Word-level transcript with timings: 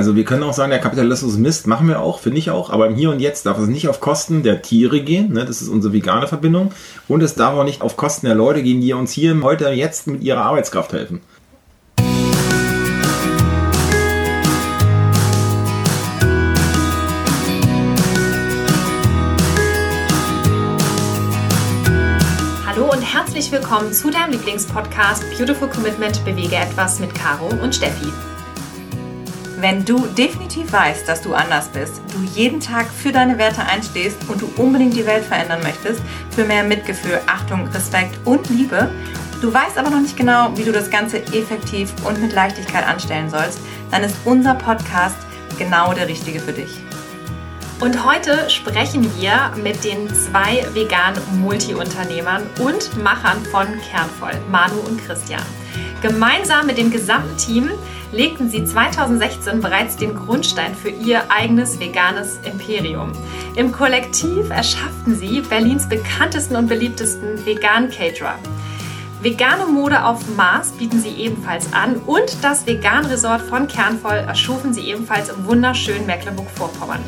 Also 0.00 0.16
wir 0.16 0.24
können 0.24 0.44
auch 0.44 0.54
sagen, 0.54 0.70
der 0.70 0.80
Kapitalismus 0.80 1.36
Mist, 1.36 1.66
machen 1.66 1.86
wir 1.86 2.00
auch, 2.00 2.20
finde 2.20 2.38
ich 2.38 2.50
auch, 2.50 2.70
aber 2.70 2.86
im 2.86 2.94
Hier 2.94 3.10
und 3.10 3.20
Jetzt 3.20 3.44
darf 3.44 3.58
es 3.58 3.68
nicht 3.68 3.86
auf 3.86 4.00
Kosten 4.00 4.42
der 4.42 4.62
Tiere 4.62 5.02
gehen, 5.02 5.34
ne? 5.34 5.44
das 5.44 5.60
ist 5.60 5.68
unsere 5.68 5.92
vegane 5.92 6.26
Verbindung, 6.26 6.72
und 7.06 7.22
es 7.22 7.34
darf 7.34 7.52
auch 7.52 7.64
nicht 7.64 7.82
auf 7.82 7.98
Kosten 7.98 8.24
der 8.24 8.34
Leute 8.34 8.62
gehen, 8.62 8.80
die 8.80 8.94
uns 8.94 9.12
hier 9.12 9.38
heute 9.42 9.68
jetzt 9.68 10.06
mit 10.06 10.22
ihrer 10.22 10.40
Arbeitskraft 10.40 10.94
helfen. 10.94 11.20
Hallo 22.66 22.90
und 22.90 23.02
herzlich 23.02 23.52
willkommen 23.52 23.92
zu 23.92 24.10
deinem 24.10 24.30
Lieblingspodcast 24.30 25.24
Beautiful 25.36 25.68
Commitment 25.68 26.24
Bewege 26.24 26.56
etwas 26.56 27.00
mit 27.00 27.14
Caro 27.14 27.50
und 27.62 27.74
Steffi. 27.74 28.10
Wenn 29.60 29.84
du 29.84 30.06
definitiv 30.06 30.72
weißt, 30.72 31.06
dass 31.06 31.20
du 31.20 31.34
anders 31.34 31.68
bist, 31.68 32.00
du 32.14 32.22
jeden 32.34 32.60
Tag 32.60 32.86
für 32.86 33.12
deine 33.12 33.36
Werte 33.36 33.60
einstehst 33.62 34.16
und 34.28 34.40
du 34.40 34.50
unbedingt 34.56 34.94
die 34.94 35.04
Welt 35.04 35.22
verändern 35.22 35.60
möchtest, 35.62 36.00
für 36.30 36.44
mehr 36.44 36.64
Mitgefühl, 36.64 37.20
Achtung, 37.26 37.68
Respekt 37.68 38.18
und 38.24 38.48
Liebe, 38.48 38.90
du 39.42 39.52
weißt 39.52 39.76
aber 39.76 39.90
noch 39.90 40.00
nicht 40.00 40.16
genau, 40.16 40.50
wie 40.56 40.64
du 40.64 40.72
das 40.72 40.88
Ganze 40.88 41.18
effektiv 41.34 41.92
und 42.06 42.22
mit 42.22 42.32
Leichtigkeit 42.32 42.88
anstellen 42.88 43.28
sollst, 43.28 43.58
dann 43.90 44.02
ist 44.02 44.16
unser 44.24 44.54
Podcast 44.54 45.18
genau 45.58 45.92
der 45.92 46.08
richtige 46.08 46.40
für 46.40 46.52
dich. 46.52 46.79
Und 47.80 48.04
heute 48.04 48.50
sprechen 48.50 49.10
wir 49.18 49.52
mit 49.56 49.84
den 49.84 50.12
zwei 50.14 50.66
veganen 50.74 51.18
Multiunternehmern 51.40 52.42
und 52.60 53.02
Machern 53.02 53.42
von 53.46 53.66
Kernvoll, 53.90 54.38
Manu 54.50 54.78
und 54.80 55.02
Christian. 55.06 55.40
Gemeinsam 56.02 56.66
mit 56.66 56.76
dem 56.76 56.90
gesamten 56.90 57.38
Team 57.38 57.70
legten 58.12 58.50
sie 58.50 58.66
2016 58.66 59.62
bereits 59.62 59.96
den 59.96 60.14
Grundstein 60.14 60.74
für 60.74 60.90
ihr 60.90 61.30
eigenes 61.30 61.80
veganes 61.80 62.38
Imperium. 62.44 63.12
Im 63.56 63.72
Kollektiv 63.72 64.50
erschafften 64.50 65.16
sie 65.16 65.40
Berlins 65.40 65.88
bekanntesten 65.88 66.56
und 66.56 66.68
beliebtesten 66.68 67.46
veganen 67.46 67.90
Caterer. 67.90 68.38
Vegane 69.22 69.64
Mode 69.64 70.04
auf 70.04 70.20
Mars 70.36 70.72
bieten 70.72 71.00
sie 71.00 71.12
ebenfalls 71.12 71.72
an 71.72 71.96
und 71.96 72.36
das 72.42 72.66
Vegan 72.66 73.06
Resort 73.06 73.40
von 73.40 73.68
Kernvoll 73.68 74.16
erschufen 74.16 74.74
sie 74.74 74.82
ebenfalls 74.82 75.30
im 75.30 75.46
wunderschönen 75.46 76.04
Mecklenburg-Vorpommern. 76.04 77.00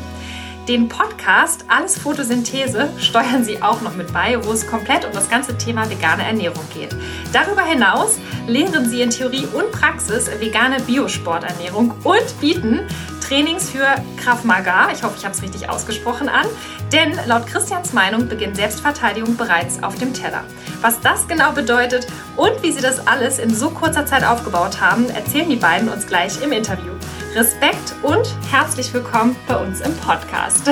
Den 0.67 0.87
Podcast 0.87 1.65
Alles 1.67 1.97
Photosynthese 1.97 2.89
steuern 2.97 3.43
Sie 3.43 3.61
auch 3.61 3.81
noch 3.81 3.95
mit 3.95 4.13
bei, 4.13 4.41
wo 4.45 4.53
es 4.53 4.65
komplett 4.65 5.03
um 5.03 5.11
das 5.11 5.29
ganze 5.29 5.57
Thema 5.57 5.89
vegane 5.89 6.23
Ernährung 6.23 6.63
geht. 6.73 6.95
Darüber 7.33 7.63
hinaus 7.63 8.17
lehren 8.47 8.89
Sie 8.89 9.01
in 9.01 9.09
Theorie 9.09 9.45
und 9.53 9.73
Praxis 9.73 10.29
vegane 10.39 10.79
Biosporternährung 10.79 11.93
und 12.03 12.39
bieten 12.39 12.79
Trainings 13.27 13.69
für 13.71 13.85
Krav 14.17 14.45
Maga, 14.45 14.89
ich 14.93 15.03
hoffe, 15.03 15.15
ich 15.17 15.25
habe 15.25 15.35
es 15.35 15.41
richtig 15.41 15.69
ausgesprochen, 15.69 16.29
an. 16.29 16.45
Denn 16.93 17.17
laut 17.25 17.45
Christians 17.47 17.91
Meinung 17.91 18.29
beginnt 18.29 18.55
Selbstverteidigung 18.55 19.35
bereits 19.35 19.83
auf 19.83 19.95
dem 19.95 20.13
Teller. 20.13 20.45
Was 20.81 21.01
das 21.01 21.27
genau 21.27 21.51
bedeutet 21.51 22.07
und 22.37 22.63
wie 22.63 22.71
sie 22.71 22.81
das 22.81 23.05
alles 23.05 23.39
in 23.39 23.53
so 23.53 23.69
kurzer 23.69 24.05
Zeit 24.05 24.23
aufgebaut 24.23 24.79
haben, 24.79 25.09
erzählen 25.09 25.49
die 25.49 25.57
beiden 25.57 25.89
uns 25.89 26.07
gleich 26.07 26.41
im 26.41 26.53
Interview. 26.53 26.92
Respekt 27.35 27.95
und 28.03 28.31
herzlich 28.51 28.93
willkommen 28.93 29.35
bei 29.47 29.55
uns 29.55 29.81
im 29.81 29.95
Podcast. 29.97 30.69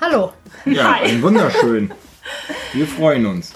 Hallo. 0.00 0.32
Ja, 0.64 1.00
Hi. 1.00 1.20
wunderschön. 1.20 1.92
Wir 2.72 2.86
freuen 2.86 3.26
uns. 3.26 3.52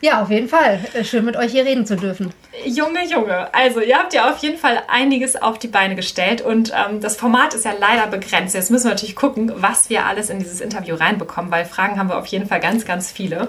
Ja, 0.00 0.22
auf 0.22 0.30
jeden 0.30 0.48
Fall. 0.48 0.80
Äh, 0.94 1.04
Schön 1.04 1.24
mit 1.24 1.36
euch 1.36 1.50
hier 1.50 1.64
reden 1.66 1.84
zu 1.86 1.96
dürfen. 1.96 2.32
Junge, 2.64 3.04
Junge. 3.06 3.52
Also, 3.52 3.80
ihr 3.80 3.98
habt 3.98 4.14
ja 4.14 4.30
auf 4.30 4.38
jeden 4.38 4.58
Fall 4.58 4.82
einiges 4.88 5.36
auf 5.36 5.58
die 5.58 5.68
Beine 5.68 5.94
gestellt 5.94 6.40
und 6.40 6.72
ähm, 6.72 7.00
das 7.00 7.16
Format 7.16 7.52
ist 7.52 7.64
ja 7.64 7.72
leider 7.78 8.06
begrenzt. 8.06 8.54
Jetzt 8.54 8.70
müssen 8.70 8.84
wir 8.84 8.90
natürlich 8.90 9.16
gucken, 9.16 9.52
was 9.56 9.90
wir 9.90 10.06
alles 10.06 10.30
in 10.30 10.38
dieses 10.38 10.60
Interview 10.60 10.94
reinbekommen, 10.94 11.50
weil 11.50 11.66
Fragen 11.66 11.98
haben 11.98 12.08
wir 12.08 12.16
auf 12.16 12.26
jeden 12.26 12.46
Fall 12.46 12.60
ganz, 12.60 12.86
ganz 12.86 13.10
viele. 13.10 13.48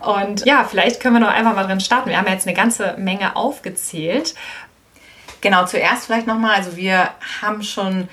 Und 0.00 0.44
ja, 0.44 0.64
vielleicht 0.64 1.00
können 1.00 1.14
wir 1.14 1.20
noch 1.20 1.32
einfach 1.32 1.54
mal 1.54 1.64
drin 1.66 1.80
starten. 1.80 2.10
Wir 2.10 2.18
haben 2.18 2.26
ja 2.26 2.32
jetzt 2.32 2.46
eine 2.46 2.56
ganze 2.56 2.94
Menge 2.98 3.36
aufgezählt. 3.36 4.34
Genau, 5.40 5.66
zuerst 5.66 6.06
vielleicht 6.06 6.26
nochmal, 6.26 6.56
also 6.56 6.76
wir 6.76 7.10
haben 7.40 7.62
schon 7.62 8.08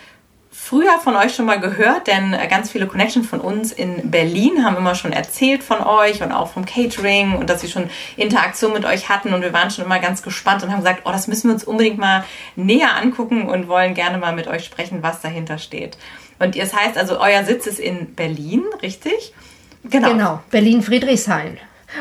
früher 0.65 0.97
von 0.99 1.15
euch 1.15 1.35
schon 1.35 1.45
mal 1.45 1.59
gehört, 1.59 2.07
denn 2.07 2.33
äh, 2.33 2.47
ganz 2.47 2.71
viele 2.71 2.87
Connections 2.87 3.27
von 3.27 3.39
uns 3.39 3.71
in 3.71 4.09
Berlin 4.09 4.63
haben 4.65 4.77
immer 4.77 4.95
schon 4.95 5.11
erzählt 5.11 5.63
von 5.63 5.81
euch 5.81 6.23
und 6.23 6.31
auch 6.31 6.49
vom 6.49 6.65
Catering 6.65 7.35
und 7.35 7.49
dass 7.49 7.61
sie 7.61 7.67
schon 7.67 7.89
Interaktion 8.15 8.73
mit 8.73 8.85
euch 8.85 9.09
hatten 9.09 9.33
und 9.33 9.41
wir 9.41 9.53
waren 9.53 9.69
schon 9.69 9.85
immer 9.85 9.99
ganz 9.99 10.23
gespannt 10.23 10.63
und 10.63 10.71
haben 10.71 10.79
gesagt, 10.79 11.01
oh, 11.05 11.11
das 11.11 11.27
müssen 11.27 11.49
wir 11.49 11.53
uns 11.53 11.63
unbedingt 11.65 11.99
mal 11.99 12.23
näher 12.55 12.95
angucken 12.95 13.47
und 13.47 13.67
wollen 13.67 13.93
gerne 13.93 14.17
mal 14.17 14.33
mit 14.33 14.47
euch 14.47 14.63
sprechen, 14.63 15.03
was 15.03 15.21
dahinter 15.21 15.57
steht. 15.57 15.97
Und 16.39 16.57
das 16.57 16.73
heißt 16.73 16.97
also, 16.97 17.19
euer 17.19 17.43
Sitz 17.43 17.67
ist 17.67 17.79
in 17.79 18.15
Berlin, 18.15 18.63
richtig? 18.81 19.33
Genau, 19.83 20.41
Berlin-Friedrichshain, 20.49 21.59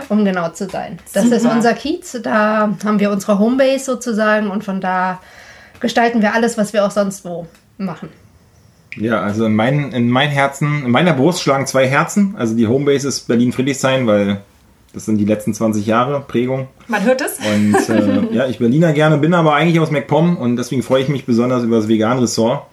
um 0.09 0.25
genau 0.25 0.51
zu 0.51 0.69
sein. 0.69 0.99
Das 1.13 1.27
ist 1.27 1.43
Super. 1.43 1.55
unser 1.55 1.75
Kiez. 1.75 2.19
Da 2.23 2.71
haben 2.85 3.01
wir 3.01 3.11
unsere 3.11 3.39
Homebase 3.39 3.85
sozusagen 3.85 4.51
und 4.51 4.65
von 4.65 4.81
da 4.81 5.21
gestalten 5.81 6.23
wir 6.23 6.35
alles, 6.35 6.57
was 6.59 6.73
wir 6.73 6.85
auch 6.85 6.91
sonst 6.91 7.25
wo 7.25 7.47
machen. 7.79 8.09
Ja, 8.97 9.21
also 9.21 9.47
in, 9.47 9.55
mein, 9.55 9.93
in 9.93 10.09
mein 10.09 10.31
Herzen, 10.31 10.85
in 10.85 10.91
meiner 10.91 11.15
Brust 11.15 11.43
schlagen 11.43 11.67
zwei 11.67 11.89
Herzen. 11.89 12.35
Also 12.37 12.55
die 12.55 12.67
Homebase 12.67 13.09
ist 13.09 13.27
Berlin-Friedrichshain, 13.27 14.07
weil 14.07 14.41
das 14.93 15.07
sind 15.07 15.19
die 15.19 15.25
letzten 15.25 15.53
20 15.53 15.85
Jahre 15.87 16.21
Prägung. 16.21 16.69
Man 16.87 17.03
hört 17.03 17.21
es. 17.21 17.39
Und 17.39 17.75
äh, 17.89 18.23
ja, 18.35 18.47
ich 18.47 18.59
Berliner 18.59 18.93
gerne, 18.93 19.19
bin 19.19 19.35
aber 19.35 19.55
eigentlich 19.55 19.81
aus 19.81 19.91
MacPom 19.91 20.37
und 20.37 20.57
deswegen 20.57 20.83
freue 20.83 21.03
ich 21.03 21.09
mich 21.09 21.27
besonders 21.27 21.65
über 21.65 21.77
das 21.77 21.89
Vegan-Ressort, 21.89 22.67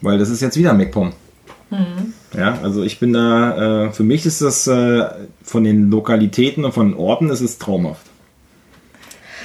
weil 0.00 0.18
das 0.18 0.30
ist 0.30 0.40
jetzt 0.40 0.56
wieder 0.56 0.72
MacPom. 0.72 1.12
Ja, 2.36 2.58
also 2.62 2.82
ich 2.82 2.98
bin 2.98 3.12
da, 3.12 3.86
äh, 3.86 3.92
für 3.92 4.04
mich 4.04 4.24
ist 4.26 4.40
das 4.40 4.66
äh, 4.66 5.04
von 5.42 5.64
den 5.64 5.90
Lokalitäten 5.90 6.64
und 6.64 6.72
von 6.72 6.90
den 6.90 6.98
Orten 6.98 7.30
ist 7.30 7.40
es 7.40 7.58
traumhaft. 7.58 8.06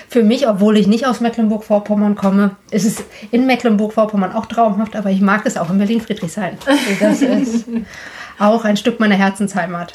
Für 0.09 0.24
mich, 0.24 0.48
obwohl 0.48 0.78
ich 0.78 0.88
nicht 0.88 1.06
aus 1.06 1.20
Mecklenburg-Vorpommern 1.20 2.16
komme, 2.16 2.56
ist 2.72 2.86
es 2.86 3.03
in 3.31 3.46
Mecklenburg-Vorpommern 3.46 4.31
auch 4.31 4.46
traumhaft, 4.46 4.96
aber 4.96 5.09
ich 5.09 5.20
mag 5.20 5.46
es 5.46 5.58
auch 5.58 5.70
in 5.70 5.78
Berlin-Friedrichshain. 5.78 6.58
Das 7.00 7.22
ist 7.22 7.66
auch 8.40 8.64
ein 8.64 8.78
Stück 8.78 9.00
meiner 9.00 9.16
Herzensheimat. 9.16 9.94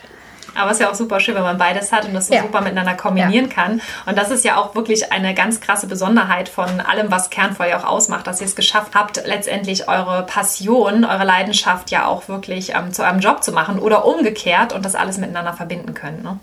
Aber 0.54 0.70
es 0.70 0.76
ist 0.78 0.82
ja 0.82 0.90
auch 0.90 0.94
super 0.94 1.20
schön, 1.20 1.34
wenn 1.34 1.42
man 1.42 1.58
beides 1.58 1.92
hat 1.92 2.04
und 2.04 2.14
das 2.14 2.28
so 2.28 2.34
Ja. 2.34 2.42
super 2.42 2.60
miteinander 2.60 2.94
kombinieren 2.94 3.48
kann. 3.48 3.80
Und 4.06 4.18
das 4.18 4.30
ist 4.30 4.44
ja 4.44 4.56
auch 4.56 4.74
wirklich 4.74 5.12
eine 5.12 5.34
ganz 5.34 5.60
krasse 5.60 5.86
Besonderheit 5.86 6.48
von 6.48 6.80
allem, 6.80 7.10
was 7.10 7.30
ja 7.34 7.78
auch 7.78 7.84
ausmacht, 7.84 8.26
dass 8.26 8.40
ihr 8.40 8.46
es 8.46 8.56
geschafft 8.56 8.94
habt, 8.94 9.22
letztendlich 9.26 9.88
eure 9.88 10.24
Passion, 10.24 11.04
eure 11.04 11.24
Leidenschaft 11.24 11.90
ja 11.90 12.06
auch 12.06 12.28
wirklich 12.28 12.74
ähm, 12.74 12.92
zu 12.92 13.02
eurem 13.02 13.20
Job 13.20 13.42
zu 13.42 13.52
machen 13.52 13.78
oder 13.78 14.04
umgekehrt 14.04 14.72
und 14.72 14.84
das 14.84 14.94
alles 14.94 15.18
miteinander 15.18 15.52
verbinden 15.52 15.94
können. 15.94 16.22
Ne? 16.22 16.38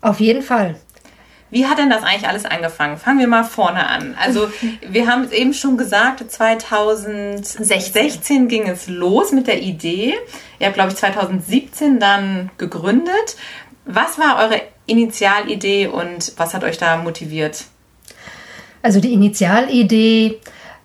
Auf 0.00 0.20
jeden 0.20 0.42
Fall. 0.42 0.76
Wie 1.50 1.66
hat 1.66 1.78
denn 1.78 1.90
das 1.90 2.02
eigentlich 2.02 2.28
alles 2.28 2.44
angefangen? 2.44 2.98
Fangen 2.98 3.20
wir 3.20 3.28
mal 3.28 3.44
vorne 3.44 3.88
an. 3.88 4.14
Also, 4.20 4.50
wir 4.88 5.06
haben 5.06 5.22
es 5.24 5.32
eben 5.32 5.54
schon 5.54 5.78
gesagt, 5.78 6.30
2016 6.30 8.48
ging 8.48 8.68
es 8.68 8.88
los 8.88 9.32
mit 9.32 9.46
der 9.46 9.62
Idee. 9.62 10.14
Ihr 10.58 10.66
habt, 10.66 10.74
glaube 10.74 10.90
ich, 10.90 10.96
2017 10.96 12.00
dann 12.00 12.50
gegründet. 12.58 13.36
Was 13.84 14.18
war 14.18 14.44
eure 14.44 14.60
Initialidee 14.86 15.86
und 15.86 16.32
was 16.36 16.54
hat 16.54 16.64
euch 16.64 16.78
da 16.78 16.96
motiviert? 16.98 17.66
Also 18.82 19.00
die 19.00 19.12
Initialidee 19.12 20.40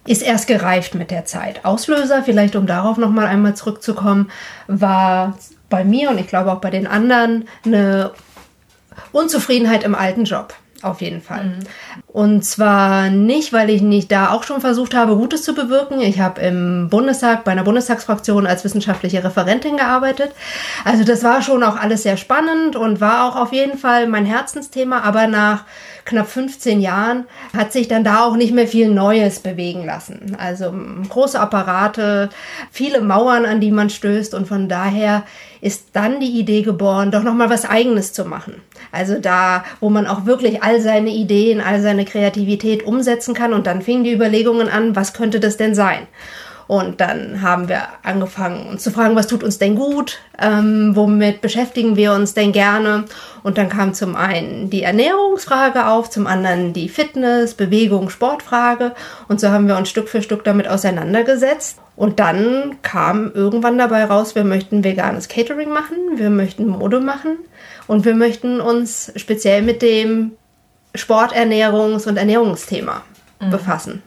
ist 0.06 0.22
erst 0.22 0.48
gereift 0.48 0.96
mit 0.96 1.12
der 1.12 1.26
Zeit. 1.26 1.64
Auslöser, 1.64 2.24
vielleicht 2.24 2.56
um 2.56 2.68
darauf 2.68 2.98
nochmal 2.98 3.28
einmal 3.28 3.56
zurückzukommen, 3.56 4.30
war 4.68 5.38
bei 5.70 5.84
mir 5.84 6.10
und 6.10 6.20
ich 6.20 6.28
glaube 6.28 6.52
auch 6.52 6.60
bei 6.60 6.70
den 6.70 6.88
anderen 6.88 7.48
eine 7.66 8.12
Unzufriedenheit 9.14 9.84
im 9.84 9.96
alten 9.96 10.26
Job. 10.26 10.54
Auf 10.84 11.00
jeden 11.00 11.22
Fall. 11.22 11.60
Und 12.08 12.44
zwar 12.44 13.10
nicht, 13.10 13.54
weil 13.54 13.70
ich 13.70 13.82
nicht 13.82 14.12
da 14.12 14.32
auch 14.32 14.44
schon 14.44 14.60
versucht 14.60 14.94
habe, 14.94 15.16
Gutes 15.16 15.42
zu 15.44 15.56
bewirken. 15.56 16.02
Ich 16.02 16.20
habe 16.20 16.42
im 16.42 16.90
Bundestag, 16.90 17.46
bei 17.46 17.54
einer 17.54 17.64
Bundestagsfraktion 17.64 18.46
als 18.46 18.66
wissenschaftliche 18.66 19.24
Referentin 19.24 19.78
gearbeitet. 19.78 20.34
Also 20.84 21.06
das 21.06 21.24
war 21.24 21.42
schon 21.42 21.64
auch 21.64 21.78
alles 21.78 22.04
sehr 22.04 22.18
spannend 22.18 22.76
und 22.76 23.00
war 23.00 23.30
auch 23.30 23.38
auf 23.38 23.54
jeden 23.54 23.78
Fall 23.78 24.08
mein 24.08 24.26
Herzensthema. 24.26 25.00
Aber 25.00 25.28
nach 25.28 25.64
knapp 26.04 26.28
15 26.28 26.82
Jahren 26.82 27.28
hat 27.56 27.72
sich 27.72 27.88
dann 27.88 28.04
da 28.04 28.26
auch 28.26 28.36
nicht 28.36 28.54
mehr 28.54 28.68
viel 28.68 28.90
Neues 28.90 29.40
bewegen 29.40 29.86
lassen. 29.86 30.36
Also 30.38 30.74
große 31.08 31.40
Apparate, 31.40 32.30
viele 32.72 33.00
Mauern, 33.00 33.46
an 33.46 33.62
die 33.62 33.72
man 33.72 33.90
stößt 33.90 34.34
und 34.34 34.50
von 34.50 34.68
daher 34.68 35.24
ist 35.62 35.88
dann 35.94 36.20
die 36.20 36.38
Idee 36.38 36.62
geboren, 36.62 37.10
doch 37.10 37.24
nochmal 37.24 37.50
was 37.50 37.64
Eigenes 37.64 38.12
zu 38.12 38.26
machen. 38.26 38.56
Also 38.94 39.18
da, 39.20 39.64
wo 39.80 39.90
man 39.90 40.06
auch 40.06 40.26
wirklich 40.26 40.62
all 40.62 40.80
seine 40.80 41.10
Ideen, 41.10 41.62
all 41.62 41.82
seine 41.82 42.06
Kreativität 42.06 42.84
umsetzen 42.84 43.34
kann 43.34 43.52
und 43.52 43.66
dann 43.66 43.82
fingen 43.82 44.04
die 44.04 44.14
Überlegungen 44.14 44.70
an, 44.70 44.96
was 44.96 45.14
könnte 45.14 45.40
das 45.40 45.58
denn 45.58 45.74
sein? 45.74 46.08
Und 46.68 47.02
dann 47.02 47.42
haben 47.42 47.68
wir 47.68 47.82
angefangen, 48.04 48.68
uns 48.68 48.84
zu 48.84 48.92
fragen, 48.92 49.16
was 49.16 49.28
tut 49.28 49.44
uns 49.44 49.58
denn 49.58 49.76
gut, 49.76 50.20
ähm, 50.40 50.92
womit 50.96 51.42
beschäftigen 51.42 51.96
wir 51.96 52.14
uns 52.14 52.36
denn 52.36 52.52
gerne. 52.52 53.06
Und 53.42 53.58
dann 53.58 53.68
kam 53.68 53.94
zum 53.94 54.16
einen 54.16 54.70
die 54.70 54.84
Ernährungsfrage 54.84 55.88
auf, 55.88 56.10
zum 56.10 56.28
anderen 56.28 56.72
die 56.72 56.88
Fitness, 56.88 57.56
Bewegung, 57.56 58.10
Sportfrage. 58.10 58.94
Und 59.28 59.42
so 59.42 59.50
haben 59.50 59.68
wir 59.68 59.76
uns 59.76 59.90
Stück 59.90 60.08
für 60.08 60.22
Stück 60.22 60.44
damit 60.44 60.68
auseinandergesetzt. 60.68 61.80
Und 61.96 62.20
dann 62.20 62.78
kam 62.82 63.32
irgendwann 63.34 63.78
dabei 63.78 64.06
raus, 64.06 64.36
wir 64.36 64.44
möchten 64.44 64.84
veganes 64.84 65.28
Catering 65.28 65.70
machen, 65.70 65.98
wir 66.16 66.30
möchten 66.30 66.68
Mode 66.68 67.00
machen 67.00 67.38
und 67.88 68.06
wir 68.06 68.16
möchten 68.16 68.62
uns 68.62 69.12
speziell 69.16 69.62
mit 69.62 69.82
dem 69.82 70.32
Sporternährungs- 70.96 72.08
und 72.08 72.18
Ernährungsthema 72.18 73.04
mhm. 73.40 73.50
befassen. 73.50 74.04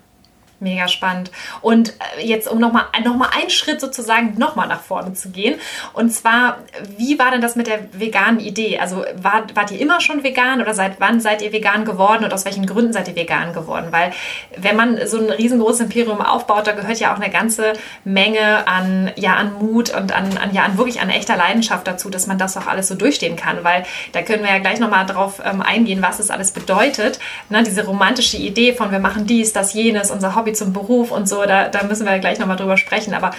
Mega 0.59 0.89
spannend. 0.89 1.31
Und 1.61 1.91
äh, 2.17 2.27
jetzt, 2.27 2.49
um 2.49 2.59
nochmal 2.59 2.85
noch 3.05 3.15
mal 3.15 3.29
einen 3.39 3.51
Schritt 3.51 3.79
sozusagen 3.79 4.39
nochmal 4.39 4.69
nach 4.69 4.81
vorne 4.81 5.13
zu 5.13 5.29
gehen. 5.29 5.61
Und 5.93 6.11
zwar, 6.11 6.59
wie 6.97 7.19
war 7.19 7.31
denn 7.31 7.43
das 7.43 7.57
mit 7.57 7.67
der 7.67 7.81
veganen 7.93 8.41
Idee? 8.41 8.79
Also 8.79 9.05
war, 9.17 9.45
wart 9.55 9.71
ihr 9.71 9.81
immer 9.81 10.01
schon 10.01 10.25
vegan 10.25 10.63
oder 10.63 10.73
seit 10.73 10.99
wann 10.99 11.21
seid 11.21 11.43
ihr 11.43 11.53
vegan 11.53 11.85
geworden 11.85 12.25
und 12.25 12.33
aus 12.33 12.47
welchen 12.47 12.65
Gründen 12.65 12.95
seid 12.95 13.07
ihr 13.09 13.17
vegan 13.17 13.53
geworden? 13.53 13.89
Weil 13.91 14.13
wenn 14.57 14.77
man 14.77 15.07
so 15.07 15.19
ein 15.19 15.29
riesengroßes 15.29 15.81
Imperium 15.81 16.23
aufbaut, 16.23 16.67
da 16.67 16.73
gehört 16.73 17.01
ja 17.01 17.13
auch 17.13 17.21
eine 17.21 17.31
ganze 17.31 17.75
Menge 18.05 18.67
an, 18.67 19.13
ja, 19.17 19.35
an 19.35 19.53
Mut 19.59 19.91
und 19.95 20.13
an, 20.13 20.39
an, 20.39 20.55
ja, 20.55 20.63
an 20.63 20.79
wirklich 20.79 21.03
an 21.03 21.11
echter 21.11 21.37
Leidenschaft 21.37 21.87
dazu, 21.87 22.09
dass 22.09 22.27
man 22.27 22.39
das 22.39 22.57
auch 22.57 22.67
alles 22.67 22.89
so 22.89 22.95
durchstehen 22.95 23.37
kann. 23.37 23.63
Weil 23.63 23.85
da 24.13 24.23
können 24.23 24.43
wir 24.43 24.51
ja 24.51 24.59
gleich 24.59 24.81
nochmal 24.81 25.05
drauf 25.05 25.43
ähm, 25.45 25.61
eingehen, 25.61 26.01
was 26.01 26.19
es 26.19 26.31
alles 26.31 26.53
bedeutet. 26.53 27.19
Ne, 27.51 27.63
diese 27.63 27.85
romantische 27.85 28.39
Idee 28.39 28.73
von 28.73 28.91
wir 28.91 29.01
machen 29.01 29.27
dies, 29.27 29.53
das, 29.53 29.75
jenes, 29.75 30.11
unser 30.11 30.35
Hobby 30.35 30.46
Hobby 30.47 30.53
zum 30.55 30.73
Beruf 30.73 31.11
und 31.11 31.29
so, 31.29 31.43
da, 31.45 31.69
da 31.69 31.83
müssen 31.83 32.07
wir 32.07 32.19
gleich 32.21 32.39
nochmal 32.39 32.57
drüber 32.57 32.77
sprechen. 32.77 33.15
Aber 33.15 33.33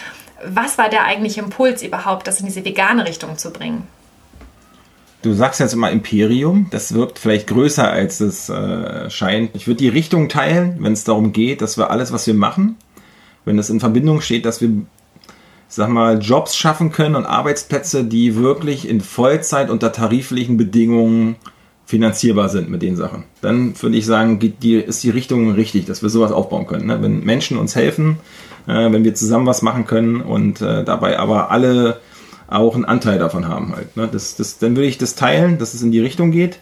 was 0.45 0.77
war 0.77 0.89
der 0.89 1.05
eigentliche 1.05 1.39
Impuls 1.39 1.81
überhaupt, 1.81 2.27
das 2.27 2.39
in 2.41 2.45
diese 2.45 2.65
vegane 2.65 3.07
Richtung 3.07 3.37
zu 3.37 3.51
bringen? 3.51 3.83
Du 5.21 5.33
sagst 5.33 5.59
jetzt 5.59 5.73
immer 5.73 5.89
Imperium, 5.89 6.67
das 6.69 6.93
wirkt 6.93 7.17
vielleicht 7.17 7.47
größer 7.47 7.89
als 7.89 8.19
es 8.19 8.49
äh, 8.49 9.09
scheint. 9.09 9.55
Ich 9.55 9.67
würde 9.67 9.77
die 9.77 9.89
Richtung 9.89 10.29
teilen, 10.29 10.77
wenn 10.79 10.93
es 10.93 11.05
darum 11.05 11.31
geht, 11.31 11.61
dass 11.61 11.77
wir 11.77 11.89
alles, 11.89 12.11
was 12.11 12.27
wir 12.27 12.33
machen, 12.33 12.75
wenn 13.45 13.57
das 13.57 13.69
in 13.69 13.79
Verbindung 13.79 14.21
steht, 14.21 14.45
dass 14.45 14.61
wir, 14.61 14.69
sag 15.69 15.89
mal, 15.89 16.19
Jobs 16.19 16.55
schaffen 16.55 16.91
können 16.91 17.15
und 17.15 17.25
Arbeitsplätze, 17.25 18.03
die 18.03 18.35
wirklich 18.35 18.87
in 18.87 19.01
Vollzeit 19.01 19.69
unter 19.69 19.91
tariflichen 19.91 20.57
Bedingungen 20.57 21.37
finanzierbar 21.87 22.49
sind 22.49 22.69
mit 22.69 22.81
den 22.81 22.97
Sachen. 22.97 23.23
Dann 23.41 23.73
würde 23.81 23.95
ich 23.95 24.05
sagen, 24.05 24.39
die, 24.39 24.75
ist 24.75 25.03
die 25.03 25.09
Richtung 25.09 25.51
richtig, 25.51 25.85
dass 25.85 26.03
wir 26.03 26.09
sowas 26.09 26.33
aufbauen 26.33 26.67
können. 26.67 26.87
Ne? 26.87 27.01
Wenn 27.01 27.23
Menschen 27.23 27.57
uns 27.57 27.75
helfen, 27.75 28.17
äh, 28.67 28.91
wenn 28.91 29.05
wir 29.05 29.15
zusammen 29.15 29.45
was 29.45 29.61
machen 29.61 29.85
können 29.85 30.19
und 30.21 30.61
äh, 30.61 30.83
dabei 30.83 31.17
aber 31.17 31.49
alle 31.49 32.01
auch 32.49 32.75
einen 32.75 32.83
Anteil 32.83 33.19
davon 33.19 33.47
haben 33.47 33.73
halt. 33.73 33.95
Ne? 33.95 34.09
Das, 34.11 34.35
das, 34.35 34.59
dann 34.59 34.75
würde 34.75 34.87
ich 34.87 34.97
das 34.97 35.15
teilen, 35.15 35.57
dass 35.57 35.73
es 35.73 35.81
in 35.81 35.91
die 35.91 36.01
Richtung 36.01 36.31
geht. 36.31 36.59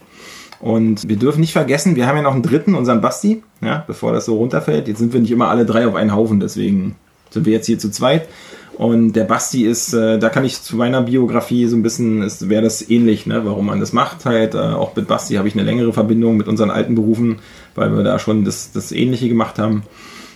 Und 0.60 1.06
wir 1.08 1.16
dürfen 1.16 1.40
nicht 1.40 1.52
vergessen, 1.52 1.96
wir 1.96 2.06
haben 2.06 2.16
ja 2.16 2.22
noch 2.22 2.32
einen 2.32 2.42
dritten, 2.42 2.76
unseren 2.76 3.00
Basti, 3.00 3.42
ja, 3.60 3.84
bevor 3.86 4.12
das 4.12 4.24
so 4.26 4.36
runterfällt. 4.36 4.88
Jetzt 4.88 4.98
sind 4.98 5.12
wir 5.12 5.20
nicht 5.20 5.32
immer 5.32 5.48
alle 5.48 5.66
drei 5.66 5.86
auf 5.86 5.96
einen 5.96 6.14
Haufen, 6.14 6.40
deswegen 6.40 6.94
sind 7.30 7.46
wir 7.46 7.52
jetzt 7.52 7.66
hier 7.66 7.78
zu 7.78 7.90
zweit. 7.90 8.28
Und 8.76 9.14
der 9.14 9.24
Basti 9.24 9.64
ist, 9.64 9.94
äh, 9.94 10.18
da 10.18 10.28
kann 10.28 10.44
ich 10.44 10.62
zu 10.62 10.76
meiner 10.76 11.00
Biografie 11.00 11.66
so 11.66 11.76
ein 11.76 11.82
bisschen, 11.82 12.20
wäre 12.40 12.62
das 12.62 12.88
ähnlich, 12.90 13.24
ne, 13.24 13.42
warum 13.46 13.66
man 13.66 13.80
das 13.80 13.94
macht. 13.94 14.26
Halt, 14.26 14.54
äh, 14.54 14.58
auch 14.58 14.94
mit 14.94 15.08
Basti 15.08 15.36
habe 15.36 15.48
ich 15.48 15.54
eine 15.54 15.62
längere 15.62 15.94
Verbindung 15.94 16.36
mit 16.36 16.46
unseren 16.46 16.70
alten 16.70 16.94
Berufen, 16.94 17.38
weil 17.74 17.96
wir 17.96 18.04
da 18.04 18.18
schon 18.18 18.44
das, 18.44 18.72
das 18.72 18.92
Ähnliche 18.92 19.30
gemacht 19.30 19.58
haben. 19.58 19.84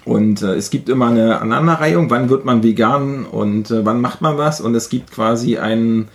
Und 0.07 0.41
äh, 0.41 0.55
es 0.55 0.71
gibt 0.71 0.89
immer 0.89 1.09
eine 1.09 1.41
Aneinanderreihung, 1.41 2.09
wann 2.09 2.31
wird 2.31 2.47
man 2.47 2.63
vegan 2.63 3.27
und 3.27 3.71
äh, 3.71 3.85
wann 3.85 4.01
macht 4.01 4.23
man 4.23 4.39
was. 4.39 4.63
Und 4.63 4.75
es 4.75 4.89
gibt 4.89 5.11
quasi 5.11 5.59
einen 5.59 6.09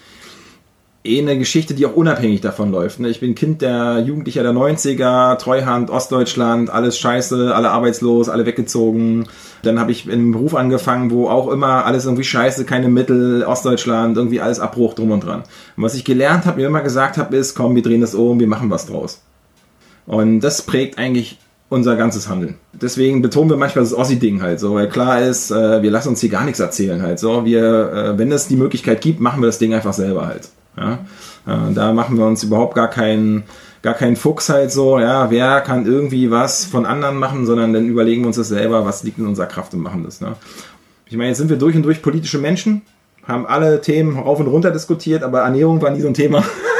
eh 1.05 1.19
eine 1.19 1.37
Geschichte, 1.37 1.73
die 1.73 1.85
auch 1.85 1.95
unabhängig 1.95 2.41
davon 2.41 2.71
läuft. 2.71 2.99
Ne? 2.99 3.09
Ich 3.09 3.19
bin 3.19 3.35
Kind 3.35 3.61
der 3.61 3.99
Jugendlicher 3.99 4.43
der 4.43 4.53
90er, 4.53 5.37
Treuhand, 5.37 5.89
Ostdeutschland, 5.89 6.69
alles 6.69 6.97
scheiße, 6.97 7.53
alle 7.55 7.71
arbeitslos, 7.71 8.29
alle 8.29 8.45
weggezogen. 8.45 9.27
Dann 9.63 9.79
habe 9.79 9.91
ich 9.91 10.05
in 10.05 10.13
einem 10.13 10.31
Beruf 10.31 10.55
angefangen, 10.55 11.11
wo 11.11 11.27
auch 11.27 11.49
immer 11.49 11.85
alles 11.85 12.05
irgendwie 12.05 12.23
scheiße, 12.23 12.65
keine 12.65 12.89
Mittel, 12.89 13.43
Ostdeutschland, 13.43 14.17
irgendwie 14.17 14.41
alles 14.41 14.59
Abbruch 14.59 14.93
drum 14.93 15.11
und 15.11 15.23
dran. 15.23 15.43
Und 15.77 15.83
was 15.83 15.95
ich 15.95 16.05
gelernt 16.05 16.45
habe, 16.45 16.59
mir 16.59 16.67
immer 16.67 16.81
gesagt 16.81 17.17
habe, 17.17 17.35
ist, 17.35 17.55
komm, 17.55 17.75
wir 17.75 17.83
drehen 17.83 18.01
das 18.01 18.15
um, 18.15 18.39
wir 18.39 18.47
machen 18.47 18.69
was 18.69 18.87
draus. 18.87 19.21
Und 20.05 20.41
das 20.41 20.61
prägt 20.61 20.97
eigentlich 20.97 21.39
unser 21.69 21.95
ganzes 21.95 22.29
Handeln. 22.29 22.55
Deswegen 22.73 23.21
betonen 23.21 23.49
wir 23.49 23.57
manchmal 23.57 23.83
das 23.83 23.93
Ossi-Ding 23.93 24.41
halt 24.41 24.59
so, 24.59 24.75
weil 24.75 24.87
klar 24.87 25.21
ist, 25.21 25.51
äh, 25.51 25.81
wir 25.81 25.91
lassen 25.91 26.09
uns 26.09 26.21
hier 26.21 26.29
gar 26.29 26.45
nichts 26.45 26.59
erzählen 26.59 27.01
halt 27.01 27.19
so. 27.19 27.45
Wir, 27.45 27.91
äh, 27.91 28.17
wenn 28.17 28.31
es 28.31 28.47
die 28.47 28.55
Möglichkeit 28.55 29.01
gibt, 29.01 29.19
machen 29.19 29.41
wir 29.41 29.47
das 29.47 29.57
Ding 29.57 29.73
einfach 29.73 29.93
selber 29.93 30.27
halt. 30.27 30.49
Ja? 30.77 30.99
Äh, 31.47 31.73
da 31.73 31.93
machen 31.93 32.17
wir 32.17 32.25
uns 32.25 32.43
überhaupt 32.43 32.75
gar 32.75 32.89
keinen 32.89 33.43
gar 33.81 33.93
keinen 33.93 34.15
Fuchs 34.15 34.49
halt 34.49 34.71
so, 34.71 34.97
ja, 34.97 35.29
wer 35.29 35.61
kann 35.61 35.85
irgendwie 35.85 36.31
was 36.31 36.65
von 36.65 36.87
anderen 36.87 37.17
machen, 37.17 37.45
sondern 37.45 37.71
dann 37.71 37.87
überlegen 37.87 38.23
wir 38.23 38.27
uns 38.27 38.35
das 38.35 38.47
selber, 38.47 38.83
was 38.83 39.03
liegt 39.03 39.19
in 39.19 39.27
unserer 39.27 39.45
Kraft 39.45 39.75
und 39.75 39.81
machen 39.81 40.03
das. 40.03 40.21
Ne? 40.21 40.35
Ich 41.05 41.15
meine, 41.15 41.29
jetzt 41.29 41.37
sind 41.37 41.51
wir 41.51 41.57
durch 41.57 41.75
und 41.75 41.83
durch 41.83 42.01
politische 42.01 42.39
Menschen, 42.39 42.81
haben 43.27 43.45
alle 43.45 43.81
Themen 43.81 44.17
rauf 44.17 44.39
und 44.39 44.47
runter 44.47 44.71
diskutiert, 44.71 45.21
aber 45.21 45.41
Ernährung 45.41 45.83
war 45.83 45.91
nie 45.91 46.01
so 46.01 46.07
ein 46.07 46.15
Thema. 46.15 46.43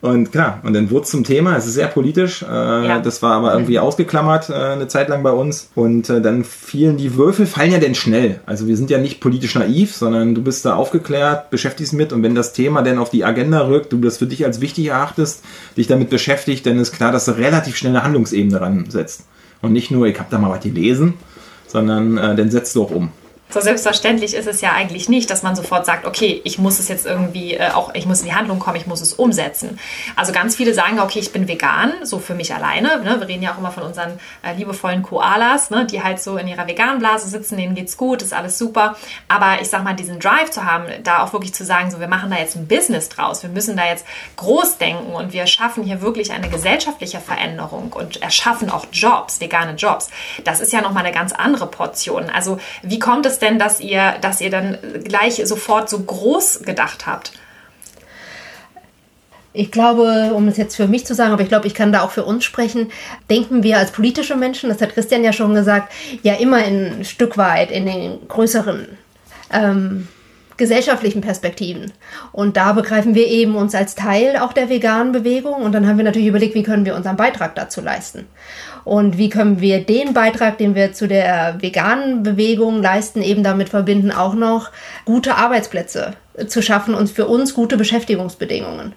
Und 0.00 0.32
klar, 0.32 0.60
und 0.62 0.72
dann 0.72 0.90
wurde 0.90 1.04
es 1.04 1.10
zum 1.10 1.24
Thema, 1.24 1.56
es 1.56 1.66
ist 1.66 1.74
sehr 1.74 1.88
politisch, 1.88 2.42
äh, 2.42 2.46
ja. 2.46 3.00
das 3.00 3.20
war 3.22 3.32
aber 3.32 3.52
irgendwie 3.52 3.78
ausgeklammert 3.78 4.48
äh, 4.48 4.54
eine 4.54 4.88
Zeit 4.88 5.10
lang 5.10 5.22
bei 5.22 5.30
uns. 5.30 5.68
Und 5.74 6.08
äh, 6.08 6.22
dann 6.22 6.42
fielen 6.42 6.96
die 6.96 7.16
Würfel, 7.16 7.44
fallen 7.44 7.72
ja 7.72 7.78
denn 7.78 7.94
schnell. 7.94 8.40
Also 8.46 8.66
wir 8.66 8.78
sind 8.78 8.88
ja 8.88 8.96
nicht 8.96 9.20
politisch 9.20 9.54
naiv, 9.56 9.94
sondern 9.94 10.34
du 10.34 10.42
bist 10.42 10.64
da 10.64 10.74
aufgeklärt, 10.74 11.50
beschäftigst 11.50 11.92
mit 11.92 12.14
und 12.14 12.22
wenn 12.22 12.34
das 12.34 12.54
Thema 12.54 12.80
dann 12.82 12.98
auf 12.98 13.10
die 13.10 13.24
Agenda 13.24 13.66
rückt, 13.66 13.92
du 13.92 13.98
das 13.98 14.16
für 14.16 14.26
dich 14.26 14.44
als 14.46 14.62
wichtig 14.62 14.86
erachtest, 14.86 15.44
dich 15.76 15.86
damit 15.86 16.08
beschäftigt, 16.08 16.64
dann 16.64 16.78
ist 16.78 16.92
klar, 16.92 17.12
dass 17.12 17.26
du 17.26 17.32
relativ 17.32 17.76
schnell 17.76 17.94
eine 17.94 18.02
Handlungsebene 18.02 18.58
ransetzt. 18.58 19.24
Und 19.60 19.74
nicht 19.74 19.90
nur, 19.90 20.06
ich 20.06 20.18
habe 20.18 20.30
da 20.30 20.38
mal 20.38 20.50
was 20.50 20.60
gelesen, 20.60 21.14
sondern 21.66 22.16
äh, 22.16 22.34
dann 22.34 22.50
setzt 22.50 22.74
du 22.74 22.84
auch 22.84 22.90
um. 22.90 23.10
So 23.50 23.60
selbstverständlich 23.60 24.34
ist 24.34 24.46
es 24.46 24.60
ja 24.60 24.72
eigentlich 24.72 25.08
nicht, 25.08 25.28
dass 25.28 25.42
man 25.42 25.56
sofort 25.56 25.84
sagt, 25.84 26.06
okay, 26.06 26.40
ich 26.44 26.58
muss 26.58 26.78
es 26.78 26.86
jetzt 26.88 27.04
irgendwie 27.04 27.54
äh, 27.54 27.70
auch, 27.70 27.92
ich 27.94 28.06
muss 28.06 28.20
in 28.20 28.26
die 28.26 28.34
Handlung 28.34 28.60
kommen, 28.60 28.76
ich 28.76 28.86
muss 28.86 29.00
es 29.00 29.12
umsetzen. 29.12 29.80
Also 30.14 30.32
ganz 30.32 30.54
viele 30.54 30.72
sagen, 30.72 31.00
okay, 31.00 31.18
ich 31.18 31.32
bin 31.32 31.48
vegan, 31.48 31.92
so 32.04 32.20
für 32.20 32.34
mich 32.34 32.54
alleine. 32.54 33.00
Ne? 33.02 33.16
Wir 33.18 33.26
reden 33.26 33.42
ja 33.42 33.52
auch 33.52 33.58
immer 33.58 33.72
von 33.72 33.82
unseren 33.82 34.20
äh, 34.42 34.54
liebevollen 34.54 35.02
Koalas, 35.02 35.70
ne? 35.70 35.84
die 35.84 36.00
halt 36.00 36.20
so 36.20 36.36
in 36.36 36.46
ihrer 36.46 36.68
Veganblase 36.68 37.28
sitzen, 37.28 37.56
denen 37.56 37.74
geht's 37.74 37.96
gut, 37.96 38.22
ist 38.22 38.32
alles 38.32 38.56
super. 38.56 38.96
Aber 39.26 39.60
ich 39.60 39.68
sag 39.68 39.82
mal, 39.82 39.94
diesen 39.94 40.20
Drive 40.20 40.50
zu 40.50 40.64
haben, 40.64 40.84
da 41.02 41.24
auch 41.24 41.32
wirklich 41.32 41.52
zu 41.52 41.64
sagen, 41.64 41.90
so 41.90 41.98
wir 41.98 42.08
machen 42.08 42.30
da 42.30 42.36
jetzt 42.36 42.54
ein 42.54 42.68
Business 42.68 43.08
draus, 43.08 43.42
wir 43.42 43.50
müssen 43.50 43.76
da 43.76 43.84
jetzt 43.86 44.06
groß 44.36 44.78
denken 44.78 45.12
und 45.12 45.32
wir 45.32 45.48
schaffen 45.48 45.82
hier 45.82 46.02
wirklich 46.02 46.30
eine 46.30 46.48
gesellschaftliche 46.48 47.18
Veränderung 47.18 47.92
und 47.92 48.22
erschaffen 48.22 48.70
auch 48.70 48.86
Jobs, 48.92 49.40
vegane 49.40 49.74
Jobs. 49.74 50.08
Das 50.44 50.60
ist 50.60 50.72
ja 50.72 50.80
nochmal 50.82 51.04
eine 51.04 51.14
ganz 51.14 51.32
andere 51.32 51.66
Portion. 51.66 52.30
Also 52.30 52.58
wie 52.82 53.00
kommt 53.00 53.26
es 53.26 53.39
denn, 53.42 53.58
dass 53.58 53.80
ihr, 53.80 54.14
dass 54.20 54.40
ihr 54.40 54.50
dann 54.50 54.78
gleich 55.04 55.40
sofort 55.46 55.88
so 55.88 56.00
groß 56.00 56.62
gedacht 56.62 57.06
habt? 57.06 57.32
Ich 59.52 59.72
glaube, 59.72 60.32
um 60.34 60.46
es 60.46 60.56
jetzt 60.56 60.76
für 60.76 60.86
mich 60.86 61.04
zu 61.04 61.14
sagen, 61.14 61.32
aber 61.32 61.42
ich 61.42 61.48
glaube, 61.48 61.66
ich 61.66 61.74
kann 61.74 61.92
da 61.92 62.02
auch 62.02 62.12
für 62.12 62.24
uns 62.24 62.44
sprechen, 62.44 62.92
denken 63.28 63.64
wir 63.64 63.78
als 63.78 63.90
politische 63.90 64.36
Menschen, 64.36 64.70
das 64.70 64.80
hat 64.80 64.94
Christian 64.94 65.24
ja 65.24 65.32
schon 65.32 65.54
gesagt, 65.54 65.92
ja 66.22 66.34
immer 66.34 66.58
ein 66.58 67.04
Stück 67.04 67.36
weit 67.36 67.72
in 67.72 67.84
den 67.84 68.28
größeren 68.28 68.86
ähm, 69.52 70.06
gesellschaftlichen 70.60 71.22
Perspektiven. 71.22 71.90
Und 72.30 72.56
da 72.56 72.72
begreifen 72.72 73.16
wir 73.16 73.26
eben 73.26 73.56
uns 73.56 73.74
als 73.74 73.96
Teil 73.96 74.36
auch 74.36 74.52
der 74.52 74.68
veganen 74.68 75.10
Bewegung. 75.10 75.54
Und 75.54 75.72
dann 75.72 75.88
haben 75.88 75.96
wir 75.96 76.04
natürlich 76.04 76.28
überlegt, 76.28 76.54
wie 76.54 76.62
können 76.62 76.84
wir 76.84 76.94
unseren 76.94 77.16
Beitrag 77.16 77.56
dazu 77.56 77.80
leisten. 77.80 78.26
Und 78.84 79.18
wie 79.18 79.28
können 79.28 79.60
wir 79.60 79.84
den 79.84 80.14
Beitrag, 80.14 80.58
den 80.58 80.74
wir 80.74 80.92
zu 80.92 81.06
der 81.08 81.56
veganen 81.60 82.22
Bewegung 82.22 82.82
leisten, 82.82 83.22
eben 83.22 83.42
damit 83.42 83.68
verbinden, 83.68 84.10
auch 84.10 84.34
noch 84.34 84.70
gute 85.04 85.36
Arbeitsplätze 85.36 86.14
zu 86.46 86.62
schaffen 86.62 86.94
und 86.94 87.10
für 87.10 87.26
uns 87.26 87.54
gute 87.54 87.76
Beschäftigungsbedingungen. 87.76 88.94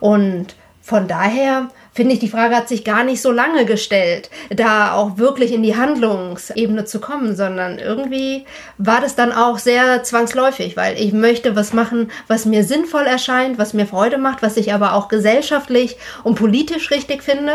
Und 0.00 0.54
von 0.80 1.08
daher 1.08 1.68
finde 1.96 2.12
ich, 2.12 2.20
die 2.20 2.28
Frage 2.28 2.54
hat 2.54 2.68
sich 2.68 2.84
gar 2.84 3.04
nicht 3.04 3.22
so 3.22 3.32
lange 3.32 3.64
gestellt, 3.64 4.28
da 4.50 4.92
auch 4.92 5.16
wirklich 5.16 5.52
in 5.52 5.62
die 5.62 5.76
Handlungsebene 5.76 6.84
zu 6.84 7.00
kommen, 7.00 7.34
sondern 7.34 7.78
irgendwie 7.78 8.44
war 8.76 9.00
das 9.00 9.16
dann 9.16 9.32
auch 9.32 9.58
sehr 9.58 10.02
zwangsläufig, 10.02 10.76
weil 10.76 11.00
ich 11.00 11.14
möchte 11.14 11.56
was 11.56 11.72
machen, 11.72 12.10
was 12.28 12.44
mir 12.44 12.64
sinnvoll 12.64 13.04
erscheint, 13.04 13.58
was 13.58 13.72
mir 13.72 13.86
Freude 13.86 14.18
macht, 14.18 14.42
was 14.42 14.58
ich 14.58 14.74
aber 14.74 14.92
auch 14.92 15.08
gesellschaftlich 15.08 15.96
und 16.22 16.34
politisch 16.34 16.90
richtig 16.90 17.22
finde. 17.22 17.54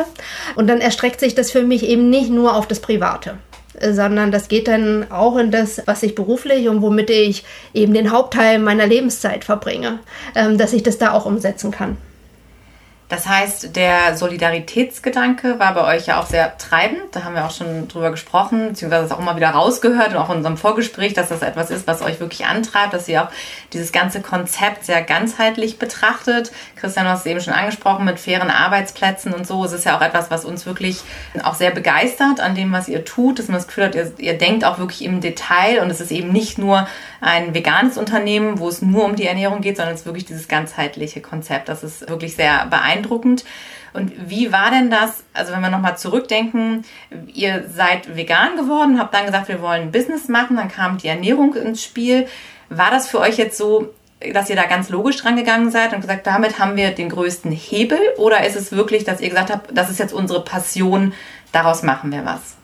Und 0.56 0.68
dann 0.68 0.82
erstreckt 0.82 1.20
sich 1.20 1.36
das 1.36 1.52
für 1.52 1.62
mich 1.62 1.88
eben 1.88 2.10
nicht 2.10 2.32
nur 2.32 2.56
auf 2.56 2.68
das 2.68 2.80
Private 2.80 3.38
sondern 3.90 4.32
das 4.32 4.48
geht 4.48 4.68
dann 4.68 5.10
auch 5.10 5.38
in 5.38 5.50
das, 5.50 5.82
was 5.86 6.04
ich 6.04 6.14
beruflich 6.14 6.68
und 6.68 6.84
womit 6.84 7.10
ich 7.10 7.44
eben 7.74 7.96
den 7.96 8.12
Hauptteil 8.12 8.60
meiner 8.60 8.86
Lebenszeit 8.86 9.44
verbringe, 9.44 10.00
ähm, 10.36 10.60
dass 10.60 10.74
ich 10.74 10.84
das 10.84 11.00
da 11.00 11.14
auch 11.14 11.26
umsetzen 11.26 11.72
kann. 11.72 11.98
Das 13.12 13.28
heißt, 13.28 13.76
der 13.76 14.16
Solidaritätsgedanke 14.16 15.60
war 15.60 15.74
bei 15.74 15.98
euch 15.98 16.06
ja 16.06 16.18
auch 16.18 16.28
sehr 16.28 16.58
treibend. 16.58 17.02
Da 17.12 17.26
haben 17.26 17.36
wir 17.36 17.46
auch 17.46 17.52
schon 17.52 17.90
drüber 17.90 18.10
gesprochen, 18.10 18.70
beziehungsweise 18.70 19.14
auch 19.14 19.20
immer 19.20 19.36
wieder 19.36 19.50
rausgehört 19.50 20.12
und 20.12 20.16
auch 20.16 20.30
in 20.30 20.38
unserem 20.38 20.56
Vorgespräch, 20.56 21.14
dass 21.14 21.28
das 21.28 21.42
etwas 21.42 21.72
ist, 21.72 21.88
was 21.88 22.02
euch 22.02 22.22
wirklich 22.22 22.46
antreibt, 22.46 22.94
dass 22.94 23.10
ihr 23.10 23.24
auch 23.24 23.28
dieses 23.74 23.92
ganze 23.92 24.22
Konzept 24.22 24.86
sehr 24.86 25.02
ganzheitlich 25.02 25.78
betrachtet. 25.78 26.54
Christian, 26.78 27.06
du 27.06 27.12
hast 27.12 27.20
es 27.20 27.26
eben 27.26 27.42
schon 27.42 27.54
angesprochen 27.54 28.06
mit 28.06 28.18
fairen 28.18 28.50
Arbeitsplätzen 28.50 29.34
und 29.34 29.46
so. 29.46 29.66
Es 29.66 29.74
ist 29.74 29.84
ja 29.84 29.98
auch 29.98 30.02
etwas, 30.02 30.32
was 30.32 30.46
uns 30.46 30.66
wirklich 30.66 31.02
auch 31.44 31.56
sehr 31.56 31.72
begeistert 31.72 32.40
an 32.40 32.56
dem, 32.56 32.72
was 32.72 32.88
ihr 32.88 33.04
tut, 33.04 33.40
dass 33.40 33.50
man 33.50 33.58
das 33.58 33.68
Gefühl 33.68 33.88
hat, 33.88 33.96
ihr, 33.96 34.10
ihr 34.20 34.38
denkt 34.38 34.64
auch 34.64 34.78
wirklich 34.80 35.04
im 35.04 35.20
Detail 35.20 35.82
und 35.82 35.90
es 35.90 36.00
ist 36.00 36.14
eben 36.14 36.32
nicht 36.32 36.58
nur 36.58 36.88
ein 37.20 37.54
veganes 37.54 37.98
Unternehmen, 37.98 38.60
wo 38.60 38.70
es 38.70 38.82
nur 38.82 39.04
um 39.04 39.18
die 39.18 39.28
Ernährung 39.28 39.60
geht, 39.60 39.76
sondern 39.76 39.96
es 39.96 40.02
ist 40.02 40.06
wirklich 40.06 40.26
dieses 40.26 40.48
ganzheitliche 40.48 41.20
Konzept. 41.20 41.68
Das 41.68 41.84
ist 41.84 42.10
wirklich 42.10 42.38
sehr 42.38 42.68
beeindruckend 42.68 43.01
beeindruckend. 43.02 43.44
Und 43.94 44.30
wie 44.30 44.54
war 44.54 44.72
denn 44.72 44.90
das, 44.90 45.24
also 45.34 45.52
wenn 45.52 45.62
wir 45.62 45.70
nochmal 45.70 45.98
zurückdenken, 45.98 46.86
ihr 47.34 47.66
seid 47.70 48.16
vegan 48.16 48.56
geworden, 48.56 48.98
habt 49.00 49.14
dann 49.14 49.26
gesagt, 49.26 49.50
wir 49.50 49.62
wollen 49.62 49.92
Business 49.92 50.30
machen, 50.30 50.56
dann 50.56 50.70
kam 50.70 50.98
die 50.98 51.08
Ernährung 51.08 51.56
ins 51.56 51.84
Spiel. 51.84 52.28
War 52.70 52.90
das 52.90 53.10
für 53.10 53.20
euch 53.20 53.38
jetzt 53.38 53.58
so, 53.58 53.94
dass 54.34 54.50
ihr 54.50 54.56
da 54.56 54.64
ganz 54.64 54.88
logisch 54.90 55.18
dran 55.18 55.36
gegangen 55.36 55.72
seid 55.72 55.94
und 55.94 56.02
gesagt, 56.02 56.26
damit 56.26 56.58
haben 56.58 56.78
wir 56.78 56.92
den 56.92 57.10
größten 57.10 57.52
Hebel? 57.52 58.00
Oder 58.18 58.46
ist 58.46 58.56
es 58.56 58.72
wirklich, 58.72 59.04
dass 59.04 59.20
ihr 59.20 59.30
gesagt 59.30 59.52
habt, 59.52 59.78
das 59.78 59.90
ist 59.90 60.00
jetzt 60.00 60.14
unsere 60.14 60.42
Passion, 60.42 61.14
daraus 61.52 61.84
machen 61.84 62.14
wir 62.14 62.24
was? 62.24 62.61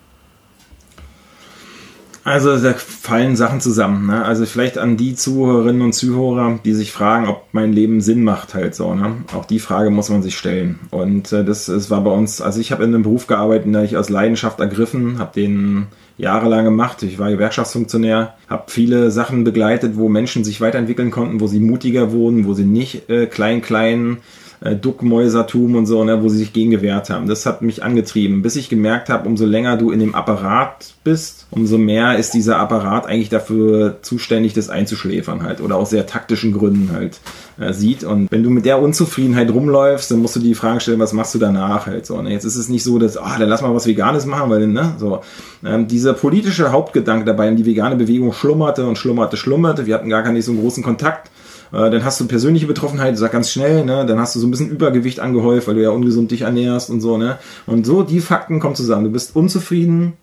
Also 2.27 2.57
da 2.57 2.73
fallen 2.73 3.37
Sachen 3.37 3.61
zusammen. 3.61 4.07
Ne? 4.07 4.25
Also 4.25 4.45
vielleicht 4.45 4.77
an 4.77 4.97
die 4.97 5.15
Zuhörerinnen 5.15 5.81
und 5.81 5.93
Zuhörer, 5.93 6.59
die 6.65 6.73
sich 6.73 6.91
fragen, 6.91 7.29
ob 7.29 7.45
mein 7.53 7.71
Leben 7.71 8.01
Sinn 8.01 8.25
macht 8.25 8.53
halt 8.53 8.75
so. 8.75 8.93
Ne? 8.93 9.23
Auch 9.33 9.45
die 9.45 9.59
Frage 9.59 9.91
muss 9.91 10.09
man 10.09 10.21
sich 10.21 10.37
stellen. 10.37 10.77
Und 10.91 11.31
äh, 11.31 11.45
das, 11.45 11.67
das 11.67 11.89
war 11.89 12.01
bei 12.01 12.11
uns, 12.11 12.41
also 12.41 12.59
ich 12.59 12.73
habe 12.73 12.83
in 12.83 12.93
einem 12.93 13.03
Beruf 13.03 13.27
gearbeitet, 13.27 13.67
den 13.67 13.81
ich 13.81 13.95
aus 13.95 14.09
Leidenschaft 14.09 14.59
ergriffen, 14.59 15.19
habe 15.19 15.31
den 15.33 15.87
jahrelang 16.17 16.65
gemacht. 16.65 17.01
Ich 17.01 17.17
war 17.17 17.31
Gewerkschaftsfunktionär, 17.31 18.33
habe 18.49 18.63
viele 18.67 19.09
Sachen 19.09 19.45
begleitet, 19.45 19.93
wo 19.95 20.09
Menschen 20.09 20.43
sich 20.43 20.59
weiterentwickeln 20.59 21.11
konnten, 21.11 21.39
wo 21.39 21.47
sie 21.47 21.61
mutiger 21.61 22.11
wurden, 22.11 22.45
wo 22.45 22.53
sie 22.53 22.65
nicht 22.65 23.09
äh, 23.09 23.27
klein, 23.27 23.61
klein 23.61 24.17
äh, 24.61 24.75
Duckmäusertum 24.75 25.75
und 25.75 25.85
so, 25.85 26.03
ne, 26.03 26.23
wo 26.23 26.29
sie 26.29 26.37
sich 26.37 26.53
gegen 26.53 26.71
gewehrt 26.71 27.09
haben. 27.09 27.27
Das 27.27 27.45
hat 27.45 27.61
mich 27.61 27.83
angetrieben, 27.83 28.41
bis 28.41 28.55
ich 28.55 28.69
gemerkt 28.69 29.09
habe, 29.09 29.27
umso 29.27 29.45
länger 29.45 29.77
du 29.77 29.91
in 29.91 29.99
dem 29.99 30.15
Apparat 30.15 30.93
bist, 31.03 31.47
umso 31.51 31.77
mehr 31.77 32.17
ist 32.17 32.33
dieser 32.33 32.57
Apparat 32.57 33.05
eigentlich 33.05 33.29
dafür 33.29 33.97
zuständig, 34.01 34.53
das 34.53 34.69
einzuschläfern 34.69 35.43
halt 35.43 35.61
oder 35.61 35.75
aus 35.75 35.91
sehr 35.91 36.07
taktischen 36.07 36.53
Gründen 36.53 36.91
halt 36.91 37.19
äh, 37.59 37.73
sieht. 37.73 38.03
Und 38.03 38.31
wenn 38.31 38.43
du 38.43 38.49
mit 38.49 38.65
der 38.65 38.81
Unzufriedenheit 38.81 39.51
rumläufst, 39.51 40.11
dann 40.11 40.19
musst 40.19 40.35
du 40.35 40.39
die 40.39 40.55
Frage 40.55 40.79
stellen, 40.79 40.99
was 40.99 41.13
machst 41.13 41.35
du 41.35 41.39
danach 41.39 41.85
halt 41.85 42.05
so. 42.05 42.21
Ne? 42.21 42.31
Jetzt 42.31 42.45
ist 42.45 42.55
es 42.55 42.69
nicht 42.69 42.83
so, 42.83 42.97
dass, 42.99 43.17
ah, 43.17 43.33
oh, 43.35 43.39
dann 43.39 43.49
lass 43.49 43.61
mal 43.61 43.73
was 43.73 43.87
Veganes 43.87 44.25
machen, 44.25 44.49
weil, 44.49 44.67
ne, 44.67 44.95
so. 44.97 45.21
Ähm, 45.65 45.87
dieser 45.87 46.13
politische 46.13 46.71
Hauptgedanke 46.71 47.25
dabei, 47.25 47.49
die 47.51 47.65
vegane 47.65 47.95
Bewegung 47.95 48.33
schlummerte 48.33 48.85
und 48.85 48.97
schlummerte, 48.97 49.37
schlummerte. 49.37 49.85
Wir 49.85 49.95
hatten 49.95 50.09
gar 50.09 50.23
keinen 50.23 50.41
so 50.41 50.51
einen 50.51 50.61
großen 50.61 50.83
Kontakt 50.83 51.31
äh, 51.71 51.89
dann 51.89 52.03
hast 52.03 52.19
du 52.19 52.27
persönliche 52.27 52.67
Betroffenheit, 52.67 53.17
sag 53.17 53.31
ganz 53.31 53.51
schnell, 53.51 53.85
ne? 53.85 54.05
Dann 54.05 54.19
hast 54.19 54.35
du 54.35 54.39
so 54.39 54.47
ein 54.47 54.51
bisschen 54.51 54.69
Übergewicht 54.69 55.19
angehäuft, 55.19 55.67
weil 55.67 55.75
du 55.75 55.83
ja 55.83 55.89
ungesund 55.89 56.31
dich 56.31 56.41
ernährst 56.41 56.89
und 56.89 57.01
so, 57.01 57.17
ne? 57.17 57.37
Und 57.65 57.85
so 57.85 58.03
die 58.03 58.19
Fakten 58.19 58.59
kommen 58.59 58.75
zusammen. 58.75 59.05
Du 59.05 59.11
bist 59.11 59.35
unzufrieden, 59.35 60.13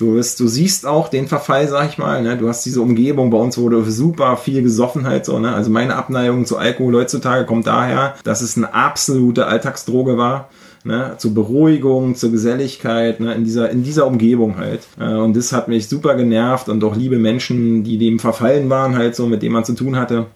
Du, 0.00 0.14
bist, 0.14 0.40
du 0.40 0.48
siehst 0.48 0.86
auch 0.86 1.08
den 1.08 1.28
Verfall, 1.28 1.68
sag 1.68 1.90
ich 1.90 1.98
mal. 1.98 2.22
Ne? 2.22 2.38
Du 2.38 2.48
hast 2.48 2.64
diese 2.64 2.80
Umgebung, 2.80 3.28
bei 3.28 3.36
uns 3.36 3.58
wurde 3.58 3.84
super 3.90 4.38
viel 4.38 4.62
Gesoffenheit. 4.62 5.26
So, 5.26 5.38
ne? 5.38 5.52
Also 5.54 5.70
meine 5.70 5.94
Abneigung 5.94 6.46
zu 6.46 6.56
Alkohol 6.56 6.94
heutzutage 6.94 7.44
kommt 7.44 7.66
daher, 7.66 8.14
dass 8.24 8.40
es 8.40 8.56
eine 8.56 8.72
absolute 8.72 9.46
Alltagsdroge 9.46 10.16
war. 10.16 10.48
Ne? 10.84 11.16
Zur 11.18 11.34
Beruhigung, 11.34 12.14
zur 12.14 12.30
Geselligkeit, 12.30 13.20
ne? 13.20 13.34
in, 13.34 13.44
dieser, 13.44 13.68
in 13.68 13.82
dieser 13.82 14.06
Umgebung 14.06 14.56
halt. 14.56 14.80
Äh, 14.98 15.12
und 15.16 15.36
das 15.36 15.52
hat 15.52 15.68
mich 15.68 15.86
super 15.86 16.14
genervt 16.14 16.70
und 16.70 16.82
auch 16.82 16.96
liebe 16.96 17.18
Menschen, 17.18 17.84
die 17.84 17.98
dem 17.98 18.18
verfallen 18.18 18.70
waren, 18.70 18.96
halt 18.96 19.14
so, 19.14 19.26
mit 19.26 19.42
denen 19.42 19.52
man 19.52 19.66
zu 19.66 19.74
tun 19.74 19.96
hatte. 19.96 20.28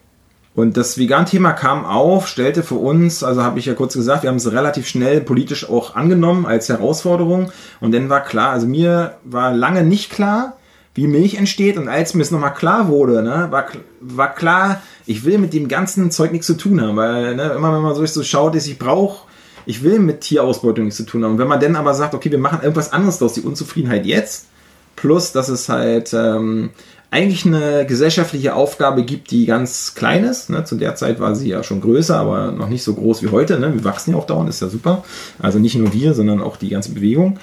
Und 0.54 0.76
das 0.76 0.99
Vegan-Thema 0.99 1.52
kam 1.52 1.84
auf, 1.84 2.28
stellte 2.28 2.62
für 2.62 2.76
uns, 2.76 3.25
also 3.25 3.42
habe 3.42 3.58
ich 3.58 3.66
ja 3.66 3.75
kurz 3.75 3.94
gesagt, 3.94 4.23
wir 4.23 4.30
haben 4.30 4.37
es 4.37 4.52
relativ 4.52 4.87
schnell 4.87 5.20
politisch 5.20 5.68
auch 5.68 5.96
angenommen 5.96 6.46
als 6.46 6.68
Herausforderung. 6.68 7.50
Und 7.80 7.92
dann 7.92 8.08
war 8.08 8.23
klar, 8.23 8.50
also 8.50 8.68
mir 8.68 9.16
war 9.25 9.52
lange 9.52 9.82
nicht 9.82 10.11
klar, 10.11 10.56
wie 10.94 11.08
Milch 11.08 11.34
entsteht. 11.34 11.76
Und 11.76 11.88
als 11.88 12.14
mir 12.14 12.23
es 12.23 12.30
nochmal 12.30 12.54
klar 12.54 12.87
wurde, 12.87 13.23
ne, 13.23 13.49
war, 13.50 13.66
war 14.00 14.32
klar, 14.32 14.80
ich 15.06 15.25
will 15.25 15.38
mit 15.38 15.54
dem 15.54 15.66
ganzen 15.66 16.12
Zeug 16.12 16.30
nichts 16.30 16.46
zu 16.46 16.56
tun 16.56 16.80
haben. 16.80 16.96
Weil 16.96 17.34
ne, 17.34 17.52
immer 17.56 17.75
wenn 17.75 17.82
man 17.82 17.96
so, 17.96 18.06
so 18.06 18.23
schaut, 18.23 18.54
ist, 18.54 18.68
ich 18.68 18.78
brauche, 18.78 19.26
ich 19.66 19.82
will 19.82 19.99
mit 19.99 20.20
Tierausbeutung 20.20 20.84
nichts 20.84 20.99
zu 20.99 21.06
tun 21.06 21.25
haben. 21.25 21.32
Und 21.32 21.38
wenn 21.38 21.49
man 21.49 21.58
dann 21.58 21.75
aber 21.75 21.94
sagt, 21.94 22.14
okay, 22.14 22.30
wir 22.30 22.38
machen 22.38 22.61
irgendwas 22.62 22.92
anderes 22.92 23.20
aus, 23.20 23.32
die 23.32 23.40
Unzufriedenheit 23.40 24.06
jetzt, 24.06 24.46
plus 24.94 25.32
dass 25.32 25.49
es 25.49 25.68
halt... 25.68 26.12
Ähm, 26.12 26.70
eigentlich 27.11 27.46
eine 27.46 27.87
gesellschaftliche 27.87 28.54
Aufgabe 28.54 29.04
gibt, 29.04 29.30
die 29.30 29.46
ganz 29.46 29.94
klein 29.94 30.25
ist. 30.25 30.50
Ne? 30.50 30.64
Zu 30.64 30.75
der 30.75 30.96
Zeit 30.96 31.20
war 31.20 31.37
sie 31.37 31.49
ja 31.49 31.62
schon 31.62 31.80
größer, 31.80 32.16
aber 32.16 32.50
noch 32.50 32.68
nicht 32.68 32.82
so 32.82 32.94
groß 32.94 33.23
wie 33.23 33.28
heute. 33.28 33.61
Ne? 33.61 33.73
Wir 33.73 33.84
wachsen 33.84 34.12
ja 34.12 34.16
auch 34.16 34.26
dauernd, 34.26 34.49
ist 34.49 34.62
ja 34.62 34.68
super. 34.68 35.04
Also 35.38 35.58
nicht 35.58 35.76
nur 35.76 35.92
wir, 35.92 36.14
sondern 36.14 36.40
auch 36.42 36.56
die 36.56 36.70
ganze 36.70 36.92
Bewegung. 36.92 37.38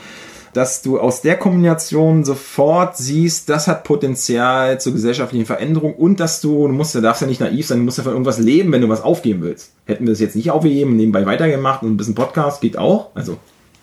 Dass 0.54 0.82
du 0.82 1.00
aus 1.00 1.22
der 1.22 1.38
Kombination 1.38 2.26
sofort 2.26 2.98
siehst, 2.98 3.48
das 3.48 3.70
hat 3.70 3.86
Potenzial 3.86 4.82
zur 4.82 4.92
gesellschaftlichen 4.92 5.46
Veränderung 5.46 5.96
und 5.96 6.20
dass 6.20 6.42
du, 6.42 6.68
du 6.68 6.74
musst, 6.74 6.94
darfst 6.96 7.22
ja 7.22 7.28
nicht 7.28 7.40
naiv 7.40 7.66
sein, 7.66 7.78
du 7.78 7.86
musst 7.86 7.98
ja 7.98 8.04
von 8.04 8.12
irgendwas 8.12 8.40
leben, 8.40 8.74
wenn 8.74 8.82
du 8.82 8.90
was 8.90 9.02
aufgeben 9.02 9.42
willst. 9.42 9.72
Hätten 9.86 10.06
wir 10.06 10.12
das 10.12 10.20
jetzt 10.20 10.36
nicht 10.36 10.52
aufgegeben, 10.52 10.98
nebenbei 10.98 11.26
weitergemacht 11.26 11.84
und 11.84 11.92
ein 11.92 11.98
bisschen 11.98 12.16
Podcast 12.16 12.60
geht 12.60 12.78
auch. 12.78 13.12
Also 13.16 13.38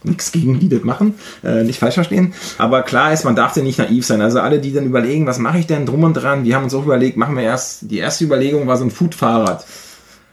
nichts 0.04 0.32
gegen 0.32 0.60
die 0.60 0.68
das 0.68 0.84
machen, 0.84 1.14
äh, 1.42 1.64
nicht 1.64 1.78
falsch 1.78 1.94
verstehen. 1.94 2.34
Aber 2.58 2.82
klar 2.82 3.12
ist, 3.12 3.24
man 3.24 3.36
darf 3.36 3.56
ja 3.56 3.62
nicht 3.62 3.78
naiv 3.78 4.06
sein. 4.06 4.20
Also 4.20 4.40
alle, 4.40 4.58
die 4.60 4.72
dann 4.72 4.86
überlegen, 4.86 5.26
was 5.26 5.38
mache 5.38 5.58
ich 5.58 5.66
denn 5.66 5.86
drum 5.86 6.04
und 6.04 6.14
dran, 6.14 6.44
wir 6.44 6.54
haben 6.54 6.64
uns 6.64 6.74
auch 6.74 6.84
überlegt, 6.84 7.16
machen 7.16 7.36
wir 7.36 7.42
erst, 7.42 7.90
die 7.90 7.98
erste 7.98 8.24
Überlegung 8.24 8.66
war 8.66 8.76
so 8.76 8.84
ein 8.84 8.90
Foodfahrrad. 8.90 9.64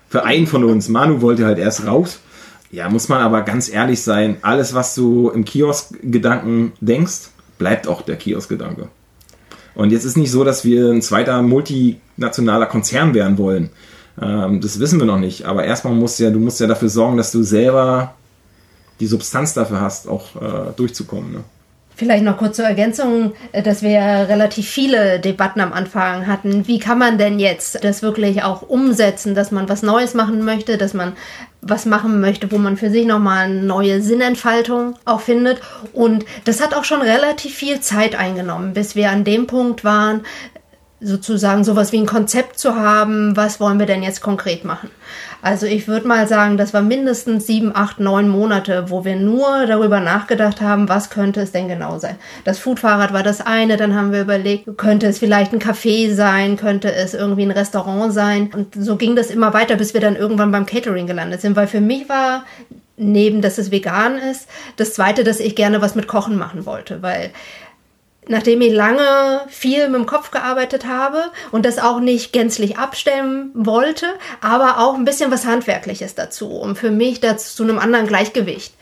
Für 0.09 0.23
einen 0.23 0.47
von 0.47 0.63
uns. 0.63 0.87
Manu 0.87 1.21
wollte 1.21 1.45
halt 1.45 1.57
erst 1.57 1.87
raus. 1.87 2.19
Ja, 2.71 2.89
muss 2.89 3.09
man 3.09 3.21
aber 3.21 3.41
ganz 3.41 3.69
ehrlich 3.69 4.01
sein, 4.01 4.37
alles, 4.41 4.73
was 4.73 4.95
du 4.95 5.29
im 5.29 5.45
Kiosk-Gedanken 5.45 6.73
denkst, 6.81 7.29
bleibt 7.57 7.87
auch 7.87 8.01
der 8.01 8.17
Kiosk-Gedanke. 8.17 8.89
Und 9.75 9.91
jetzt 9.91 10.05
ist 10.05 10.17
nicht 10.17 10.31
so, 10.31 10.43
dass 10.43 10.63
wir 10.63 10.89
ein 10.89 11.01
zweiter 11.01 11.41
multinationaler 11.41 12.65
Konzern 12.65 13.13
werden 13.13 13.37
wollen. 13.37 13.69
Ähm, 14.21 14.61
das 14.61 14.79
wissen 14.79 14.99
wir 14.99 15.05
noch 15.05 15.19
nicht. 15.19 15.45
Aber 15.45 15.65
erstmal 15.65 15.93
musst 15.93 16.19
du 16.19 16.23
ja, 16.23 16.29
du 16.31 16.39
musst 16.39 16.59
ja 16.59 16.67
dafür 16.67 16.89
sorgen, 16.89 17.17
dass 17.17 17.31
du 17.31 17.43
selber 17.43 18.15
die 18.99 19.07
Substanz 19.07 19.53
dafür 19.53 19.81
hast, 19.81 20.07
auch 20.07 20.35
äh, 20.35 20.71
durchzukommen. 20.75 21.31
Ne? 21.33 21.43
Vielleicht 21.97 22.25
noch 22.25 22.37
kurz 22.37 22.57
zur 22.57 22.65
Ergänzung, 22.65 23.33
äh, 23.53 23.63
dass 23.63 23.81
wir 23.81 23.99
relativ 23.99 24.67
viele 24.67 25.19
Debatten 25.19 25.61
am 25.61 25.71
Anfang 25.71 26.27
hatten. 26.27 26.67
Wie 26.67 26.79
kann 26.79 26.99
man 26.99 27.17
denn 27.17 27.39
jetzt 27.39 27.83
das 27.83 28.01
wirklich 28.01 28.43
auch 28.43 28.61
umsetzen, 28.63 29.33
dass 29.33 29.51
man 29.51 29.69
was 29.69 29.81
Neues 29.81 30.13
machen 30.13 30.43
möchte, 30.43 30.77
dass 30.77 30.93
man 30.93 31.13
was 31.61 31.85
machen 31.85 32.21
möchte, 32.21 32.51
wo 32.51 32.57
man 32.57 32.77
für 32.77 32.91
sich 32.91 33.05
nochmal 33.05 33.45
eine 33.45 33.63
neue 33.63 34.01
Sinnentfaltung 34.01 34.95
auch 35.05 35.21
findet. 35.21 35.61
Und 35.93 36.25
das 36.43 36.61
hat 36.61 36.75
auch 36.75 36.83
schon 36.83 37.01
relativ 37.01 37.55
viel 37.55 37.79
Zeit 37.79 38.15
eingenommen, 38.15 38.73
bis 38.73 38.95
wir 38.95 39.09
an 39.09 39.23
dem 39.23 39.47
Punkt 39.47 39.83
waren, 39.83 40.21
sozusagen 41.01 41.63
sowas 41.63 41.91
wie 41.91 41.97
ein 41.97 42.05
Konzept 42.05 42.57
zu 42.57 42.75
haben, 42.75 43.35
was 43.35 43.59
wollen 43.59 43.79
wir 43.79 43.85
denn 43.85 44.01
jetzt 44.01 44.21
konkret 44.21 44.63
machen. 44.63 44.89
Also 45.41 45.65
ich 45.65 45.87
würde 45.87 46.07
mal 46.07 46.27
sagen, 46.27 46.57
das 46.57 46.73
war 46.73 46.81
mindestens 46.81 47.45
sieben, 47.45 47.75
acht, 47.75 47.99
neun 47.99 48.29
Monate, 48.29 48.89
wo 48.89 49.05
wir 49.05 49.15
nur 49.15 49.65
darüber 49.67 49.99
nachgedacht 49.99 50.61
haben, 50.61 50.89
was 50.89 51.09
könnte 51.09 51.41
es 51.41 51.51
denn 51.51 51.67
genau 51.67 51.99
sein. 51.99 52.15
Das 52.45 52.59
Foodfahrrad 52.59 53.13
war 53.13 53.23
das 53.23 53.45
eine, 53.45 53.77
dann 53.77 53.93
haben 53.93 54.11
wir 54.11 54.21
überlegt, 54.21 54.77
könnte 54.77 55.07
es 55.07 55.19
vielleicht 55.19 55.53
ein 55.53 55.61
Café 55.61 56.13
sein, 56.15 56.55
könnte 56.57 56.91
es 56.91 57.13
irgendwie 57.13 57.43
ein 57.43 57.51
Restaurant 57.51 58.13
sein. 58.13 58.49
Und 58.53 58.73
so 58.73 58.95
ging 58.95 59.15
das 59.15 59.29
immer 59.29 59.53
weiter, 59.53 59.75
bis 59.75 59.93
wir 59.93 60.01
dann 60.01 60.15
irgendwann 60.15 60.51
beim 60.51 60.65
Catering 60.65 61.07
gelandet 61.07 61.41
sind, 61.41 61.55
weil 61.55 61.67
für 61.67 61.81
mich 61.81 62.09
war 62.09 62.45
neben, 62.97 63.41
dass 63.41 63.57
es 63.57 63.71
vegan 63.71 64.17
ist, 64.17 64.47
das 64.77 64.93
zweite, 64.93 65.23
dass 65.23 65.39
ich 65.39 65.55
gerne 65.55 65.81
was 65.81 65.95
mit 65.95 66.07
Kochen 66.07 66.37
machen 66.37 66.65
wollte, 66.65 67.01
weil 67.01 67.31
nachdem 68.27 68.61
ich 68.61 68.73
lange 68.73 69.41
viel 69.47 69.87
mit 69.87 69.99
dem 69.99 70.05
Kopf 70.05 70.31
gearbeitet 70.31 70.85
habe 70.85 71.23
und 71.51 71.65
das 71.65 71.79
auch 71.79 71.99
nicht 71.99 72.33
gänzlich 72.33 72.77
abstellen 72.77 73.51
wollte, 73.53 74.07
aber 74.41 74.79
auch 74.79 74.95
ein 74.95 75.05
bisschen 75.05 75.31
was 75.31 75.45
Handwerkliches 75.45 76.15
dazu, 76.15 76.49
um 76.49 76.75
für 76.75 76.91
mich 76.91 77.19
dazu 77.19 77.55
zu 77.55 77.63
einem 77.63 77.79
anderen 77.79 78.07
Gleichgewicht 78.07 78.73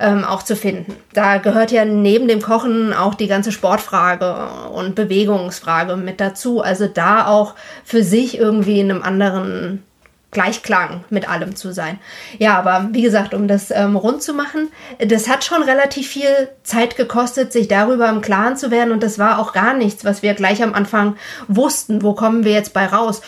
ähm, 0.00 0.24
auch 0.24 0.42
zu 0.42 0.56
finden. 0.56 0.96
Da 1.12 1.38
gehört 1.38 1.70
ja 1.70 1.84
neben 1.84 2.26
dem 2.26 2.40
Kochen 2.40 2.92
auch 2.92 3.14
die 3.14 3.28
ganze 3.28 3.52
Sportfrage 3.52 4.48
und 4.72 4.94
Bewegungsfrage 4.94 5.96
mit 5.96 6.20
dazu. 6.20 6.60
Also 6.60 6.86
da 6.86 7.26
auch 7.26 7.54
für 7.84 8.02
sich 8.02 8.38
irgendwie 8.38 8.80
in 8.80 8.90
einem 8.90 9.02
anderen 9.02 9.84
Gleichklang 10.30 11.04
mit 11.10 11.28
allem 11.28 11.56
zu 11.56 11.72
sein. 11.72 11.98
Ja, 12.38 12.56
aber 12.56 12.90
wie 12.92 13.02
gesagt, 13.02 13.34
um 13.34 13.48
das 13.48 13.70
ähm, 13.70 13.96
rund 13.96 14.22
zu 14.22 14.32
machen, 14.32 14.68
das 14.98 15.28
hat 15.28 15.44
schon 15.44 15.62
relativ 15.62 16.08
viel 16.08 16.48
Zeit 16.62 16.96
gekostet, 16.96 17.52
sich 17.52 17.66
darüber 17.66 18.08
im 18.08 18.20
Klaren 18.20 18.56
zu 18.56 18.70
werden 18.70 18.92
und 18.92 19.02
das 19.02 19.18
war 19.18 19.40
auch 19.40 19.52
gar 19.52 19.74
nichts, 19.74 20.04
was 20.04 20.22
wir 20.22 20.34
gleich 20.34 20.62
am 20.62 20.74
Anfang 20.74 21.16
wussten, 21.48 22.02
wo 22.02 22.14
kommen 22.14 22.44
wir 22.44 22.52
jetzt 22.52 22.72
bei 22.72 22.86
raus. 22.86 23.22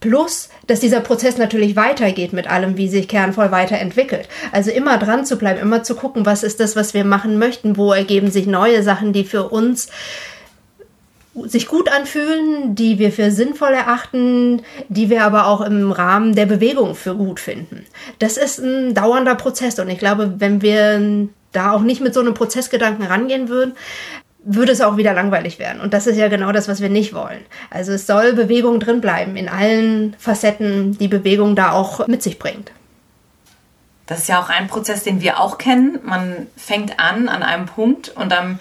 Plus, 0.00 0.48
dass 0.66 0.80
dieser 0.80 1.00
Prozess 1.00 1.36
natürlich 1.36 1.76
weitergeht 1.76 2.32
mit 2.32 2.50
allem, 2.50 2.78
wie 2.78 2.88
sich 2.88 3.06
Kernvoll 3.06 3.50
weiterentwickelt. 3.50 4.30
Also 4.50 4.70
immer 4.70 4.96
dran 4.96 5.26
zu 5.26 5.36
bleiben, 5.36 5.60
immer 5.60 5.82
zu 5.82 5.94
gucken, 5.94 6.24
was 6.24 6.42
ist 6.42 6.58
das, 6.58 6.74
was 6.74 6.94
wir 6.94 7.04
machen 7.04 7.38
möchten, 7.38 7.76
wo 7.76 7.92
ergeben 7.92 8.30
sich 8.30 8.46
neue 8.46 8.82
Sachen, 8.82 9.12
die 9.12 9.24
für 9.24 9.50
uns 9.50 9.88
sich 11.44 11.68
gut 11.68 11.90
anfühlen, 11.90 12.74
die 12.74 12.98
wir 12.98 13.12
für 13.12 13.30
sinnvoll 13.30 13.72
erachten, 13.72 14.62
die 14.88 15.10
wir 15.10 15.24
aber 15.24 15.46
auch 15.46 15.60
im 15.60 15.92
Rahmen 15.92 16.34
der 16.34 16.46
Bewegung 16.46 16.94
für 16.94 17.14
gut 17.14 17.38
finden. 17.38 17.86
Das 18.18 18.36
ist 18.36 18.58
ein 18.58 18.94
dauernder 18.94 19.36
Prozess 19.36 19.78
und 19.78 19.88
ich 19.88 19.98
glaube, 19.98 20.34
wenn 20.38 20.60
wir 20.60 21.28
da 21.52 21.72
auch 21.72 21.82
nicht 21.82 22.00
mit 22.00 22.14
so 22.14 22.20
einem 22.20 22.34
Prozessgedanken 22.34 23.04
rangehen 23.06 23.48
würden, 23.48 23.74
würde 24.42 24.72
es 24.72 24.80
auch 24.80 24.96
wieder 24.96 25.12
langweilig 25.12 25.58
werden. 25.58 25.80
Und 25.80 25.92
das 25.92 26.06
ist 26.06 26.16
ja 26.16 26.28
genau 26.28 26.50
das, 26.50 26.66
was 26.66 26.80
wir 26.80 26.88
nicht 26.88 27.12
wollen. 27.12 27.44
Also 27.68 27.92
es 27.92 28.06
soll 28.06 28.32
Bewegung 28.32 28.80
drin 28.80 29.00
bleiben, 29.00 29.36
in 29.36 29.48
allen 29.48 30.16
Facetten, 30.18 30.96
die 30.98 31.08
Bewegung 31.08 31.56
da 31.56 31.72
auch 31.72 32.06
mit 32.06 32.22
sich 32.22 32.38
bringt. 32.38 32.72
Das 34.06 34.20
ist 34.20 34.28
ja 34.28 34.40
auch 34.40 34.48
ein 34.48 34.66
Prozess, 34.66 35.04
den 35.04 35.20
wir 35.20 35.38
auch 35.38 35.58
kennen. 35.58 36.00
Man 36.02 36.48
fängt 36.56 36.98
an 36.98 37.28
an 37.28 37.42
einem 37.42 37.66
Punkt 37.66 38.08
und 38.08 38.32
dann 38.32 38.58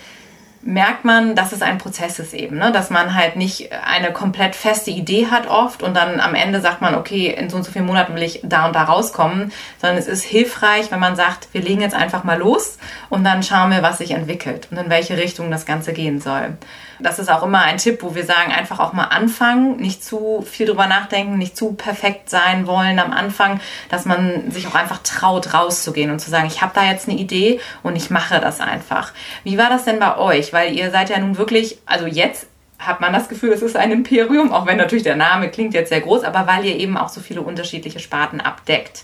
merkt 0.62 1.06
man, 1.06 1.36
dass 1.36 1.54
es 1.54 1.62
ein 1.62 1.78
Prozess 1.78 2.20
ist 2.20 2.34
eben, 2.34 2.58
ne? 2.58 2.72
dass 2.72 2.89
man 2.89 3.16
halt 3.16 3.36
nicht 3.38 3.72
eine 3.72 4.12
komplett 4.12 4.56
feste 4.56 4.92
Idee 4.92 5.28
hat 5.28 5.48
oft 5.48 5.84
und 5.84 5.96
dann 5.96 6.20
am 6.20 6.36
Ende 6.36 6.60
sagt 6.60 6.82
man, 6.82 6.96
okay, 6.96 7.28
in 7.28 7.50
so 7.50 7.58
und 7.58 7.63
so 7.63 7.72
vielen 7.72 7.86
Monaten 7.86 8.13
will 8.16 8.24
ich 8.24 8.42
da 8.44 8.66
und 8.66 8.75
da 8.75 8.84
rauskommen, 8.84 9.54
sondern 9.80 9.98
es 9.98 10.08
ist 10.08 10.24
hilfreich, 10.24 10.92
wenn 10.92 11.00
man 11.00 11.16
sagt, 11.16 11.48
wir 11.54 11.62
legen 11.62 11.82
jetzt 11.82 11.96
einfach 11.96 12.24
mal 12.24 12.38
los 12.38 12.78
und 13.10 13.24
dann 13.24 13.42
schauen 13.42 13.72
wir, 13.72 13.82
was 13.82 14.00
sich 14.00 14.12
entwickelt 14.12 14.68
und 14.70 14.78
in 14.78 14.89
welche 14.89 15.18
Richtung 15.18 15.50
das 15.50 15.66
Ganze 15.66 15.94
gehen 15.94 16.20
soll. 16.20 16.58
Das 17.00 17.20
ist 17.20 17.29
auch 17.29 17.44
immer 17.44 17.62
ein 17.62 17.77
Tipp, 17.77 18.03
wo 18.03 18.13
wir 18.13 18.25
sagen, 18.25 18.51
einfach 18.51 18.79
auch 18.79 18.94
mal 18.94 19.06
anfangen, 19.06 19.77
nicht 19.77 20.03
zu 20.03 20.46
viel 20.50 20.68
drüber 20.68 20.88
nachdenken, 20.88 21.38
nicht 21.38 21.56
zu 21.56 21.74
perfekt 21.74 22.29
sein 22.29 22.68
wollen 22.68 23.00
am 23.00 23.12
Anfang, 23.12 23.62
dass 23.89 24.06
man 24.06 24.51
sich 24.51 24.68
auch 24.68 24.75
einfach 24.75 25.00
traut, 25.03 25.53
rauszugehen 25.53 26.12
und 26.12 26.20
zu 26.20 26.29
sagen, 26.29 26.48
ich 26.48 26.62
habe 26.62 26.74
da 26.75 26.84
jetzt 26.84 27.08
eine 27.08 27.18
Idee 27.18 27.60
und 27.84 27.96
ich 27.96 28.10
mache 28.10 28.39
das 28.41 28.60
einfach. 28.60 29.13
Wie 29.44 29.58
war 29.58 29.70
das 29.70 29.86
denn 29.86 30.00
bei 30.00 30.18
euch? 30.18 30.51
Weil 30.51 30.74
ihr 30.74 30.91
seid 30.91 31.10
ja 31.10 31.20
nun 31.20 31.38
wirklich, 31.38 31.79
also 31.86 32.06
jetzt 32.06 32.48
hat 32.79 33.01
man 33.01 33.13
das 33.13 33.27
Gefühl, 33.27 33.51
es 33.51 33.62
ist 33.62 33.75
ein 33.75 33.91
Imperium, 33.91 34.51
auch 34.53 34.65
wenn 34.65 34.77
natürlich 34.77 35.03
der 35.03 35.18
Name 35.18 35.50
klingt 35.50 35.74
jetzt 35.74 35.89
sehr 35.89 36.01
groß, 36.01 36.24
aber 36.24 36.48
weil 36.48 36.65
ihr 36.65 36.77
eben 36.77 36.98
auch 36.98 37.10
so 37.10 37.22
viele 37.22 37.41
unterschiedliche 37.41 38.00
Sparten 38.00 38.39
abdeckt. 38.39 39.03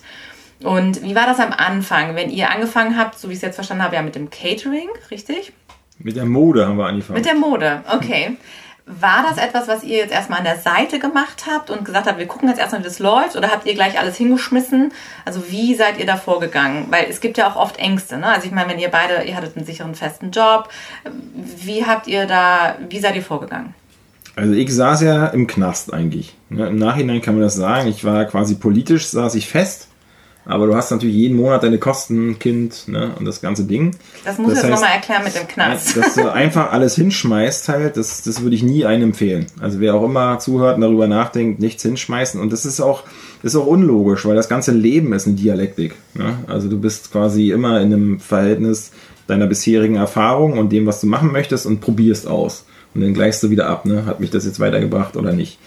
Und 0.64 1.04
wie 1.04 1.16
war 1.16 1.28
das 1.28 1.40
am 1.40 1.52
Anfang, 1.52 2.16
wenn 2.16 2.30
ihr 2.30 2.50
angefangen 2.50 2.98
habt, 2.98 3.20
so 3.20 3.28
wie 3.28 3.34
ich 3.34 3.40
es 3.40 3.44
jetzt 3.44 3.56
verstanden 3.56 3.84
habe, 3.84 3.96
ja 3.96 4.02
mit 4.02 4.16
dem 4.16 4.30
Catering, 4.30 4.88
richtig? 5.12 5.52
Mit 6.00 6.16
der 6.16 6.26
Mode 6.26 6.68
haben 6.68 6.78
wir 6.78 6.86
angefangen. 6.86 7.18
Mit 7.18 7.26
der 7.26 7.36
Mode, 7.36 7.84
okay. 7.92 8.38
War 8.88 9.26
das 9.28 9.44
etwas, 9.44 9.68
was 9.68 9.84
ihr 9.84 9.98
jetzt 9.98 10.12
erstmal 10.12 10.40
an 10.40 10.46
der 10.46 10.60
Seite 10.60 11.00
gemacht 11.00 11.46
habt 11.52 11.72
und 11.72 11.86
gesagt 11.86 12.06
habt, 12.06 12.20
wir 12.20 12.28
gucken 12.28 12.50
jetzt 12.50 12.60
erstmal, 12.60 12.82
wie 12.82 12.86
das 12.86 13.00
läuft? 13.00 13.36
Oder 13.36 13.50
habt 13.50 13.66
ihr 13.66 13.74
gleich 13.74 13.98
alles 14.00 14.16
hingeschmissen? 14.16 14.92
Also 15.26 15.50
wie 15.50 15.74
seid 15.74 16.00
ihr 16.00 16.06
da 16.06 16.18
vorgegangen? 16.18 16.86
Weil 16.92 17.08
es 17.10 17.20
gibt 17.20 17.40
ja 17.40 17.50
auch 17.50 17.56
oft 17.56 17.78
Ängste, 17.78 18.18
ne? 18.18 18.28
Also 18.28 18.46
ich 18.46 18.52
meine, 18.52 18.70
wenn 18.70 18.78
ihr 18.78 18.90
beide, 18.90 19.24
ihr 19.24 19.36
hattet 19.36 19.58
einen 19.58 19.66
sicheren 19.66 19.96
festen 19.96 20.30
Job, 20.30 20.70
wie 21.58 21.84
habt 21.84 22.06
ihr 22.06 22.28
da, 22.28 22.76
wie 22.88 23.00
seid 23.00 23.16
ihr 23.16 23.24
vorgegangen? 23.24 23.74
Also 24.36 24.54
ich 24.54 24.72
saß 24.72 25.02
ja 25.02 25.28
im 25.28 25.48
Knast 25.48 25.92
eigentlich. 25.92 26.36
Ne? 26.50 26.68
Im 26.68 26.76
Nachhinein 26.76 27.22
kann 27.22 27.34
man 27.34 27.44
das 27.44 27.56
sagen. 27.56 27.88
Ich 27.88 28.04
war 28.04 28.26
quasi 28.26 28.54
politisch, 28.56 29.08
saß 29.08 29.34
ich 29.34 29.48
fest 29.48 29.88
aber 30.46 30.68
du 30.68 30.76
hast 30.76 30.92
natürlich 30.92 31.16
jeden 31.16 31.38
Monat 31.38 31.64
deine 31.64 31.80
Kosten, 31.80 32.38
Kind 32.38 32.88
ne, 32.88 33.14
und 33.18 33.26
das 33.26 33.42
ganze 33.42 33.66
Ding. 33.66 33.96
Das 34.24 34.38
muss 34.38 34.54
ich 34.54 34.62
jetzt 34.62 34.70
nochmal 34.70 34.94
erklären 34.94 35.24
mit 35.24 35.36
dem 35.36 35.48
Knast. 35.48 35.98
Dass 35.98 36.16
du 36.16 36.30
einfach 36.32 36.72
alles 36.72 36.96
hinschmeißt 36.96 37.70
halt, 37.70 37.98
das, 37.98 38.22
das 38.24 38.42
würde 38.42 38.56
ich 38.56 38.64
nie 38.64 38.86
einem 38.86 39.10
empfehlen. 39.10 39.48
Also 39.60 39.80
wer 39.80 39.96
auch 39.96 40.04
immer 40.04 40.40
zuhört 40.40 40.76
und 40.76 40.82
darüber 40.82 41.08
nachdenkt, 41.08 41.60
nichts 41.60 41.84
hinschmeißen. 41.84 42.40
Und 42.40 42.54
das 42.54 42.66
ist 42.66 42.80
auch, 42.80 43.04
ist 43.42 43.56
auch 43.56 43.66
unlogisch, 43.66 44.26
weil 44.26 44.36
das 44.36 44.50
ganze 44.50 44.72
Leben 44.72 45.14
ist 45.14 45.26
eine 45.26 45.36
Dialektik. 45.36 45.96
Ne? 46.14 46.40
Also 46.48 46.70
du 46.70 46.80
bist 46.80 47.12
quasi 47.12 47.52
immer 47.52 47.82
in 47.82 47.94
einem 47.94 48.20
Verhältnis 48.20 48.92
deiner 49.28 49.48
bisherigen 49.48 49.96
Erfahrung 49.96 50.58
und 50.58 50.72
dem, 50.72 50.86
was 50.86 51.02
du 51.02 51.08
machen 51.08 51.32
möchtest 51.32 51.66
und 51.66 51.82
probierst 51.82 52.28
aus. 52.28 52.66
Und 52.94 53.02
dann 53.02 53.14
gleichst 53.14 53.44
du 53.44 53.50
wieder 53.50 53.68
ab, 53.68 53.86
ne? 53.86 54.06
Hat 54.06 54.22
mich 54.22 54.30
das 54.30 54.46
jetzt 54.46 54.62
weitergebracht 54.62 55.18
oder 55.18 55.34
nicht? 55.34 55.60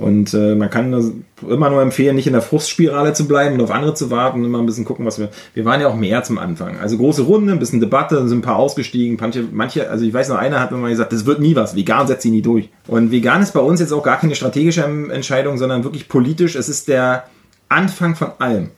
Und 0.00 0.32
äh, 0.32 0.54
man 0.54 0.70
kann 0.70 1.22
immer 1.46 1.68
nur 1.68 1.82
empfehlen, 1.82 2.16
nicht 2.16 2.26
in 2.26 2.32
der 2.32 2.40
Frustspirale 2.40 3.12
zu 3.12 3.28
bleiben 3.28 3.56
und 3.56 3.60
auf 3.60 3.70
andere 3.70 3.92
zu 3.92 4.10
warten, 4.10 4.42
immer 4.46 4.58
ein 4.58 4.64
bisschen 4.64 4.86
gucken, 4.86 5.04
was 5.04 5.18
wir. 5.18 5.28
Wir 5.52 5.66
waren 5.66 5.78
ja 5.78 5.88
auch 5.88 5.94
mehr 5.94 6.22
zum 6.22 6.38
Anfang. 6.38 6.78
Also 6.78 6.96
große 6.96 7.20
Runde, 7.20 7.52
ein 7.52 7.58
bisschen 7.58 7.80
Debatte, 7.80 8.26
sind 8.26 8.38
ein 8.38 8.42
paar 8.42 8.56
ausgestiegen. 8.56 9.18
Manche, 9.20 9.44
manche, 9.52 9.90
also 9.90 10.06
ich 10.06 10.14
weiß 10.14 10.30
noch, 10.30 10.38
einer 10.38 10.58
hat 10.58 10.70
mir 10.70 10.78
mal 10.78 10.88
gesagt, 10.88 11.12
das 11.12 11.26
wird 11.26 11.40
nie 11.40 11.54
was. 11.54 11.76
Vegan 11.76 12.06
setzt 12.06 12.22
sie 12.22 12.30
nie 12.30 12.40
durch. 12.40 12.70
Und 12.86 13.12
vegan 13.12 13.42
ist 13.42 13.52
bei 13.52 13.60
uns 13.60 13.78
jetzt 13.78 13.92
auch 13.92 14.02
gar 14.02 14.18
keine 14.18 14.34
strategische 14.34 14.84
Entscheidung, 14.84 15.58
sondern 15.58 15.84
wirklich 15.84 16.08
politisch. 16.08 16.56
Es 16.56 16.70
ist 16.70 16.88
der 16.88 17.24
Anfang 17.68 18.16
von 18.16 18.28
allem. 18.38 18.70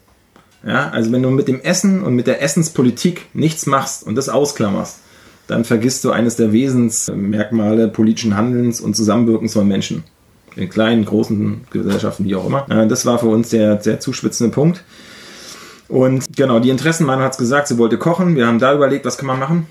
Ja, 0.66 0.90
also 0.90 1.12
wenn 1.12 1.22
du 1.22 1.30
mit 1.30 1.46
dem 1.46 1.60
Essen 1.60 2.02
und 2.02 2.16
mit 2.16 2.26
der 2.26 2.42
Essenspolitik 2.42 3.26
nichts 3.32 3.66
machst 3.66 4.04
und 4.04 4.16
das 4.16 4.28
ausklammerst, 4.28 4.98
dann 5.46 5.64
vergisst 5.64 6.04
du 6.04 6.10
eines 6.10 6.34
der 6.34 6.52
Wesensmerkmale 6.52 7.86
politischen 7.86 8.36
Handelns 8.36 8.80
und 8.80 8.96
Zusammenwirkens 8.96 9.52
von 9.52 9.68
Menschen 9.68 10.02
in 10.56 10.68
kleinen, 10.68 11.04
großen 11.04 11.62
Gesellschaften, 11.70 12.24
wie 12.24 12.36
auch 12.36 12.46
immer. 12.46 12.68
Äh, 12.70 12.86
das 12.86 13.06
war 13.06 13.18
für 13.18 13.26
uns 13.26 13.50
der, 13.50 13.76
der 13.76 14.00
zuspitzende 14.00 14.52
Punkt. 14.52 14.84
Und 15.88 16.36
genau, 16.36 16.58
die 16.58 16.70
Interessenmann 16.70 17.20
hat 17.20 17.32
es 17.32 17.38
gesagt, 17.38 17.68
sie 17.68 17.78
wollte 17.78 17.98
kochen. 17.98 18.36
Wir 18.36 18.46
haben 18.46 18.58
da 18.58 18.74
überlegt, 18.74 19.04
was 19.04 19.18
kann 19.18 19.26
man 19.26 19.38
machen. 19.38 19.66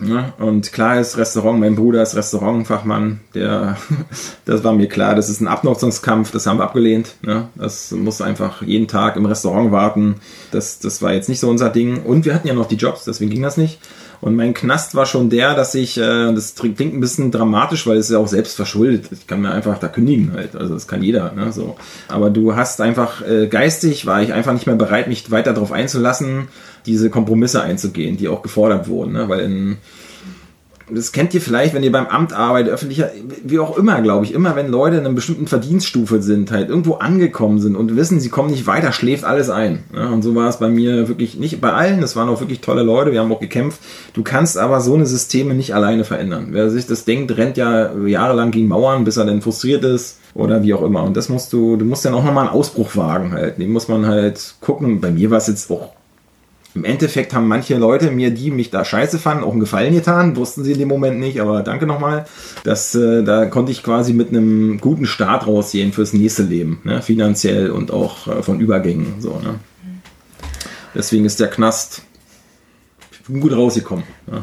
Ja, 0.00 0.34
und 0.38 0.72
klar 0.72 1.00
ist 1.00 1.16
Restaurant, 1.16 1.58
mein 1.58 1.74
Bruder 1.74 2.02
ist 2.02 2.16
Restaurantfachmann, 2.16 3.20
der, 3.34 3.78
das 4.44 4.62
war 4.62 4.74
mir 4.74 4.88
klar, 4.88 5.14
das 5.14 5.30
ist 5.30 5.40
ein 5.40 5.48
Abnutzungskampf, 5.48 6.30
das 6.30 6.46
haben 6.46 6.58
wir 6.58 6.64
abgelehnt. 6.64 7.14
Ja, 7.26 7.48
das 7.54 7.92
muss 7.92 8.20
einfach 8.20 8.62
jeden 8.62 8.88
Tag 8.88 9.16
im 9.16 9.26
Restaurant 9.26 9.72
warten. 9.72 10.16
Das, 10.50 10.78
das 10.80 11.02
war 11.02 11.12
jetzt 11.12 11.28
nicht 11.28 11.40
so 11.40 11.48
unser 11.48 11.70
Ding. 11.70 12.02
Und 12.02 12.24
wir 12.24 12.34
hatten 12.34 12.48
ja 12.48 12.54
noch 12.54 12.68
die 12.68 12.76
Jobs, 12.76 13.04
deswegen 13.04 13.30
ging 13.30 13.42
das 13.42 13.56
nicht. 13.56 13.78
Und 14.20 14.34
mein 14.34 14.54
Knast 14.54 14.94
war 14.94 15.06
schon 15.06 15.30
der, 15.30 15.54
dass 15.54 15.74
ich, 15.74 15.98
äh, 15.98 16.32
das 16.32 16.54
klingt 16.54 16.80
ein 16.80 17.00
bisschen 17.00 17.30
dramatisch, 17.30 17.86
weil 17.86 17.98
es 17.98 18.08
ja 18.08 18.18
auch 18.18 18.28
selbst 18.28 18.56
verschuldet. 18.56 19.10
Ich 19.12 19.26
kann 19.26 19.40
mir 19.40 19.50
einfach 19.50 19.78
da 19.78 19.88
kündigen 19.88 20.32
halt. 20.34 20.56
Also 20.56 20.74
das 20.74 20.88
kann 20.88 21.02
jeder. 21.02 21.32
Ne, 21.32 21.52
so. 21.52 21.76
Aber 22.08 22.30
du 22.30 22.56
hast 22.56 22.80
einfach 22.80 23.26
äh, 23.26 23.46
geistig, 23.46 24.06
war 24.06 24.22
ich 24.22 24.32
einfach 24.32 24.52
nicht 24.52 24.66
mehr 24.66 24.76
bereit, 24.76 25.08
mich 25.08 25.30
weiter 25.30 25.52
darauf 25.52 25.72
einzulassen, 25.72 26.48
diese 26.86 27.10
Kompromisse 27.10 27.62
einzugehen, 27.62 28.16
die 28.16 28.28
auch 28.28 28.42
gefordert 28.42 28.88
wurden. 28.88 29.12
Ne? 29.12 29.28
Weil 29.28 29.40
in 29.40 29.76
das 30.88 31.10
kennt 31.10 31.34
ihr 31.34 31.40
vielleicht, 31.40 31.74
wenn 31.74 31.82
ihr 31.82 31.90
beim 31.90 32.06
Amt 32.06 32.32
arbeitet, 32.32 32.72
öffentlicher, 32.72 33.10
wie 33.42 33.58
auch 33.58 33.76
immer, 33.76 34.00
glaube 34.02 34.24
ich, 34.24 34.32
immer 34.32 34.54
wenn 34.54 34.68
Leute 34.68 34.96
in 34.96 35.04
einer 35.04 35.14
bestimmten 35.14 35.48
Verdienststufe 35.48 36.22
sind, 36.22 36.52
halt 36.52 36.68
irgendwo 36.68 36.94
angekommen 36.94 37.58
sind 37.58 37.74
und 37.74 37.96
wissen, 37.96 38.20
sie 38.20 38.28
kommen 38.28 38.50
nicht 38.50 38.68
weiter, 38.68 38.92
schläft 38.92 39.24
alles 39.24 39.50
ein. 39.50 39.80
Ja, 39.94 40.08
und 40.10 40.22
so 40.22 40.36
war 40.36 40.48
es 40.48 40.58
bei 40.58 40.68
mir 40.68 41.08
wirklich 41.08 41.36
nicht 41.36 41.60
bei 41.60 41.72
allen, 41.72 42.00
das 42.00 42.14
waren 42.14 42.28
auch 42.28 42.40
wirklich 42.40 42.60
tolle 42.60 42.84
Leute, 42.84 43.10
wir 43.10 43.20
haben 43.20 43.32
auch 43.32 43.40
gekämpft. 43.40 43.80
Du 44.14 44.22
kannst 44.22 44.58
aber 44.58 44.80
so 44.80 44.94
eine 44.94 45.06
Systeme 45.06 45.54
nicht 45.54 45.74
alleine 45.74 46.04
verändern. 46.04 46.48
Wer 46.50 46.70
sich 46.70 46.86
das 46.86 47.04
denkt, 47.04 47.36
rennt 47.36 47.56
ja 47.56 47.92
jahrelang 48.06 48.52
gegen 48.52 48.68
Mauern, 48.68 49.04
bis 49.04 49.16
er 49.16 49.24
dann 49.24 49.42
frustriert 49.42 49.82
ist 49.82 50.20
oder 50.34 50.62
wie 50.62 50.74
auch 50.74 50.82
immer. 50.82 51.02
Und 51.02 51.16
das 51.16 51.28
musst 51.28 51.52
du, 51.52 51.76
du 51.76 51.84
musst 51.84 52.04
dann 52.04 52.14
auch 52.14 52.24
nochmal 52.24 52.46
einen 52.46 52.54
Ausbruch 52.54 52.94
wagen 52.94 53.32
halt. 53.32 53.58
Den 53.58 53.72
muss 53.72 53.88
man 53.88 54.06
halt 54.06 54.54
gucken. 54.60 55.00
Bei 55.00 55.10
mir 55.10 55.30
war 55.30 55.38
es 55.38 55.48
jetzt 55.48 55.70
auch 55.70 55.90
im 56.76 56.84
Endeffekt 56.84 57.32
haben 57.32 57.48
manche 57.48 57.76
Leute 57.78 58.10
mir, 58.10 58.30
die 58.30 58.50
mich 58.50 58.68
da 58.70 58.84
scheiße 58.84 59.18
fanden, 59.18 59.44
auch 59.44 59.52
einen 59.52 59.60
Gefallen 59.60 59.94
getan. 59.94 60.36
Wussten 60.36 60.62
sie 60.62 60.72
in 60.72 60.78
dem 60.78 60.88
Moment 60.88 61.18
nicht, 61.18 61.40
aber 61.40 61.62
danke 61.62 61.86
nochmal. 61.86 62.26
Das, 62.64 62.94
äh, 62.94 63.24
da 63.24 63.46
konnte 63.46 63.72
ich 63.72 63.82
quasi 63.82 64.12
mit 64.12 64.28
einem 64.28 64.78
guten 64.78 65.06
Start 65.06 65.46
rausgehen 65.46 65.92
fürs 65.92 66.12
nächste 66.12 66.42
Leben. 66.42 66.80
Ne? 66.84 67.00
Finanziell 67.00 67.70
und 67.70 67.90
auch 67.90 68.28
äh, 68.28 68.42
von 68.42 68.60
Übergängen. 68.60 69.14
So, 69.20 69.40
ne? 69.40 69.58
Deswegen 70.94 71.24
ist 71.24 71.40
der 71.40 71.48
Knast 71.48 72.02
gut 73.26 73.52
rausgekommen. 73.56 74.04
Ne? 74.26 74.42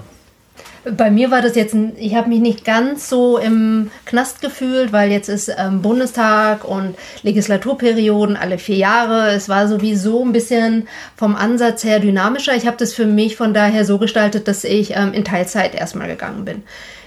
Bei 0.85 1.09
mir 1.09 1.31
war 1.31 1.41
das 1.41 1.55
jetzt, 1.55 1.75
ich 1.97 2.15
habe 2.15 2.27
mich 2.27 2.41
nicht 2.41 2.65
ganz 2.65 3.07
so 3.07 3.37
im 3.37 3.89
Knast 4.05 4.41
gefühlt, 4.41 4.91
weil 4.91 5.11
jetzt 5.11 5.29
ist 5.29 5.49
ähm, 5.57 5.81
Bundestag 5.81 6.65
und 6.65 6.95
Legislaturperioden 7.21 8.35
alle 8.35 8.57
vier 8.57 8.75
Jahre. 8.75 9.29
Es 9.29 9.47
war 9.47 9.69
sowieso 9.69 10.25
ein 10.25 10.33
bisschen 10.33 10.89
vom 11.15 11.35
Ansatz 11.37 11.85
her 11.85 11.99
dynamischer. 11.99 12.53
Ich 12.55 12.67
habe 12.67 12.75
das 12.75 12.93
für 12.93 13.05
mich 13.05 13.37
von 13.37 13.53
daher 13.53 13.85
so 13.85 13.97
gestaltet, 13.97 14.49
dass 14.49 14.65
ich 14.65 14.93
ähm, 14.95 15.13
in 15.13 15.23
Teilzeit 15.23 15.73
erstmal 15.73 16.09
gegangen 16.09 16.43
bin. 16.43 16.63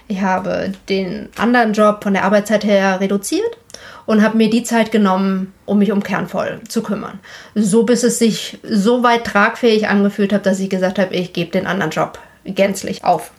Ich 0.09 0.23
habe 0.23 0.73
den 0.89 1.29
anderen 1.37 1.75
Job 1.75 2.03
von 2.03 2.15
der 2.15 2.25
Arbeitszeit 2.25 2.65
her 2.65 3.01
reduziert 3.01 3.59
und 4.07 4.23
habe 4.23 4.39
mir 4.39 4.49
die 4.49 4.63
Zeit 4.63 4.91
genommen, 4.91 5.53
um 5.67 5.79
mich 5.79 5.93
um 5.93 6.03
Kernvoll 6.03 6.61
zu 6.67 6.83
kümmern. 6.83 7.21
So 7.55 7.83
bis 7.83 8.05
es 8.05 8.19
sich 8.19 8.59
so 8.63 9.03
weit 9.03 9.25
tragfähig 9.25 9.89
angefühlt 9.89 10.33
hat, 10.33 10.47
dass 10.47 10.61
ich 10.61 10.71
gesagt 10.71 10.99
habe, 10.99 11.15
ich 11.15 11.35
gebe 11.35 11.51
den 11.51 11.67
anderen 11.67 11.91
Job 11.91 12.19
gänzlich 12.45 13.05
auf. 13.05 13.33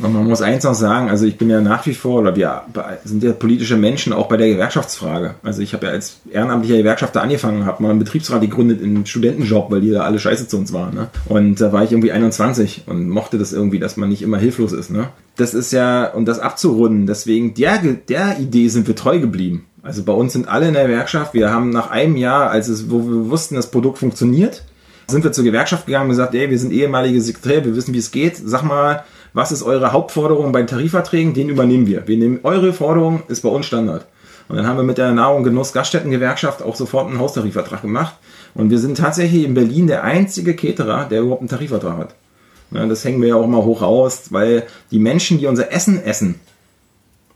Und 0.00 0.12
man 0.12 0.26
muss 0.26 0.42
eins 0.42 0.64
noch 0.64 0.74
sagen, 0.74 1.08
also 1.08 1.26
ich 1.26 1.38
bin 1.38 1.50
ja 1.50 1.60
nach 1.60 1.84
wie 1.86 1.94
vor, 1.94 2.20
oder 2.20 2.36
wir 2.36 2.62
sind 3.04 3.22
ja 3.22 3.32
politische 3.32 3.76
Menschen 3.76 4.12
auch 4.12 4.28
bei 4.28 4.36
der 4.36 4.48
Gewerkschaftsfrage. 4.48 5.34
Also 5.42 5.62
ich 5.62 5.72
habe 5.74 5.86
ja 5.86 5.92
als 5.92 6.18
ehrenamtlicher 6.30 6.76
Gewerkschafter 6.76 7.22
angefangen, 7.22 7.66
habe 7.66 7.82
mal 7.82 7.90
einen 7.90 7.98
Betriebsrat 7.98 8.40
gegründet 8.40 8.80
in 8.80 8.96
einen 8.96 9.06
Studentenjob, 9.06 9.70
weil 9.70 9.80
die 9.80 9.90
da 9.90 10.02
alle 10.02 10.18
scheiße 10.18 10.48
zu 10.48 10.56
uns 10.56 10.72
waren. 10.72 10.94
Ne? 10.94 11.08
Und 11.26 11.60
da 11.60 11.72
war 11.72 11.82
ich 11.84 11.92
irgendwie 11.92 12.12
21 12.12 12.84
und 12.86 13.08
mochte 13.08 13.38
das 13.38 13.52
irgendwie, 13.52 13.78
dass 13.78 13.96
man 13.96 14.08
nicht 14.08 14.22
immer 14.22 14.38
hilflos 14.38 14.72
ist. 14.72 14.90
Ne? 14.90 15.08
Das 15.36 15.54
ist 15.54 15.72
ja, 15.72 16.06
und 16.06 16.26
das 16.26 16.38
abzurunden, 16.38 17.06
deswegen 17.06 17.54
der, 17.54 17.78
der 18.08 18.38
Idee 18.38 18.68
sind 18.68 18.86
wir 18.86 18.94
treu 18.94 19.18
geblieben. 19.18 19.66
Also 19.82 20.02
bei 20.02 20.12
uns 20.12 20.32
sind 20.32 20.48
alle 20.48 20.68
in 20.68 20.74
der 20.74 20.86
Gewerkschaft. 20.86 21.34
Wir 21.34 21.50
haben 21.50 21.70
nach 21.70 21.90
einem 21.90 22.16
Jahr, 22.16 22.50
als 22.50 22.68
es, 22.68 22.90
wo 22.90 22.98
wir 22.98 23.30
wussten, 23.30 23.54
das 23.54 23.70
Produkt 23.70 23.98
funktioniert, 23.98 24.64
sind 25.06 25.24
wir 25.24 25.32
zur 25.32 25.44
Gewerkschaft 25.44 25.86
gegangen 25.86 26.04
und 26.04 26.10
gesagt, 26.10 26.34
ey, 26.34 26.50
wir 26.50 26.58
sind 26.58 26.72
ehemalige 26.72 27.20
Sekretäre, 27.20 27.64
wir 27.64 27.76
wissen, 27.76 27.94
wie 27.94 27.98
es 27.98 28.10
geht. 28.10 28.36
Sag 28.36 28.62
mal, 28.62 29.04
was 29.32 29.52
ist 29.52 29.62
eure 29.62 29.92
Hauptforderung 29.92 30.52
bei 30.52 30.62
Tarifverträgen? 30.62 31.34
Den 31.34 31.48
übernehmen 31.48 31.86
wir. 31.86 32.06
Wir 32.08 32.16
nehmen 32.16 32.40
eure 32.42 32.72
Forderung, 32.72 33.22
ist 33.28 33.42
bei 33.42 33.48
uns 33.48 33.66
Standard. 33.66 34.06
Und 34.48 34.56
dann 34.56 34.66
haben 34.66 34.78
wir 34.78 34.84
mit 34.84 34.98
der 34.98 35.12
Nahrung 35.12 35.44
Genuss 35.44 35.72
Gaststättengewerkschaft 35.72 36.62
auch 36.62 36.74
sofort 36.74 37.08
einen 37.08 37.18
Haustarifvertrag 37.18 37.82
gemacht. 37.82 38.14
Und 38.54 38.70
wir 38.70 38.78
sind 38.78 38.96
tatsächlich 38.96 39.44
in 39.44 39.54
Berlin 39.54 39.86
der 39.86 40.04
einzige 40.04 40.56
Caterer, 40.56 41.04
der 41.04 41.20
überhaupt 41.20 41.42
einen 41.42 41.48
Tarifvertrag 41.48 41.98
hat. 41.98 42.14
Ja, 42.70 42.86
das 42.86 43.04
hängen 43.04 43.20
wir 43.20 43.28
ja 43.28 43.36
auch 43.36 43.44
immer 43.44 43.64
hoch 43.64 43.82
raus, 43.82 44.24
weil 44.30 44.64
die 44.90 44.98
Menschen, 44.98 45.38
die 45.38 45.46
unser 45.46 45.72
Essen 45.72 46.02
essen, 46.02 46.36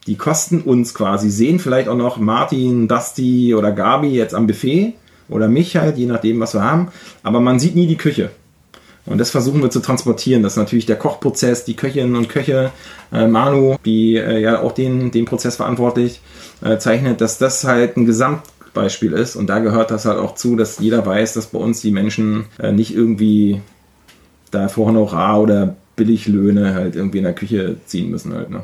die 0.07 0.17
kosten 0.17 0.61
uns 0.63 0.95
quasi, 0.95 1.31
sehen 1.31 1.59
vielleicht 1.59 1.89
auch 1.89 1.97
noch 1.97 2.17
Martin, 2.17 2.89
Dusty 2.89 3.55
oder 3.55 3.73
Gabi 3.73 4.09
jetzt 4.09 4.35
am 4.35 4.47
Buffet 4.47 4.95
oder 5.29 5.49
mich 5.49 5.77
halt, 5.77 5.97
je 5.97 6.07
nachdem, 6.07 6.41
was 6.41 6.55
wir 6.55 6.65
haben. 6.65 6.89
Aber 7.23 7.41
man 7.41 7.59
sieht 7.59 7.77
nie 7.77 7.87
die 7.87 7.97
Küche. 7.97 8.31
Und 9.05 9.19
das 9.19 9.31
versuchen 9.31 9.63
wir 9.63 9.71
zu 9.71 9.81
transportieren. 9.81 10.43
Das 10.43 10.53
ist 10.53 10.59
natürlich 10.59 10.87
der 10.87 10.97
Kochprozess, 10.97 11.65
die 11.65 11.75
Köchinnen 11.75 12.15
und 12.15 12.29
Köche, 12.29 12.71
äh, 13.13 13.27
Manu, 13.27 13.77
die 13.85 14.17
äh, 14.17 14.41
ja 14.41 14.61
auch 14.61 14.73
den, 14.73 15.11
den 15.11 15.25
Prozess 15.25 15.57
verantwortlich 15.57 16.21
äh, 16.63 16.79
zeichnet, 16.79 17.21
dass 17.21 17.39
das 17.39 17.65
halt 17.65 17.97
ein 17.97 18.07
Gesamtbeispiel 18.07 19.13
ist. 19.13 19.35
Und 19.35 19.49
da 19.49 19.59
gehört 19.59 19.91
das 19.91 20.05
halt 20.05 20.19
auch 20.19 20.35
zu, 20.37 20.55
dass 20.55 20.79
jeder 20.79 21.05
weiß, 21.05 21.35
dass 21.35 21.47
bei 21.47 21.59
uns 21.59 21.81
die 21.81 21.91
Menschen 21.91 22.47
äh, 22.61 22.71
nicht 22.71 22.95
irgendwie 22.95 23.61
da 24.53 24.69
vor 24.69 24.87
Honorar 24.87 25.41
oder 25.41 25.77
Billiglöhne 25.97 26.75
halt 26.75 26.95
irgendwie 26.95 27.19
in 27.19 27.25
der 27.25 27.35
Küche 27.35 27.77
ziehen 27.87 28.11
müssen 28.11 28.33
halt. 28.33 28.51
Ne? 28.51 28.63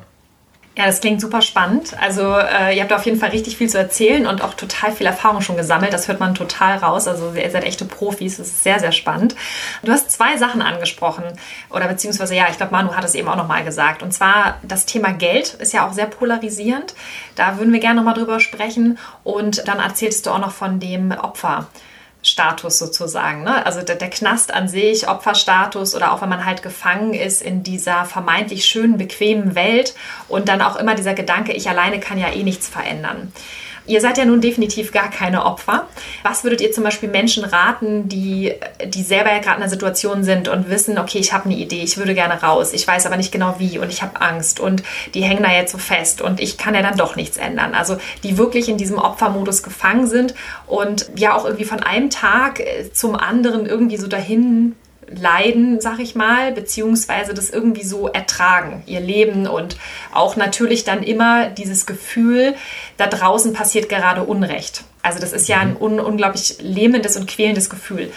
Ja, 0.78 0.86
das 0.86 1.00
klingt 1.00 1.20
super 1.20 1.42
spannend. 1.42 1.96
Also 2.00 2.22
äh, 2.38 2.76
ihr 2.76 2.82
habt 2.82 2.92
auf 2.92 3.04
jeden 3.04 3.18
Fall 3.18 3.30
richtig 3.30 3.56
viel 3.56 3.68
zu 3.68 3.76
erzählen 3.76 4.28
und 4.28 4.42
auch 4.42 4.54
total 4.54 4.92
viel 4.92 5.08
Erfahrung 5.08 5.40
schon 5.40 5.56
gesammelt. 5.56 5.92
Das 5.92 6.06
hört 6.06 6.20
man 6.20 6.36
total 6.36 6.78
raus. 6.78 7.08
Also 7.08 7.32
ihr 7.34 7.50
seid 7.50 7.64
echte 7.64 7.84
Profis. 7.84 8.36
Das 8.36 8.46
ist 8.46 8.62
sehr, 8.62 8.78
sehr 8.78 8.92
spannend. 8.92 9.34
Du 9.82 9.90
hast 9.90 10.12
zwei 10.12 10.36
Sachen 10.36 10.62
angesprochen 10.62 11.24
oder 11.70 11.88
beziehungsweise 11.88 12.36
ja, 12.36 12.46
ich 12.48 12.58
glaube, 12.58 12.70
Manu 12.70 12.94
hat 12.94 13.04
es 13.04 13.16
eben 13.16 13.26
auch 13.26 13.34
nochmal 13.34 13.64
gesagt. 13.64 14.04
Und 14.04 14.14
zwar 14.14 14.58
das 14.62 14.86
Thema 14.86 15.10
Geld 15.10 15.54
ist 15.54 15.72
ja 15.72 15.84
auch 15.84 15.92
sehr 15.92 16.06
polarisierend. 16.06 16.94
Da 17.34 17.58
würden 17.58 17.72
wir 17.72 17.80
gerne 17.80 17.96
nochmal 17.96 18.14
drüber 18.14 18.38
sprechen. 18.38 18.98
Und 19.24 19.66
dann 19.66 19.80
erzählst 19.80 20.26
du 20.26 20.30
auch 20.30 20.38
noch 20.38 20.52
von 20.52 20.78
dem 20.78 21.10
Opfer. 21.10 21.66
Status 22.22 22.78
sozusagen. 22.78 23.44
Ne? 23.44 23.64
Also 23.64 23.82
der, 23.82 23.96
der, 23.96 24.10
Knast 24.10 24.52
an 24.52 24.68
sich, 24.68 25.08
Opferstatus 25.08 25.94
oder 25.94 26.12
auch 26.12 26.20
wenn 26.20 26.28
man 26.28 26.44
halt 26.44 26.62
gefangen 26.62 27.14
ist 27.14 27.42
in 27.42 27.62
dieser 27.62 28.04
vermeintlich 28.04 28.64
schönen, 28.64 28.98
bequemen 28.98 29.54
Welt 29.54 29.94
und 30.28 30.48
dann 30.48 30.60
auch 30.60 30.76
immer 30.76 30.94
dieser 30.94 31.14
Gedanke, 31.14 31.52
ich 31.52 31.68
alleine 31.68 32.00
kann 32.00 32.18
ja 32.18 32.32
eh 32.32 32.42
nichts 32.42 32.68
verändern. 32.68 33.32
Ihr 33.88 34.00
seid 34.00 34.18
ja 34.18 34.24
nun 34.24 34.40
definitiv 34.40 34.92
gar 34.92 35.10
keine 35.10 35.44
Opfer. 35.44 35.88
Was 36.22 36.44
würdet 36.44 36.60
ihr 36.60 36.72
zum 36.72 36.84
Beispiel 36.84 37.08
Menschen 37.08 37.44
raten, 37.44 38.08
die, 38.08 38.52
die 38.86 39.02
selber 39.02 39.32
ja 39.32 39.38
gerade 39.38 39.56
in 39.56 39.62
einer 39.62 39.70
Situation 39.70 40.24
sind 40.24 40.48
und 40.48 40.68
wissen, 40.68 40.98
okay, 40.98 41.18
ich 41.18 41.32
habe 41.32 41.46
eine 41.46 41.56
Idee, 41.56 41.82
ich 41.82 41.96
würde 41.96 42.14
gerne 42.14 42.40
raus, 42.42 42.72
ich 42.72 42.86
weiß 42.86 43.06
aber 43.06 43.16
nicht 43.16 43.32
genau 43.32 43.56
wie 43.58 43.78
und 43.78 43.90
ich 43.90 44.02
habe 44.02 44.20
Angst 44.20 44.60
und 44.60 44.82
die 45.14 45.22
hängen 45.22 45.42
da 45.42 45.50
jetzt 45.50 45.72
so 45.72 45.78
fest 45.78 46.20
und 46.20 46.40
ich 46.40 46.58
kann 46.58 46.74
ja 46.74 46.82
dann 46.82 46.96
doch 46.96 47.16
nichts 47.16 47.38
ändern. 47.38 47.74
Also 47.74 47.96
die 48.22 48.36
wirklich 48.36 48.68
in 48.68 48.76
diesem 48.76 48.98
Opfermodus 48.98 49.62
gefangen 49.62 50.06
sind 50.06 50.34
und 50.66 51.10
ja 51.16 51.34
auch 51.34 51.44
irgendwie 51.44 51.64
von 51.64 51.80
einem 51.80 52.10
Tag 52.10 52.60
äh, 52.60 52.92
zum 52.92 53.16
anderen 53.16 53.66
irgendwie 53.66 53.96
so 53.96 54.06
dahin 54.06 54.76
leiden, 55.10 55.80
sag 55.80 55.98
ich 55.98 56.14
mal, 56.14 56.52
beziehungsweise 56.52 57.34
das 57.34 57.50
irgendwie 57.50 57.84
so 57.84 58.08
ertragen, 58.08 58.82
ihr 58.86 59.00
Leben 59.00 59.46
und 59.46 59.76
auch 60.12 60.36
natürlich 60.36 60.84
dann 60.84 61.02
immer 61.02 61.48
dieses 61.48 61.86
Gefühl, 61.86 62.54
da 62.96 63.06
draußen 63.06 63.52
passiert 63.52 63.88
gerade 63.88 64.22
Unrecht. 64.22 64.84
Also 65.02 65.18
das 65.18 65.32
ist 65.32 65.48
ja 65.48 65.58
ein 65.58 65.70
mhm. 65.70 65.82
un 65.82 66.00
unglaublich 66.00 66.58
lähmendes 66.60 67.16
und 67.16 67.28
quälendes 67.28 67.70
Gefühl. 67.70 68.10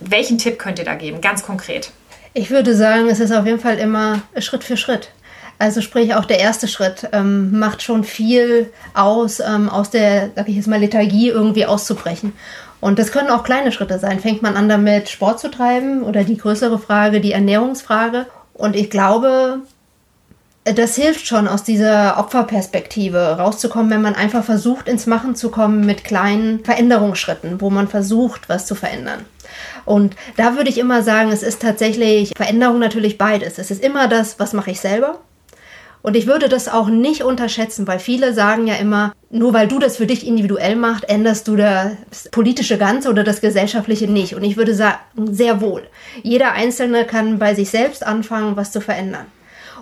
Welchen 0.00 0.38
Tipp 0.38 0.58
könnt 0.58 0.78
ihr 0.78 0.84
da 0.84 0.94
geben, 0.94 1.20
ganz 1.20 1.44
konkret? 1.44 1.90
Ich 2.34 2.50
würde 2.50 2.74
sagen, 2.74 3.08
es 3.08 3.20
ist 3.20 3.32
auf 3.32 3.46
jeden 3.46 3.60
Fall 3.60 3.78
immer 3.78 4.22
Schritt 4.38 4.64
für 4.64 4.76
Schritt. 4.76 5.10
Also 5.58 5.80
sprich, 5.80 6.14
auch 6.14 6.24
der 6.24 6.40
erste 6.40 6.66
Schritt 6.66 7.08
ähm, 7.12 7.56
macht 7.58 7.82
schon 7.82 8.02
viel 8.02 8.72
aus, 8.94 9.38
ähm, 9.38 9.68
aus 9.68 9.90
der, 9.90 10.30
sag 10.34 10.48
ich 10.48 10.56
jetzt 10.56 10.66
mal, 10.66 10.80
Lethargie 10.80 11.28
irgendwie 11.28 11.66
auszubrechen. 11.66 12.32
Und 12.82 12.98
das 12.98 13.12
können 13.12 13.30
auch 13.30 13.44
kleine 13.44 13.70
Schritte 13.70 14.00
sein. 14.00 14.18
Fängt 14.18 14.42
man 14.42 14.56
an 14.56 14.68
damit, 14.68 15.08
Sport 15.08 15.38
zu 15.38 15.52
treiben 15.52 16.02
oder 16.02 16.24
die 16.24 16.36
größere 16.36 16.80
Frage, 16.80 17.20
die 17.20 17.30
Ernährungsfrage. 17.30 18.26
Und 18.54 18.74
ich 18.74 18.90
glaube, 18.90 19.60
das 20.64 20.96
hilft 20.96 21.24
schon 21.28 21.46
aus 21.46 21.62
dieser 21.62 22.18
Opferperspektive 22.18 23.36
rauszukommen, 23.38 23.88
wenn 23.92 24.02
man 24.02 24.16
einfach 24.16 24.42
versucht, 24.42 24.88
ins 24.88 25.06
Machen 25.06 25.36
zu 25.36 25.52
kommen 25.52 25.86
mit 25.86 26.02
kleinen 26.02 26.64
Veränderungsschritten, 26.64 27.60
wo 27.60 27.70
man 27.70 27.86
versucht, 27.86 28.48
was 28.48 28.66
zu 28.66 28.74
verändern. 28.74 29.26
Und 29.84 30.16
da 30.36 30.56
würde 30.56 30.68
ich 30.68 30.78
immer 30.78 31.04
sagen, 31.04 31.30
es 31.30 31.44
ist 31.44 31.62
tatsächlich 31.62 32.32
Veränderung 32.36 32.80
natürlich 32.80 33.16
beides. 33.16 33.58
Es 33.58 33.70
ist 33.70 33.82
immer 33.82 34.08
das, 34.08 34.40
was 34.40 34.54
mache 34.54 34.72
ich 34.72 34.80
selber 34.80 35.20
und 36.02 36.16
ich 36.16 36.26
würde 36.26 36.48
das 36.48 36.68
auch 36.68 36.88
nicht 36.88 37.22
unterschätzen, 37.22 37.86
weil 37.86 37.98
viele 37.98 38.34
sagen 38.34 38.66
ja 38.66 38.74
immer, 38.74 39.14
nur 39.30 39.54
weil 39.54 39.68
du 39.68 39.78
das 39.78 39.96
für 39.96 40.06
dich 40.06 40.26
individuell 40.26 40.76
machst, 40.76 41.08
änderst 41.08 41.46
du 41.48 41.56
das 41.56 42.28
politische 42.30 42.76
Ganze 42.76 43.08
oder 43.08 43.24
das 43.24 43.40
gesellschaftliche 43.40 44.08
nicht. 44.08 44.34
Und 44.34 44.42
ich 44.42 44.56
würde 44.56 44.74
sagen, 44.74 44.98
sehr 45.30 45.60
wohl. 45.60 45.82
Jeder 46.22 46.52
Einzelne 46.52 47.04
kann 47.04 47.38
bei 47.38 47.54
sich 47.54 47.70
selbst 47.70 48.04
anfangen, 48.04 48.56
was 48.56 48.72
zu 48.72 48.80
verändern. 48.80 49.26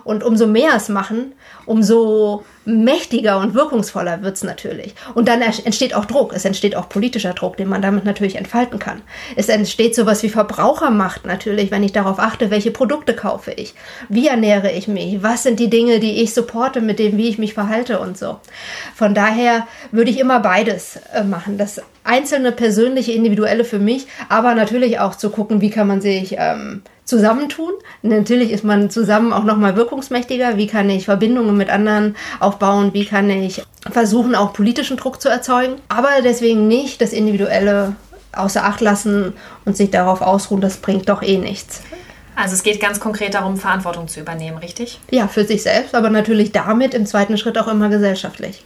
Und 0.03 0.23
umso 0.23 0.47
mehr 0.47 0.71
es 0.75 0.89
machen, 0.89 1.33
umso 1.65 2.43
mächtiger 2.65 3.39
und 3.39 3.53
wirkungsvoller 3.53 4.21
wird 4.21 4.35
es 4.35 4.43
natürlich. 4.43 4.93
Und 5.15 5.27
dann 5.27 5.41
entsteht 5.41 5.95
auch 5.95 6.05
Druck. 6.05 6.33
Es 6.33 6.45
entsteht 6.45 6.75
auch 6.75 6.89
politischer 6.89 7.33
Druck, 7.33 7.57
den 7.57 7.69
man 7.69 7.81
damit 7.81 8.05
natürlich 8.05 8.35
entfalten 8.35 8.77
kann. 8.77 9.01
Es 9.35 9.49
entsteht 9.49 9.95
sowas 9.95 10.21
wie 10.21 10.29
Verbrauchermacht 10.29 11.25
natürlich, 11.25 11.71
wenn 11.71 11.83
ich 11.83 11.91
darauf 11.91 12.19
achte, 12.19 12.51
welche 12.51 12.71
Produkte 12.71 13.15
kaufe 13.15 13.51
ich. 13.51 13.73
Wie 14.09 14.27
ernähre 14.27 14.71
ich 14.71 14.87
mich? 14.87 15.23
Was 15.23 15.43
sind 15.43 15.59
die 15.59 15.69
Dinge, 15.69 15.99
die 15.99 16.21
ich 16.21 16.33
supporte 16.33 16.81
mit 16.81 16.99
dem, 16.99 17.17
wie 17.17 17.29
ich 17.29 17.37
mich 17.37 17.53
verhalte 17.53 17.99
und 17.99 18.17
so. 18.17 18.39
Von 18.95 19.13
daher 19.13 19.67
würde 19.91 20.11
ich 20.11 20.19
immer 20.19 20.39
beides 20.39 20.99
äh, 21.13 21.23
machen. 21.23 21.57
Das 21.57 21.81
einzelne, 22.03 22.51
persönliche, 22.51 23.11
individuelle 23.11 23.63
für 23.63 23.79
mich, 23.79 24.07
aber 24.29 24.55
natürlich 24.55 24.99
auch 24.99 25.15
zu 25.15 25.29
gucken, 25.29 25.61
wie 25.61 25.69
kann 25.69 25.87
man 25.87 26.01
sich 26.01 26.35
ähm, 26.37 26.81
zusammentun. 27.11 27.73
Natürlich 28.03 28.51
ist 28.51 28.63
man 28.63 28.89
zusammen 28.89 29.33
auch 29.33 29.43
nochmal 29.43 29.75
wirkungsmächtiger. 29.75 30.55
Wie 30.55 30.67
kann 30.67 30.89
ich 30.89 31.05
Verbindungen 31.05 31.57
mit 31.57 31.69
anderen 31.69 32.15
aufbauen? 32.39 32.93
Wie 32.93 33.05
kann 33.05 33.29
ich 33.29 33.61
versuchen, 33.91 34.33
auch 34.33 34.53
politischen 34.53 34.95
Druck 34.95 35.21
zu 35.21 35.27
erzeugen? 35.27 35.75
Aber 35.89 36.07
deswegen 36.23 36.69
nicht 36.69 37.01
das 37.01 37.11
Individuelle 37.11 37.97
außer 38.31 38.63
Acht 38.63 38.79
lassen 38.79 39.33
und 39.65 39.75
sich 39.75 39.91
darauf 39.91 40.21
ausruhen, 40.21 40.61
das 40.61 40.77
bringt 40.77 41.09
doch 41.09 41.21
eh 41.21 41.37
nichts. 41.37 41.81
Also 42.37 42.55
es 42.55 42.63
geht 42.63 42.79
ganz 42.79 43.01
konkret 43.01 43.33
darum, 43.33 43.57
Verantwortung 43.57 44.07
zu 44.07 44.21
übernehmen, 44.21 44.57
richtig? 44.57 45.01
Ja, 45.11 45.27
für 45.27 45.43
sich 45.43 45.63
selbst, 45.63 45.93
aber 45.93 46.09
natürlich 46.09 46.53
damit 46.53 46.93
im 46.93 47.05
zweiten 47.05 47.37
Schritt 47.37 47.57
auch 47.57 47.67
immer 47.67 47.89
gesellschaftlich. 47.89 48.63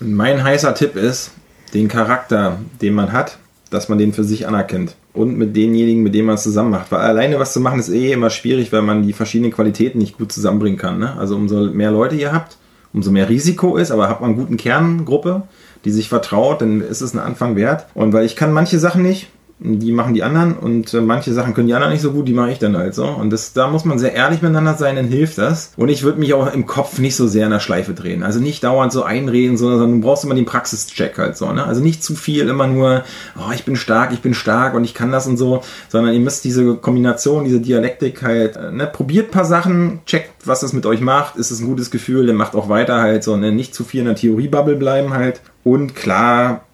Mein 0.00 0.44
heißer 0.44 0.74
Tipp 0.74 0.96
ist, 0.96 1.30
den 1.72 1.88
Charakter, 1.88 2.58
den 2.82 2.92
man 2.92 3.12
hat, 3.12 3.38
dass 3.70 3.88
man 3.88 3.98
den 3.98 4.12
für 4.12 4.24
sich 4.24 4.46
anerkennt 4.46 4.94
und 5.12 5.36
mit 5.36 5.56
denjenigen, 5.56 6.02
mit 6.02 6.14
denen 6.14 6.26
man 6.26 6.36
es 6.36 6.42
zusammen 6.42 6.70
macht. 6.70 6.92
Weil 6.92 7.00
alleine 7.00 7.38
was 7.38 7.52
zu 7.52 7.60
machen 7.60 7.80
ist 7.80 7.88
eh 7.88 8.12
immer 8.12 8.30
schwierig, 8.30 8.72
weil 8.72 8.82
man 8.82 9.02
die 9.02 9.12
verschiedenen 9.12 9.52
Qualitäten 9.52 9.98
nicht 9.98 10.18
gut 10.18 10.32
zusammenbringen 10.32 10.78
kann. 10.78 10.98
Ne? 10.98 11.16
Also 11.18 11.36
umso 11.36 11.70
mehr 11.70 11.90
Leute 11.90 12.14
ihr 12.14 12.32
habt, 12.32 12.58
umso 12.92 13.10
mehr 13.10 13.28
Risiko 13.28 13.76
ist, 13.76 13.90
aber 13.90 14.08
habt 14.08 14.20
man 14.20 14.30
eine 14.30 14.40
guten 14.40 14.56
Kerngruppe, 14.56 15.42
die 15.84 15.90
sich 15.90 16.08
vertraut, 16.08 16.60
dann 16.60 16.80
ist 16.80 17.00
es 17.00 17.14
ein 17.14 17.18
Anfang 17.18 17.56
wert. 17.56 17.86
Und 17.94 18.12
weil 18.12 18.24
ich 18.24 18.36
kann 18.36 18.52
manche 18.52 18.78
Sachen 18.78 19.02
nicht, 19.02 19.28
die 19.58 19.90
machen 19.90 20.12
die 20.12 20.22
anderen 20.22 20.54
und 20.54 20.92
äh, 20.92 21.00
manche 21.00 21.32
Sachen 21.32 21.54
können 21.54 21.66
die 21.66 21.72
anderen 21.72 21.92
nicht 21.92 22.02
so 22.02 22.12
gut, 22.12 22.28
die 22.28 22.34
mache 22.34 22.50
ich 22.50 22.58
dann 22.58 22.76
halt 22.76 22.94
so. 22.94 23.06
Und 23.06 23.30
das, 23.30 23.54
da 23.54 23.68
muss 23.68 23.86
man 23.86 23.98
sehr 23.98 24.12
ehrlich 24.12 24.42
miteinander 24.42 24.74
sein, 24.74 24.96
dann 24.96 25.08
hilft 25.08 25.38
das. 25.38 25.72
Und 25.78 25.88
ich 25.88 26.02
würde 26.02 26.20
mich 26.20 26.34
auch 26.34 26.52
im 26.52 26.66
Kopf 26.66 26.98
nicht 26.98 27.16
so 27.16 27.26
sehr 27.26 27.46
in 27.46 27.52
der 27.52 27.60
Schleife 27.60 27.94
drehen. 27.94 28.22
Also 28.22 28.38
nicht 28.38 28.62
dauernd 28.64 28.92
so 28.92 29.02
einreden, 29.02 29.56
sondern 29.56 29.92
du 29.92 30.06
brauchst 30.06 30.24
immer 30.24 30.34
den 30.34 30.44
Praxischeck 30.44 31.16
halt 31.16 31.38
so. 31.38 31.50
Ne? 31.52 31.64
Also 31.64 31.80
nicht 31.80 32.04
zu 32.04 32.14
viel 32.14 32.48
immer 32.50 32.66
nur, 32.66 33.04
oh, 33.38 33.50
ich 33.54 33.64
bin 33.64 33.76
stark, 33.76 34.12
ich 34.12 34.20
bin 34.20 34.34
stark 34.34 34.74
und 34.74 34.84
ich 34.84 34.92
kann 34.92 35.10
das 35.10 35.26
und 35.26 35.38
so, 35.38 35.62
sondern 35.88 36.12
ihr 36.12 36.20
müsst 36.20 36.44
diese 36.44 36.74
Kombination, 36.74 37.44
diese 37.44 37.60
Dialektik 37.60 38.22
halt, 38.22 38.56
äh, 38.56 38.72
ne? 38.72 38.86
probiert 38.86 39.30
paar 39.30 39.46
Sachen, 39.46 40.00
checkt, 40.04 40.32
was 40.44 40.60
das 40.60 40.74
mit 40.74 40.84
euch 40.84 41.00
macht, 41.00 41.36
ist 41.36 41.50
es 41.50 41.60
ein 41.60 41.66
gutes 41.66 41.90
Gefühl, 41.90 42.26
dann 42.26 42.36
macht 42.36 42.54
auch 42.54 42.68
weiter 42.68 43.00
halt 43.00 43.24
so, 43.24 43.38
ne? 43.38 43.52
nicht 43.52 43.74
zu 43.74 43.84
viel 43.84 44.00
in 44.00 44.06
der 44.06 44.16
Theoriebubble 44.16 44.76
bleiben 44.76 45.14
halt. 45.14 45.40
Und 45.64 45.96
klar, 45.96 46.66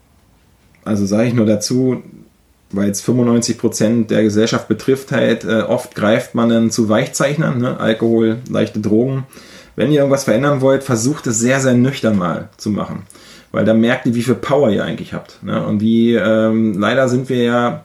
also 0.85 1.07
sage 1.07 1.29
ich 1.29 1.35
nur 1.35 1.47
dazu, 1.47 2.03
weil 2.73 2.91
es 2.91 3.01
95 3.01 3.59
Prozent 3.59 4.11
der 4.11 4.23
Gesellschaft 4.23 4.69
betrifft, 4.69 5.13
halt 5.13 5.45
äh, 5.45 5.63
oft 5.63 5.95
greift 5.95 6.35
man 6.35 6.49
dann 6.49 6.71
zu 6.71 6.89
Weichzeichnern, 6.89 7.59
ne? 7.59 7.79
Alkohol, 7.79 8.39
leichte 8.49 8.81
Drogen. 8.81 9.25
Wenn 9.77 9.91
ihr 9.91 10.01
irgendwas 10.01 10.25
verändern 10.25 10.61
wollt, 10.61 10.85
versucht 10.85 11.27
es 11.27 11.39
sehr, 11.39 11.61
sehr 11.61 11.75
nüchtern 11.75 12.19
mal 12.19 12.49
zu 12.57 12.71
machen. 12.71 13.03
Weil 13.53 13.65
da 13.65 13.75
merkt 13.75 14.07
ihr, 14.07 14.15
wie 14.15 14.23
viel 14.23 14.35
Power 14.35 14.71
ihr 14.71 14.85
eigentlich 14.85 15.15
habt. 15.15 15.43
Ne? 15.43 15.65
Und 15.65 15.81
wie, 15.81 16.15
ähm, 16.15 16.79
leider 16.79 17.09
sind 17.09 17.29
wir 17.29 17.43
ja 17.43 17.85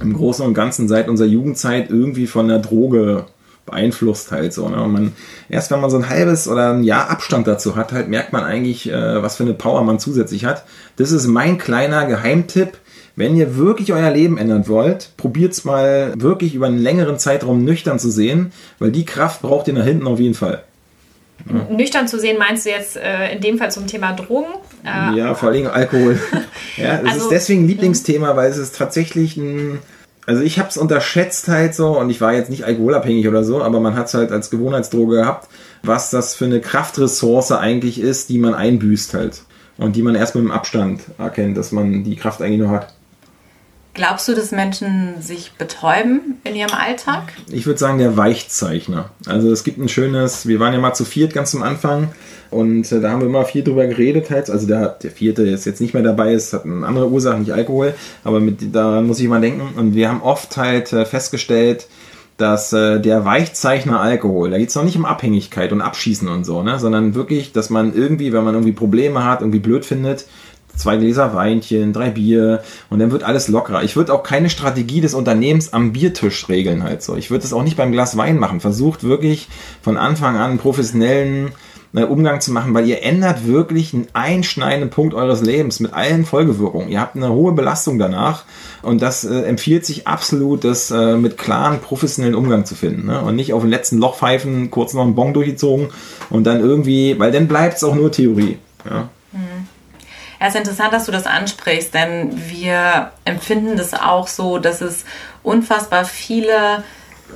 im 0.00 0.12
Großen 0.12 0.44
und 0.44 0.54
Ganzen 0.54 0.88
seit 0.88 1.08
unserer 1.08 1.28
Jugendzeit 1.28 1.90
irgendwie 1.90 2.26
von 2.26 2.48
der 2.48 2.58
Droge 2.58 3.26
beeinflusst 3.66 4.32
halt 4.32 4.52
so. 4.52 4.68
Ne? 4.68 4.82
Und 4.82 4.92
man, 4.92 5.12
erst 5.48 5.70
wenn 5.70 5.80
man 5.80 5.90
so 5.90 5.98
ein 5.98 6.08
halbes 6.08 6.48
oder 6.48 6.72
ein 6.72 6.82
Jahr 6.82 7.10
Abstand 7.10 7.46
dazu 7.46 7.76
hat, 7.76 7.92
halt 7.92 8.08
merkt 8.08 8.32
man 8.32 8.44
eigentlich, 8.44 8.90
äh, 8.90 9.22
was 9.22 9.36
für 9.36 9.44
eine 9.44 9.54
Power 9.54 9.82
man 9.84 9.98
zusätzlich 9.98 10.44
hat. 10.44 10.64
Das 10.96 11.12
ist 11.12 11.26
mein 11.26 11.58
kleiner 11.58 12.06
Geheimtipp. 12.06 12.78
Wenn 13.16 13.36
ihr 13.36 13.56
wirklich 13.56 13.92
euer 13.92 14.10
Leben 14.10 14.38
ändern 14.38 14.68
wollt, 14.68 15.10
probiert 15.16 15.52
es 15.52 15.64
mal 15.64 16.14
wirklich 16.16 16.54
über 16.54 16.66
einen 16.66 16.78
längeren 16.78 17.18
Zeitraum 17.18 17.64
nüchtern 17.64 17.98
zu 17.98 18.10
sehen, 18.10 18.52
weil 18.78 18.92
die 18.92 19.04
Kraft 19.04 19.42
braucht 19.42 19.68
ihr 19.68 19.74
nach 19.74 19.84
hinten 19.84 20.06
auf 20.06 20.20
jeden 20.20 20.34
Fall. 20.34 20.62
Ja. 21.48 21.74
Nüchtern 21.74 22.08
zu 22.08 22.18
sehen, 22.18 22.38
meinst 22.38 22.66
du 22.66 22.70
jetzt 22.70 22.96
äh, 22.96 23.32
in 23.32 23.40
dem 23.40 23.58
Fall 23.58 23.70
zum 23.70 23.86
Thema 23.86 24.12
Drogen? 24.12 24.52
Äh, 24.84 25.16
ja, 25.16 25.34
vor 25.34 25.50
allem 25.50 25.66
Alkohol. 25.66 26.18
ja, 26.76 27.00
es 27.00 27.12
also, 27.12 27.18
ist 27.24 27.30
deswegen 27.30 27.64
ein 27.64 27.68
Lieblingsthema, 27.68 28.36
weil 28.36 28.50
es 28.50 28.58
ist 28.58 28.76
tatsächlich 28.76 29.36
ein. 29.36 29.78
Also 30.26 30.42
ich 30.42 30.58
habe 30.58 30.68
es 30.68 30.76
unterschätzt 30.76 31.48
halt 31.48 31.74
so 31.74 31.98
und 31.98 32.10
ich 32.10 32.20
war 32.20 32.34
jetzt 32.34 32.50
nicht 32.50 32.64
alkoholabhängig 32.64 33.26
oder 33.26 33.42
so, 33.42 33.62
aber 33.62 33.80
man 33.80 33.96
hat 33.96 34.06
es 34.06 34.14
halt 34.14 34.30
als 34.30 34.50
Gewohnheitsdroge 34.50 35.16
gehabt, 35.16 35.48
was 35.82 36.10
das 36.10 36.34
für 36.34 36.44
eine 36.44 36.60
Kraftressource 36.60 37.52
eigentlich 37.52 38.00
ist, 38.00 38.28
die 38.28 38.38
man 38.38 38.54
einbüßt 38.54 39.14
halt. 39.14 39.42
Und 39.78 39.96
die 39.96 40.02
man 40.02 40.14
erst 40.14 40.34
mit 40.34 40.44
dem 40.44 40.50
Abstand 40.50 41.00
erkennt, 41.18 41.56
dass 41.56 41.72
man 41.72 42.04
die 42.04 42.14
Kraft 42.14 42.42
eigentlich 42.42 42.60
nur 42.60 42.70
hat. 42.70 42.94
Glaubst 43.92 44.28
du, 44.28 44.34
dass 44.34 44.52
Menschen 44.52 45.20
sich 45.20 45.52
betäuben 45.52 46.40
in 46.44 46.54
ihrem 46.54 46.72
Alltag? 46.72 47.32
Ich 47.50 47.66
würde 47.66 47.78
sagen, 47.78 47.98
der 47.98 48.16
Weichzeichner. 48.16 49.10
Also 49.26 49.50
es 49.50 49.64
gibt 49.64 49.78
ein 49.78 49.88
schönes, 49.88 50.46
wir 50.46 50.60
waren 50.60 50.72
ja 50.72 50.78
mal 50.78 50.94
zu 50.94 51.04
viert 51.04 51.34
ganz 51.34 51.54
am 51.54 51.62
Anfang 51.62 52.12
und 52.50 52.90
äh, 52.92 53.00
da 53.00 53.10
haben 53.10 53.20
wir 53.20 53.26
immer 53.26 53.44
viel 53.44 53.64
drüber 53.64 53.86
geredet 53.86 54.30
halt. 54.30 54.48
Also 54.48 54.68
der, 54.68 54.90
der 55.02 55.10
vierte 55.10 55.42
ist 55.42 55.66
jetzt 55.66 55.80
nicht 55.80 55.92
mehr 55.92 56.04
dabei, 56.04 56.32
es 56.32 56.52
hat 56.52 56.64
eine 56.64 56.86
andere 56.86 57.08
Ursache, 57.08 57.38
nicht 57.38 57.52
Alkohol, 57.52 57.94
aber 58.22 58.38
mit, 58.38 58.74
daran 58.74 59.06
muss 59.06 59.18
ich 59.18 59.28
mal 59.28 59.40
denken. 59.40 59.76
Und 59.76 59.94
wir 59.94 60.08
haben 60.08 60.22
oft 60.22 60.56
halt 60.56 60.92
äh, 60.92 61.04
festgestellt, 61.04 61.88
dass 62.40 62.72
äh, 62.72 63.00
der 63.00 63.24
Weichzeichner 63.24 64.00
Alkohol, 64.00 64.50
da 64.50 64.58
geht 64.58 64.70
es 64.70 64.74
noch 64.74 64.84
nicht 64.84 64.96
um 64.96 65.04
Abhängigkeit 65.04 65.72
und 65.72 65.82
Abschießen 65.82 66.26
und 66.26 66.44
so, 66.44 66.62
ne? 66.62 66.78
sondern 66.78 67.14
wirklich, 67.14 67.52
dass 67.52 67.70
man 67.70 67.94
irgendwie, 67.94 68.32
wenn 68.32 68.44
man 68.44 68.54
irgendwie 68.54 68.72
Probleme 68.72 69.24
hat, 69.24 69.42
irgendwie 69.42 69.58
blöd 69.58 69.84
findet, 69.84 70.26
zwei 70.80 70.96
Gläser 70.96 71.34
Weinchen, 71.34 71.92
drei 71.92 72.10
Bier 72.10 72.62
und 72.88 72.98
dann 72.98 73.10
wird 73.10 73.22
alles 73.22 73.48
lockerer. 73.48 73.84
Ich 73.84 73.96
würde 73.96 74.12
auch 74.12 74.22
keine 74.22 74.50
Strategie 74.50 75.00
des 75.00 75.14
Unternehmens 75.14 75.72
am 75.72 75.92
Biertisch 75.92 76.48
regeln 76.48 76.82
halt 76.82 77.02
so. 77.02 77.16
Ich 77.16 77.30
würde 77.30 77.44
es 77.44 77.52
auch 77.52 77.62
nicht 77.62 77.76
beim 77.76 77.92
Glas 77.92 78.16
Wein 78.16 78.38
machen. 78.38 78.60
Versucht 78.60 79.04
wirklich 79.04 79.48
von 79.82 79.96
Anfang 79.96 80.36
an 80.36 80.58
professionellen 80.58 81.52
äh, 81.92 82.04
Umgang 82.04 82.40
zu 82.40 82.52
machen, 82.52 82.72
weil 82.74 82.86
ihr 82.86 83.02
ändert 83.02 83.46
wirklich 83.46 83.94
einen 83.94 84.06
einschneidenden 84.12 84.90
Punkt 84.90 85.14
eures 85.14 85.42
Lebens 85.42 85.80
mit 85.80 85.92
allen 85.92 86.24
Folgewirkungen. 86.24 86.88
Ihr 86.88 87.00
habt 87.00 87.16
eine 87.16 87.30
hohe 87.30 87.52
Belastung 87.52 87.98
danach 87.98 88.44
und 88.82 89.02
das 89.02 89.24
äh, 89.24 89.42
empfiehlt 89.42 89.84
sich 89.84 90.06
absolut, 90.06 90.64
das 90.64 90.90
äh, 90.90 91.16
mit 91.16 91.36
klaren 91.36 91.80
professionellen 91.80 92.36
Umgang 92.36 92.64
zu 92.64 92.74
finden 92.74 93.06
ne? 93.06 93.20
und 93.22 93.36
nicht 93.36 93.52
auf 93.52 93.62
den 93.62 93.70
letzten 93.70 93.98
Loch 93.98 94.16
pfeifen, 94.16 94.70
kurz 94.70 94.94
noch 94.94 95.02
einen 95.02 95.14
Bon 95.14 95.34
durchgezogen 95.34 95.88
und 96.30 96.44
dann 96.44 96.60
irgendwie, 96.60 97.18
weil 97.18 97.32
dann 97.32 97.48
bleibt 97.48 97.76
es 97.78 97.84
auch 97.84 97.94
nur 97.94 98.12
Theorie. 98.12 98.58
Ja. 98.88 99.08
Ja, 100.40 100.46
es 100.46 100.54
ist 100.54 100.60
interessant, 100.60 100.94
dass 100.94 101.04
du 101.04 101.12
das 101.12 101.26
ansprichst, 101.26 101.92
denn 101.92 102.30
wir 102.48 103.12
empfinden 103.26 103.76
das 103.76 103.92
auch 103.92 104.26
so, 104.26 104.56
dass 104.56 104.80
es 104.80 105.04
unfassbar 105.42 106.06
viele, 106.06 106.82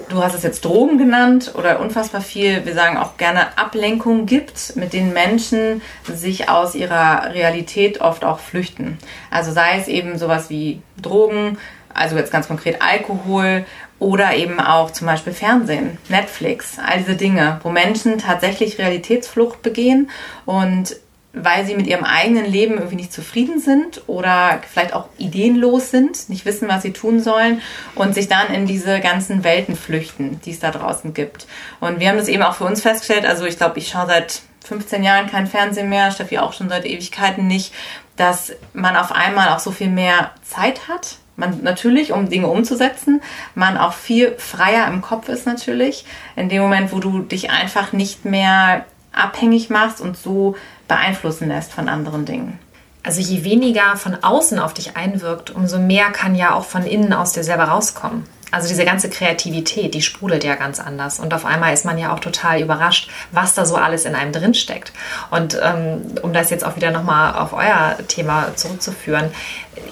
du 0.08 0.22
hast 0.22 0.34
es 0.34 0.42
jetzt 0.42 0.64
Drogen 0.64 0.96
genannt, 0.96 1.52
oder 1.54 1.80
unfassbar 1.80 2.22
viel, 2.22 2.64
wir 2.64 2.72
sagen 2.72 2.96
auch 2.96 3.18
gerne 3.18 3.58
Ablenkung 3.58 4.24
gibt, 4.24 4.76
mit 4.76 4.94
denen 4.94 5.12
Menschen 5.12 5.82
sich 6.10 6.48
aus 6.48 6.74
ihrer 6.74 7.34
Realität 7.34 8.00
oft 8.00 8.24
auch 8.24 8.38
flüchten. 8.38 8.96
Also 9.30 9.52
sei 9.52 9.78
es 9.78 9.86
eben 9.86 10.16
sowas 10.16 10.48
wie 10.48 10.80
Drogen, 11.00 11.58
also 11.92 12.16
jetzt 12.16 12.32
ganz 12.32 12.48
konkret 12.48 12.80
Alkohol 12.80 13.66
oder 13.98 14.34
eben 14.34 14.60
auch 14.60 14.90
zum 14.90 15.06
Beispiel 15.06 15.34
Fernsehen, 15.34 15.98
Netflix, 16.08 16.78
all 16.84 16.98
diese 16.98 17.16
Dinge, 17.16 17.60
wo 17.62 17.68
Menschen 17.68 18.16
tatsächlich 18.16 18.78
Realitätsflucht 18.78 19.60
begehen 19.60 20.10
und 20.46 20.96
weil 21.34 21.66
sie 21.66 21.74
mit 21.74 21.86
ihrem 21.86 22.04
eigenen 22.04 22.44
Leben 22.44 22.74
irgendwie 22.74 22.96
nicht 22.96 23.12
zufrieden 23.12 23.58
sind 23.58 24.02
oder 24.06 24.60
vielleicht 24.72 24.94
auch 24.94 25.08
ideenlos 25.18 25.90
sind, 25.90 26.28
nicht 26.28 26.46
wissen, 26.46 26.68
was 26.68 26.82
sie 26.82 26.92
tun 26.92 27.20
sollen 27.20 27.60
und 27.96 28.14
sich 28.14 28.28
dann 28.28 28.48
in 28.54 28.66
diese 28.66 29.00
ganzen 29.00 29.42
Welten 29.42 29.76
flüchten, 29.76 30.40
die 30.44 30.52
es 30.52 30.60
da 30.60 30.70
draußen 30.70 31.12
gibt. 31.12 31.46
Und 31.80 31.98
wir 31.98 32.08
haben 32.08 32.18
das 32.18 32.28
eben 32.28 32.42
auch 32.42 32.54
für 32.54 32.64
uns 32.64 32.80
festgestellt, 32.80 33.26
also 33.26 33.44
ich 33.44 33.56
glaube, 33.56 33.78
ich 33.78 33.88
schaue 33.88 34.06
seit 34.06 34.42
15 34.64 35.02
Jahren 35.02 35.28
kein 35.28 35.46
Fernsehen 35.46 35.88
mehr, 35.88 36.10
Steffi 36.10 36.38
auch 36.38 36.52
schon 36.52 36.68
seit 36.68 36.86
Ewigkeiten 36.86 37.46
nicht, 37.46 37.74
dass 38.16 38.52
man 38.72 38.96
auf 38.96 39.12
einmal 39.12 39.48
auch 39.48 39.58
so 39.58 39.72
viel 39.72 39.90
mehr 39.90 40.30
Zeit 40.42 40.88
hat, 40.88 41.16
man 41.36 41.62
natürlich, 41.62 42.12
um 42.12 42.28
Dinge 42.28 42.46
umzusetzen, 42.46 43.20
man 43.56 43.76
auch 43.76 43.92
viel 43.92 44.36
freier 44.38 44.86
im 44.86 45.02
Kopf 45.02 45.28
ist 45.28 45.46
natürlich, 45.46 46.06
in 46.36 46.48
dem 46.48 46.62
Moment, 46.62 46.92
wo 46.92 47.00
du 47.00 47.20
dich 47.20 47.50
einfach 47.50 47.92
nicht 47.92 48.24
mehr 48.24 48.84
abhängig 49.12 49.70
machst 49.70 50.00
und 50.00 50.16
so 50.16 50.56
beeinflussen 50.88 51.48
lässt 51.48 51.72
von 51.72 51.88
anderen 51.88 52.24
Dingen. 52.24 52.58
Also 53.02 53.20
je 53.20 53.44
weniger 53.44 53.96
von 53.96 54.16
außen 54.22 54.58
auf 54.58 54.72
dich 54.72 54.96
einwirkt, 54.96 55.50
umso 55.50 55.78
mehr 55.78 56.10
kann 56.10 56.34
ja 56.34 56.54
auch 56.54 56.64
von 56.64 56.86
innen 56.86 57.12
aus 57.12 57.32
dir 57.32 57.44
selber 57.44 57.64
rauskommen. 57.64 58.24
Also 58.54 58.68
diese 58.68 58.84
ganze 58.84 59.10
Kreativität, 59.10 59.94
die 59.94 60.00
sprudelt 60.00 60.44
ja 60.44 60.54
ganz 60.54 60.78
anders. 60.78 61.18
Und 61.18 61.34
auf 61.34 61.44
einmal 61.44 61.74
ist 61.74 61.84
man 61.84 61.98
ja 61.98 62.14
auch 62.14 62.20
total 62.20 62.62
überrascht, 62.62 63.10
was 63.32 63.54
da 63.54 63.66
so 63.66 63.74
alles 63.74 64.04
in 64.04 64.14
einem 64.14 64.30
drin 64.30 64.54
steckt. 64.54 64.92
Und 65.30 65.58
ähm, 65.60 66.02
um 66.22 66.32
das 66.32 66.50
jetzt 66.50 66.64
auch 66.64 66.76
wieder 66.76 66.92
nochmal 66.92 67.34
auf 67.34 67.52
euer 67.52 67.96
Thema 68.06 68.54
zurückzuführen, 68.54 69.30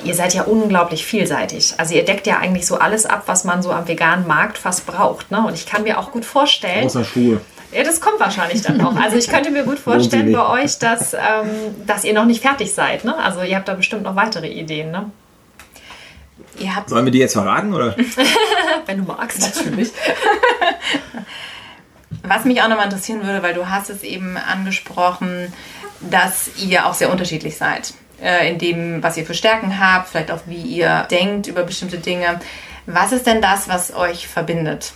ihr 0.05 0.15
seid 0.15 0.33
ja 0.35 0.45
unglaublich 0.45 1.05
vielseitig. 1.05 1.75
Also 1.79 1.95
ihr 1.95 2.05
deckt 2.05 2.27
ja 2.29 2.39
eigentlich 2.39 2.67
so 2.67 2.79
alles 2.79 3.05
ab, 3.05 3.25
was 3.27 3.43
man 3.43 3.63
so 3.63 3.73
am 3.73 3.89
veganen 3.89 4.29
Markt 4.29 4.59
fast 4.59 4.87
braucht. 4.87 5.33
Ne? 5.33 5.45
Und 5.45 5.55
ich 5.55 5.67
kann 5.67 5.83
mir 5.83 5.99
auch 5.99 6.13
gut 6.13 6.25
vorstellen. 6.25 6.87
Außer 6.87 7.05
Schuhe. 7.05 7.41
Ja, 7.73 7.83
das 7.85 8.01
kommt 8.01 8.21
wahrscheinlich 8.21 8.63
dann 8.63 8.77
noch. 8.77 8.95
Also 8.97 9.17
ich 9.17 9.29
könnte 9.29 9.51
mir 9.51 9.65
gut 9.65 9.79
vorstellen 9.79 10.33
bei 10.33 10.63
euch, 10.63 10.79
dass, 10.79 11.15
ähm, 11.15 11.49
dass 11.87 12.05
ihr 12.05 12.13
noch 12.13 12.27
nicht 12.27 12.43
fertig 12.43 12.73
seid. 12.75 13.05
Ne? 13.05 13.17
Also 13.17 13.43
ihr 13.43 13.57
habt 13.57 13.67
da 13.67 13.75
bestimmt 13.75 14.03
noch 14.03 14.15
weitere 14.15 14.49
Ideen. 14.49 14.91
Ne? 14.91 15.11
Sollen 16.91 17.07
wir 17.07 17.13
die 17.13 17.19
jetzt 17.19 17.33
verraten? 17.33 17.73
Oder? 17.73 17.97
Wenn 18.87 18.99
du 18.99 19.05
magst. 19.05 19.41
Natürlich. 19.41 19.91
Was 22.23 22.45
mich 22.45 22.61
auch 22.63 22.69
nochmal 22.69 22.85
interessieren 22.85 23.25
würde, 23.25 23.43
weil 23.43 23.55
du 23.55 23.69
hast 23.69 23.91
es 23.91 24.03
eben 24.03 24.37
angesprochen, 24.37 25.53
dass 26.01 26.51
ihr 26.59 26.87
auch 26.87 26.95
sehr 26.95 27.11
unterschiedlich 27.11 27.57
seid. 27.57 27.95
Äh, 28.23 28.51
in 28.53 28.59
dem, 28.59 29.03
was 29.03 29.17
ihr 29.17 29.27
für 29.27 29.35
Stärken 29.35 29.81
habt, 29.81 30.11
vielleicht 30.11 30.31
auch 30.31 30.43
wie 30.47 30.61
ihr 30.61 31.09
denkt 31.11 31.49
über 31.49 31.65
bestimmte 31.65 31.99
Dinge. 31.99 32.39
Was 32.87 33.11
ist 33.11 33.27
denn 33.27 33.43
das, 33.43 33.69
was 33.69 33.93
euch 33.95 34.29
verbindet? 34.29 34.93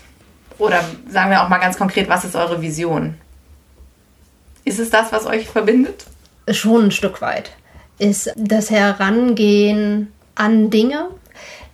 Oder 0.59 0.83
sagen 1.09 1.31
wir 1.31 1.43
auch 1.43 1.49
mal 1.49 1.59
ganz 1.59 1.77
konkret, 1.77 2.09
was 2.09 2.25
ist 2.25 2.35
eure 2.35 2.61
Vision? 2.63 3.15
Ist 4.65 4.79
es 4.79 4.91
das, 4.91 5.13
was 5.13 5.27
euch 5.27 5.49
verbindet? 5.49 6.05
Schon 6.51 6.87
ein 6.87 6.91
Stück 6.91 7.21
weit. 7.21 7.51
Ist 7.99 8.33
das 8.37 8.71
Herangehen 8.71 10.13
an 10.35 10.71
Dinge. 10.71 11.09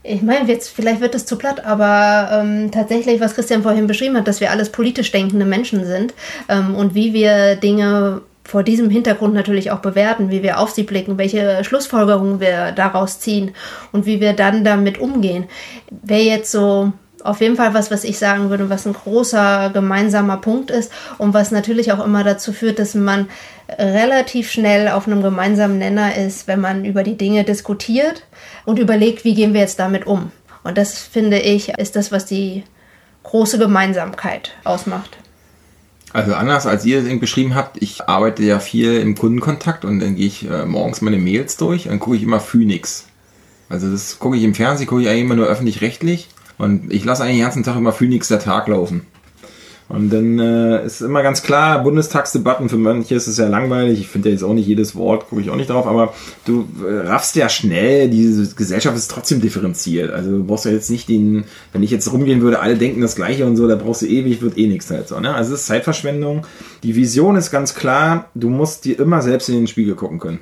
Ich 0.04 0.22
meine, 0.22 0.48
jetzt, 0.48 0.70
vielleicht 0.70 1.00
wird 1.00 1.14
es 1.14 1.26
zu 1.26 1.36
platt, 1.36 1.64
aber 1.64 2.28
ähm, 2.32 2.70
tatsächlich, 2.72 3.20
was 3.20 3.34
Christian 3.34 3.62
vorhin 3.62 3.86
beschrieben 3.86 4.16
hat, 4.16 4.26
dass 4.26 4.40
wir 4.40 4.50
alles 4.50 4.72
politisch 4.72 5.12
denkende 5.12 5.44
Menschen 5.44 5.84
sind 5.84 6.12
ähm, 6.48 6.74
und 6.74 6.94
wie 6.94 7.12
wir 7.12 7.54
Dinge 7.56 8.22
vor 8.44 8.64
diesem 8.64 8.90
Hintergrund 8.90 9.34
natürlich 9.34 9.70
auch 9.70 9.78
bewerten, 9.78 10.30
wie 10.30 10.42
wir 10.42 10.58
auf 10.58 10.70
sie 10.70 10.82
blicken, 10.82 11.18
welche 11.18 11.62
Schlussfolgerungen 11.62 12.40
wir 12.40 12.72
daraus 12.72 13.20
ziehen 13.20 13.52
und 13.92 14.04
wie 14.04 14.20
wir 14.20 14.32
dann 14.32 14.64
damit 14.64 14.98
umgehen. 14.98 15.44
Wer 15.90 16.24
jetzt 16.24 16.50
so 16.50 16.92
auf 17.24 17.40
jeden 17.40 17.56
Fall 17.56 17.74
was, 17.74 17.90
was 17.90 18.04
ich 18.04 18.18
sagen 18.18 18.50
würde, 18.50 18.70
was 18.70 18.86
ein 18.86 18.92
großer 18.92 19.70
gemeinsamer 19.72 20.38
Punkt 20.38 20.70
ist 20.70 20.92
und 21.18 21.34
was 21.34 21.50
natürlich 21.50 21.92
auch 21.92 22.04
immer 22.04 22.24
dazu 22.24 22.52
führt, 22.52 22.78
dass 22.78 22.94
man 22.94 23.28
relativ 23.78 24.50
schnell 24.50 24.88
auf 24.88 25.06
einem 25.06 25.22
gemeinsamen 25.22 25.78
Nenner 25.78 26.16
ist, 26.16 26.48
wenn 26.48 26.60
man 26.60 26.84
über 26.84 27.02
die 27.02 27.16
Dinge 27.16 27.44
diskutiert 27.44 28.24
und 28.64 28.78
überlegt, 28.78 29.24
wie 29.24 29.34
gehen 29.34 29.54
wir 29.54 29.60
jetzt 29.60 29.78
damit 29.78 30.06
um. 30.06 30.30
Und 30.64 30.78
das 30.78 30.98
finde 30.98 31.38
ich, 31.38 31.70
ist 31.78 31.96
das, 31.96 32.12
was 32.12 32.26
die 32.26 32.64
große 33.22 33.58
Gemeinsamkeit 33.58 34.52
ausmacht. 34.64 35.16
Also 36.12 36.34
anders 36.34 36.66
als 36.66 36.84
ihr 36.84 36.98
es 36.98 37.20
beschrieben 37.20 37.54
habt, 37.54 37.80
ich 37.80 38.06
arbeite 38.06 38.42
ja 38.42 38.58
viel 38.58 38.98
im 38.98 39.14
Kundenkontakt 39.16 39.84
und 39.84 40.00
dann 40.00 40.16
gehe 40.16 40.26
ich 40.26 40.48
äh, 40.48 40.66
morgens 40.66 41.00
meine 41.00 41.16
Mails 41.16 41.56
durch 41.56 41.88
und 41.88 42.00
gucke 42.00 42.16
ich 42.16 42.22
immer 42.22 42.38
Phoenix. 42.38 43.06
Also 43.70 43.90
das 43.90 44.18
gucke 44.18 44.36
ich 44.36 44.42
im 44.42 44.54
Fernsehen, 44.54 44.86
gucke 44.86 45.02
ich 45.02 45.08
eigentlich 45.08 45.22
immer 45.22 45.36
nur 45.36 45.46
öffentlich-rechtlich 45.46 46.28
und 46.62 46.92
ich 46.92 47.04
lasse 47.04 47.24
eigentlich 47.24 47.38
den 47.38 47.42
ganzen 47.42 47.64
Tag 47.64 47.76
immer 47.76 47.90
Phoenix 47.90 48.28
der 48.28 48.38
Tag 48.38 48.68
laufen. 48.68 49.00
Und 49.88 50.10
dann 50.10 50.38
äh, 50.38 50.86
ist 50.86 51.00
immer 51.00 51.24
ganz 51.24 51.42
klar, 51.42 51.82
Bundestagsdebatten 51.82 52.68
für 52.68 52.76
manche 52.76 53.16
ist 53.16 53.26
es 53.26 53.36
ja 53.36 53.48
langweilig. 53.48 53.98
Ich 53.98 54.06
finde 54.06 54.28
ja 54.28 54.34
jetzt 54.34 54.44
auch 54.44 54.54
nicht 54.54 54.68
jedes 54.68 54.94
Wort, 54.94 55.28
gucke 55.28 55.42
ich 55.42 55.50
auch 55.50 55.56
nicht 55.56 55.70
drauf, 55.70 55.88
aber 55.88 56.14
du 56.44 56.68
äh, 56.86 57.08
raffst 57.08 57.34
ja 57.34 57.48
schnell, 57.48 58.08
diese 58.08 58.54
Gesellschaft 58.54 58.96
ist 58.96 59.10
trotzdem 59.10 59.40
differenziert. 59.40 60.12
Also 60.12 60.30
du 60.30 60.44
brauchst 60.44 60.64
ja 60.64 60.70
jetzt 60.70 60.88
nicht 60.88 61.08
den, 61.08 61.44
wenn 61.72 61.82
ich 61.82 61.90
jetzt 61.90 62.10
rumgehen 62.12 62.42
würde, 62.42 62.60
alle 62.60 62.76
denken 62.76 63.00
das 63.00 63.16
Gleiche 63.16 63.44
und 63.44 63.56
so, 63.56 63.66
da 63.66 63.74
brauchst 63.74 64.02
du 64.02 64.06
ewig, 64.06 64.40
wird 64.40 64.56
eh 64.56 64.68
nichts 64.68 64.88
halt 64.88 65.08
so. 65.08 65.18
Ne? 65.18 65.34
Also 65.34 65.52
es 65.54 65.62
ist 65.62 65.66
Zeitverschwendung. 65.66 66.46
Die 66.84 66.94
Vision 66.94 67.34
ist 67.34 67.50
ganz 67.50 67.74
klar, 67.74 68.30
du 68.36 68.50
musst 68.50 68.84
dir 68.84 69.00
immer 69.00 69.20
selbst 69.20 69.48
in 69.48 69.56
den 69.56 69.66
Spiegel 69.66 69.96
gucken 69.96 70.20
können. 70.20 70.38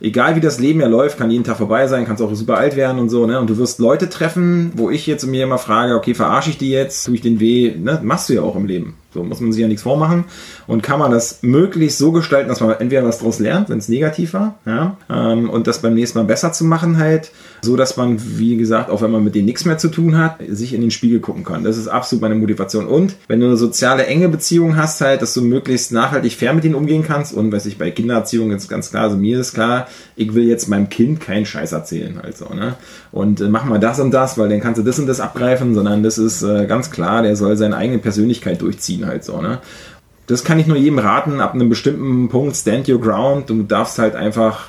Egal 0.00 0.36
wie 0.36 0.40
das 0.40 0.58
Leben 0.58 0.80
ja 0.80 0.86
läuft, 0.86 1.18
kann 1.18 1.30
jeden 1.30 1.44
Tag 1.44 1.56
vorbei 1.56 1.86
sein, 1.86 2.06
kannst 2.06 2.22
auch 2.22 2.34
super 2.34 2.56
alt 2.58 2.76
werden 2.76 2.98
und 2.98 3.08
so, 3.08 3.26
ne? 3.26 3.40
Und 3.40 3.50
du 3.50 3.58
wirst 3.58 3.78
Leute 3.78 4.08
treffen, 4.08 4.72
wo 4.76 4.90
ich 4.90 5.06
jetzt 5.06 5.26
mir 5.26 5.44
immer 5.44 5.58
frage, 5.58 5.94
okay, 5.94 6.14
verarsche 6.14 6.50
ich 6.50 6.58
die 6.58 6.70
jetzt, 6.70 7.04
tue 7.04 7.14
ich 7.14 7.20
den 7.20 7.40
weh, 7.40 7.74
ne? 7.76 8.00
Machst 8.02 8.28
du 8.28 8.34
ja 8.34 8.42
auch 8.42 8.56
im 8.56 8.66
Leben. 8.66 8.94
So 9.14 9.22
muss 9.22 9.40
man 9.40 9.52
sich 9.52 9.62
ja 9.62 9.68
nichts 9.68 9.82
vormachen. 9.82 10.24
Und 10.66 10.82
kann 10.82 10.98
man 10.98 11.10
das 11.10 11.38
möglichst 11.42 11.98
so 11.98 12.12
gestalten, 12.12 12.48
dass 12.48 12.60
man 12.60 12.72
entweder 12.78 13.04
was 13.04 13.18
daraus 13.18 13.38
lernt, 13.38 13.68
wenn 13.68 13.78
es 13.78 13.88
negativ 13.88 14.34
war, 14.34 14.58
ja, 14.66 14.96
ähm, 15.08 15.48
und 15.48 15.66
das 15.66 15.80
beim 15.80 15.94
nächsten 15.94 16.18
Mal 16.18 16.24
besser 16.24 16.52
zu 16.52 16.64
machen 16.64 16.98
halt, 16.98 17.30
so 17.62 17.76
dass 17.76 17.96
man, 17.96 18.18
wie 18.38 18.56
gesagt, 18.56 18.90
auch 18.90 19.02
wenn 19.02 19.10
man 19.10 19.24
mit 19.24 19.34
denen 19.34 19.46
nichts 19.46 19.64
mehr 19.64 19.78
zu 19.78 19.88
tun 19.88 20.18
hat, 20.18 20.40
sich 20.48 20.74
in 20.74 20.80
den 20.80 20.90
Spiegel 20.90 21.20
gucken 21.20 21.44
kann. 21.44 21.64
Das 21.64 21.76
ist 21.76 21.88
absolut 21.88 22.22
meine 22.22 22.34
Motivation. 22.34 22.86
Und 22.86 23.16
wenn 23.28 23.40
du 23.40 23.46
eine 23.46 23.56
soziale 23.56 24.06
enge 24.06 24.28
Beziehung 24.28 24.76
hast 24.76 25.00
halt, 25.00 25.22
dass 25.22 25.32
du 25.32 25.42
möglichst 25.42 25.92
nachhaltig 25.92 26.34
fair 26.34 26.52
mit 26.52 26.64
ihnen 26.64 26.74
umgehen 26.74 27.04
kannst 27.06 27.32
und 27.32 27.52
weiß 27.52 27.66
ich, 27.66 27.78
bei 27.78 27.90
Kindererziehung 27.90 28.50
ist 28.50 28.68
ganz 28.68 28.90
klar, 28.90 29.04
also 29.04 29.16
mir 29.16 29.38
ist 29.38 29.54
klar, 29.54 29.86
ich 30.16 30.34
will 30.34 30.46
jetzt 30.46 30.68
meinem 30.68 30.88
Kind 30.88 31.20
keinen 31.20 31.46
Scheiß 31.46 31.72
erzählen 31.72 32.18
halt 32.22 32.36
so, 32.36 32.52
ne? 32.52 32.74
Und 33.12 33.40
äh, 33.40 33.48
mach 33.48 33.64
mal 33.64 33.78
das 33.78 34.00
und 34.00 34.10
das, 34.10 34.36
weil 34.38 34.48
dann 34.48 34.60
kannst 34.60 34.78
du 34.78 34.84
das 34.84 34.98
und 34.98 35.06
das 35.06 35.20
abgreifen, 35.20 35.74
sondern 35.74 36.02
das 36.02 36.18
ist 36.18 36.42
äh, 36.42 36.66
ganz 36.66 36.90
klar, 36.90 37.22
der 37.22 37.36
soll 37.36 37.56
seine 37.56 37.76
eigene 37.76 37.98
Persönlichkeit 37.98 38.60
durchziehen 38.60 39.03
halt 39.06 39.24
so, 39.24 39.40
ne? 39.40 39.58
Das 40.26 40.42
kann 40.42 40.58
ich 40.58 40.66
nur 40.66 40.78
jedem 40.78 40.98
raten, 40.98 41.40
ab 41.40 41.52
einem 41.52 41.68
bestimmten 41.68 42.28
Punkt 42.30 42.56
stand 42.56 42.88
your 42.88 43.00
ground, 43.00 43.50
du 43.50 43.62
darfst 43.62 43.98
halt 43.98 44.14
einfach 44.14 44.68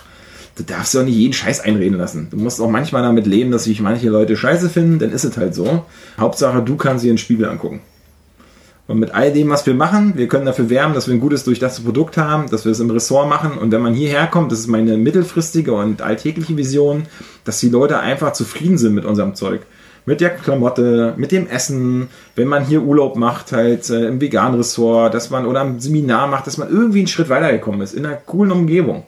du 0.56 0.64
darfst 0.64 0.94
ja 0.94 1.04
nicht 1.04 1.16
jeden 1.16 1.34
Scheiß 1.34 1.62
einreden 1.62 1.98
lassen. 1.98 2.28
Du 2.32 2.38
musst 2.38 2.62
auch 2.62 2.70
manchmal 2.70 3.04
damit 3.04 3.28
leben, 3.28 3.52
dass 3.52 3.66
sich 3.66 3.82
manche 3.82 4.10
Leute 4.10 4.36
scheiße 4.36 4.70
finden, 4.70 5.00
dann 5.00 5.12
ist 5.12 5.26
es 5.26 5.38
halt 5.38 5.54
so. 5.54 5.86
Hauptsache, 6.18 6.62
du 6.62 6.78
kannst 6.78 7.04
dir 7.04 7.12
den 7.12 7.18
Spiegel 7.18 7.48
angucken. 7.48 7.82
Und 8.88 9.00
mit 9.00 9.16
all 9.16 9.34
dem, 9.34 9.50
was 9.50 9.66
wir 9.66 9.74
machen, 9.74 10.14
wir 10.16 10.28
können 10.28 10.46
dafür 10.46 10.70
werben, 10.70 10.94
dass 10.94 11.08
wir 11.08 11.16
ein 11.16 11.20
gutes 11.20 11.44
durch 11.44 11.58
das 11.58 11.80
Produkt 11.80 12.18
haben, 12.18 12.50
dass 12.52 12.66
wir 12.66 12.72
es 12.72 12.80
im 12.80 12.92
Ressort 12.92 13.28
machen. 13.28 13.58
Und 13.58 13.72
wenn 13.72 13.82
man 13.82 13.96
hierher 13.96 14.28
kommt, 14.28 14.52
das 14.52 14.60
ist 14.60 14.68
meine 14.68 14.96
mittelfristige 14.96 15.74
und 15.74 16.04
alltägliche 16.04 16.56
Vision, 16.56 17.08
dass 17.46 17.60
die 17.60 17.70
Leute 17.70 18.00
einfach 18.00 18.34
zufrieden 18.34 18.78
sind 18.78 18.94
mit 18.94 19.06
unserem 19.06 19.34
Zeug. 19.34 19.62
Mit 20.06 20.22
der 20.22 20.30
Klamotte, 20.30 21.14
mit 21.18 21.32
dem 21.32 21.48
Essen, 21.48 22.10
wenn 22.36 22.48
man 22.48 22.64
hier 22.64 22.84
Urlaub 22.84 23.16
macht, 23.16 23.52
halt 23.52 23.90
äh, 23.90 24.08
im 24.08 24.22
veganen 24.22 24.56
Ressort, 24.56 25.14
dass 25.14 25.32
man 25.32 25.46
oder 25.46 25.62
ein 25.62 25.80
Seminar 25.80 26.28
macht, 26.28 26.46
dass 26.46 26.58
man 26.58 26.70
irgendwie 26.70 27.00
einen 27.00 27.08
Schritt 27.08 27.30
weitergekommen 27.30 27.82
ist, 27.82 27.94
in 27.94 28.06
einer 28.06 28.16
coolen 28.16 28.52
Umgebung. 28.52 29.06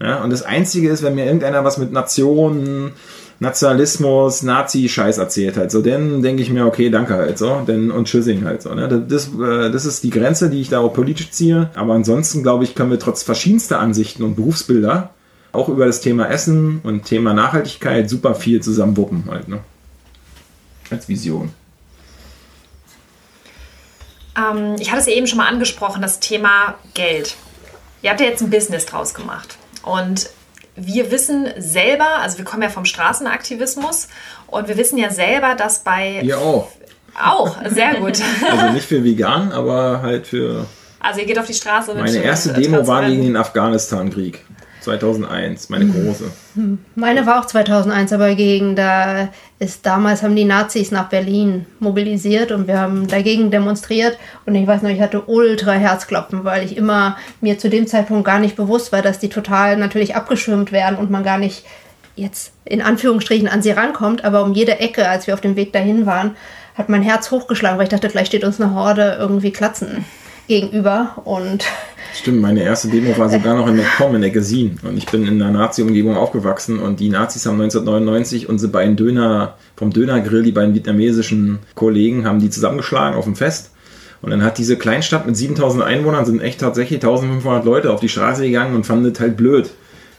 Ja, 0.00 0.22
und 0.22 0.30
das 0.30 0.42
Einzige 0.42 0.90
ist, 0.90 1.02
wenn 1.02 1.14
mir 1.14 1.24
irgendeiner 1.24 1.64
was 1.64 1.78
mit 1.78 1.90
Nationen, 1.90 2.92
Nationalismus, 3.38 4.42
Nazi-Scheiß 4.42 5.18
erzählt 5.18 5.56
halt 5.56 5.70
so, 5.70 5.82
dann 5.82 6.22
denke 6.22 6.42
ich 6.42 6.50
mir, 6.50 6.66
okay, 6.66 6.90
danke 6.90 7.14
halt 7.14 7.38
so, 7.38 7.62
denn 7.66 7.90
und 7.90 8.06
Tschüssing 8.06 8.44
halt 8.44 8.62
so. 8.62 8.74
Ne? 8.74 9.04
Das, 9.08 9.28
äh, 9.28 9.70
das 9.70 9.84
ist 9.84 10.04
die 10.04 10.10
Grenze, 10.10 10.48
die 10.48 10.60
ich 10.60 10.70
da 10.70 10.80
auch 10.80 10.92
politisch 10.92 11.30
ziehe. 11.30 11.70
Aber 11.74 11.94
ansonsten, 11.94 12.42
glaube 12.42 12.64
ich, 12.64 12.74
können 12.74 12.90
wir 12.90 12.98
trotz 12.98 13.22
verschiedenster 13.22 13.78
Ansichten 13.78 14.22
und 14.22 14.36
Berufsbilder 14.36 15.10
auch 15.52 15.68
über 15.68 15.86
das 15.86 16.00
Thema 16.00 16.30
Essen 16.30 16.80
und 16.82 17.04
Thema 17.04 17.34
Nachhaltigkeit 17.34 18.08
super 18.08 18.34
viel 18.34 18.62
zusammenwuppen 18.62 19.24
halt. 19.30 19.48
Ne? 19.48 19.60
Als 20.90 21.08
Vision. 21.08 21.52
Ähm, 24.36 24.76
ich 24.78 24.90
hatte 24.90 25.00
es 25.00 25.06
ja 25.06 25.12
eben 25.12 25.26
schon 25.26 25.38
mal 25.38 25.48
angesprochen, 25.48 26.02
das 26.02 26.20
Thema 26.20 26.74
Geld. 26.94 27.36
Ihr 28.02 28.10
habt 28.10 28.20
ja 28.20 28.26
jetzt 28.26 28.42
ein 28.42 28.50
Business 28.50 28.86
draus 28.86 29.14
gemacht. 29.14 29.56
Und 29.82 30.28
wir 30.76 31.10
wissen 31.10 31.48
selber, 31.58 32.18
also 32.20 32.38
wir 32.38 32.44
kommen 32.44 32.62
ja 32.62 32.68
vom 32.68 32.84
Straßenaktivismus 32.84 34.08
und 34.46 34.68
wir 34.68 34.76
wissen 34.76 34.98
ja 34.98 35.10
selber, 35.10 35.54
dass 35.54 35.80
bei. 35.80 36.20
Ihr 36.22 36.38
auch. 36.38 36.68
Auch, 37.18 37.56
sehr 37.70 37.94
gut. 37.94 38.20
Also 38.50 38.72
nicht 38.72 38.86
für 38.86 39.02
vegan, 39.02 39.50
aber 39.52 40.02
halt 40.02 40.26
für. 40.26 40.66
Also 41.00 41.20
ihr 41.20 41.26
geht 41.26 41.38
auf 41.38 41.46
die 41.46 41.54
Straße. 41.54 41.94
Meine 41.94 42.18
erste 42.18 42.52
Demo 42.52 42.86
war 42.86 43.06
gegen 43.06 43.22
den 43.22 43.36
Afghanistan-Krieg. 43.36 44.44
2001, 44.86 45.68
meine 45.68 45.86
große. 45.86 46.30
Meine 46.94 47.26
war 47.26 47.40
auch 47.40 47.46
2001, 47.46 48.12
aber 48.12 48.34
gegen, 48.36 48.76
da 48.76 49.28
ist 49.58 49.84
damals 49.84 50.22
haben 50.22 50.36
die 50.36 50.44
Nazis 50.44 50.92
nach 50.92 51.08
Berlin 51.08 51.66
mobilisiert 51.80 52.52
und 52.52 52.68
wir 52.68 52.78
haben 52.78 53.08
dagegen 53.08 53.50
demonstriert. 53.50 54.16
Und 54.46 54.54
ich 54.54 54.66
weiß 54.66 54.82
noch, 54.82 54.90
ich 54.90 55.00
hatte 55.00 55.22
ultra 55.26 55.72
Herzklopfen, 55.72 56.44
weil 56.44 56.64
ich 56.64 56.76
immer 56.76 57.16
mir 57.40 57.58
zu 57.58 57.68
dem 57.68 57.88
Zeitpunkt 57.88 58.24
gar 58.24 58.38
nicht 58.38 58.54
bewusst 58.54 58.92
war, 58.92 59.02
dass 59.02 59.18
die 59.18 59.28
total 59.28 59.76
natürlich 59.76 60.14
abgeschirmt 60.14 60.70
werden 60.70 60.96
und 60.96 61.10
man 61.10 61.24
gar 61.24 61.38
nicht 61.38 61.64
jetzt 62.14 62.52
in 62.64 62.80
Anführungsstrichen 62.80 63.48
an 63.48 63.62
sie 63.62 63.72
rankommt, 63.72 64.24
aber 64.24 64.44
um 64.44 64.54
jede 64.54 64.78
Ecke, 64.78 65.08
als 65.08 65.26
wir 65.26 65.34
auf 65.34 65.40
dem 65.40 65.56
Weg 65.56 65.72
dahin 65.72 66.06
waren, 66.06 66.36
hat 66.76 66.88
mein 66.88 67.02
Herz 67.02 67.30
hochgeschlagen, 67.32 67.76
weil 67.76 67.84
ich 67.84 67.90
dachte, 67.90 68.08
gleich 68.08 68.28
steht 68.28 68.44
uns 68.44 68.60
eine 68.60 68.72
Horde 68.72 69.16
irgendwie 69.18 69.50
Klatzen 69.50 70.04
gegenüber 70.46 71.22
und 71.24 71.64
Stimmt, 72.14 72.40
meine 72.40 72.62
erste 72.62 72.88
Demo 72.88 73.16
war 73.18 73.28
sogar 73.28 73.56
noch 73.56 73.66
in 73.66 73.76
McCom 73.76 74.14
in 74.14 74.22
der 74.22 74.30
Gesin 74.30 74.78
und 74.82 74.96
ich 74.96 75.06
bin 75.06 75.26
in 75.26 75.42
einer 75.42 75.50
Nazi-Umgebung 75.50 76.16
aufgewachsen 76.16 76.78
und 76.78 76.98
die 76.98 77.10
Nazis 77.10 77.44
haben 77.44 77.60
1999 77.60 78.48
unsere 78.48 78.72
beiden 78.72 78.96
Döner 78.96 79.56
vom 79.76 79.92
Dönergrill, 79.92 80.42
die 80.42 80.52
beiden 80.52 80.74
vietnamesischen 80.74 81.58
Kollegen, 81.74 82.26
haben 82.26 82.38
die 82.38 82.48
zusammengeschlagen 82.48 83.18
auf 83.18 83.24
dem 83.24 83.36
Fest 83.36 83.72
und 84.22 84.30
dann 84.30 84.42
hat 84.42 84.58
diese 84.58 84.76
Kleinstadt 84.76 85.26
mit 85.26 85.36
7000 85.36 85.82
Einwohnern 85.84 86.24
sind 86.24 86.40
echt 86.40 86.60
tatsächlich 86.60 87.02
1500 87.02 87.64
Leute 87.64 87.92
auf 87.92 88.00
die 88.00 88.08
Straße 88.08 88.42
gegangen 88.42 88.74
und 88.74 88.86
fanden 88.86 89.12
das 89.12 89.20
halt 89.20 89.36
blöd. 89.36 89.70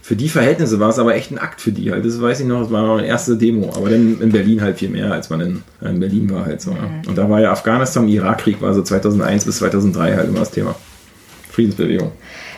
Für 0.08 0.16
die 0.16 0.30
Verhältnisse 0.30 0.80
war 0.80 0.88
es 0.88 1.00
aber 1.00 1.16
echt 1.16 1.32
ein 1.32 1.38
Akt 1.38 1.60
für 1.60 1.74
die 1.74 1.92
halt. 1.92 2.06
Das 2.06 2.22
weiß 2.22 2.40
ich 2.40 2.46
noch, 2.46 2.62
das 2.62 2.72
war 2.72 2.82
noch 2.82 2.98
eine 2.98 3.08
erste 3.08 3.36
Demo. 3.36 3.74
Aber 3.76 3.90
dann 3.90 4.22
in 4.22 4.32
Berlin 4.32 4.62
halt 4.62 4.78
viel 4.78 4.88
mehr, 4.88 5.12
als 5.12 5.30
man 5.30 5.42
in, 5.42 5.64
in 5.82 6.00
Berlin 6.00 6.30
war 6.30 6.46
halt 6.46 6.62
so. 6.62 6.72
Mhm. 6.72 7.02
Und 7.10 7.18
da 7.18 7.30
war 7.30 7.42
ja 7.42 7.52
Afghanistan, 7.52 8.08
Irakkrieg 8.08 8.62
war 8.62 8.74
so 8.74 8.82
2001 8.82 9.44
bis 9.44 9.58
2003 9.58 10.16
halt 10.16 10.30
immer 10.30 10.40
das 10.40 10.52
Thema. 10.52 10.76
Friedensbewegung. 11.52 12.14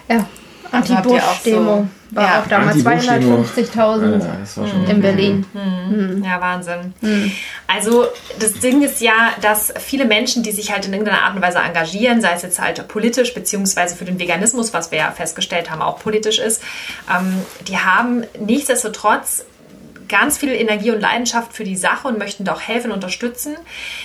Ja, 0.07 0.29
Anti-Bush-Demo 0.71 1.87
war 2.11 2.23
ja. 2.23 2.41
auch 2.41 2.47
damals 2.47 2.77
250.000 2.77 4.89
in 4.89 5.01
Berlin. 5.01 5.45
Mhm. 5.53 6.23
Ja, 6.23 6.41
Wahnsinn. 6.41 6.93
Mhm. 7.01 7.31
Also 7.67 8.07
das 8.39 8.53
Ding 8.53 8.81
ist 8.81 9.01
ja, 9.01 9.29
dass 9.41 9.73
viele 9.79 10.05
Menschen, 10.05 10.43
die 10.43 10.51
sich 10.51 10.71
halt 10.71 10.87
in 10.87 10.93
irgendeiner 10.93 11.21
Art 11.21 11.35
und 11.35 11.41
Weise 11.41 11.59
engagieren, 11.59 12.21
sei 12.21 12.33
es 12.33 12.41
jetzt 12.41 12.59
halt 12.59 12.87
politisch, 12.87 13.33
beziehungsweise 13.33 13.95
für 13.95 14.05
den 14.05 14.19
Veganismus, 14.19 14.73
was 14.73 14.91
wir 14.91 14.99
ja 14.99 15.11
festgestellt 15.11 15.69
haben, 15.69 15.81
auch 15.81 15.99
politisch 15.99 16.39
ist, 16.39 16.63
ähm, 17.09 17.33
die 17.67 17.77
haben 17.77 18.23
nichtsdestotrotz 18.39 19.45
ganz 20.09 20.37
viel 20.37 20.49
Energie 20.49 20.91
und 20.91 20.99
Leidenschaft 20.99 21.53
für 21.53 21.63
die 21.63 21.77
Sache 21.77 22.07
und 22.07 22.17
möchten 22.17 22.43
doch 22.43 22.59
helfen, 22.59 22.91
unterstützen. 22.91 23.55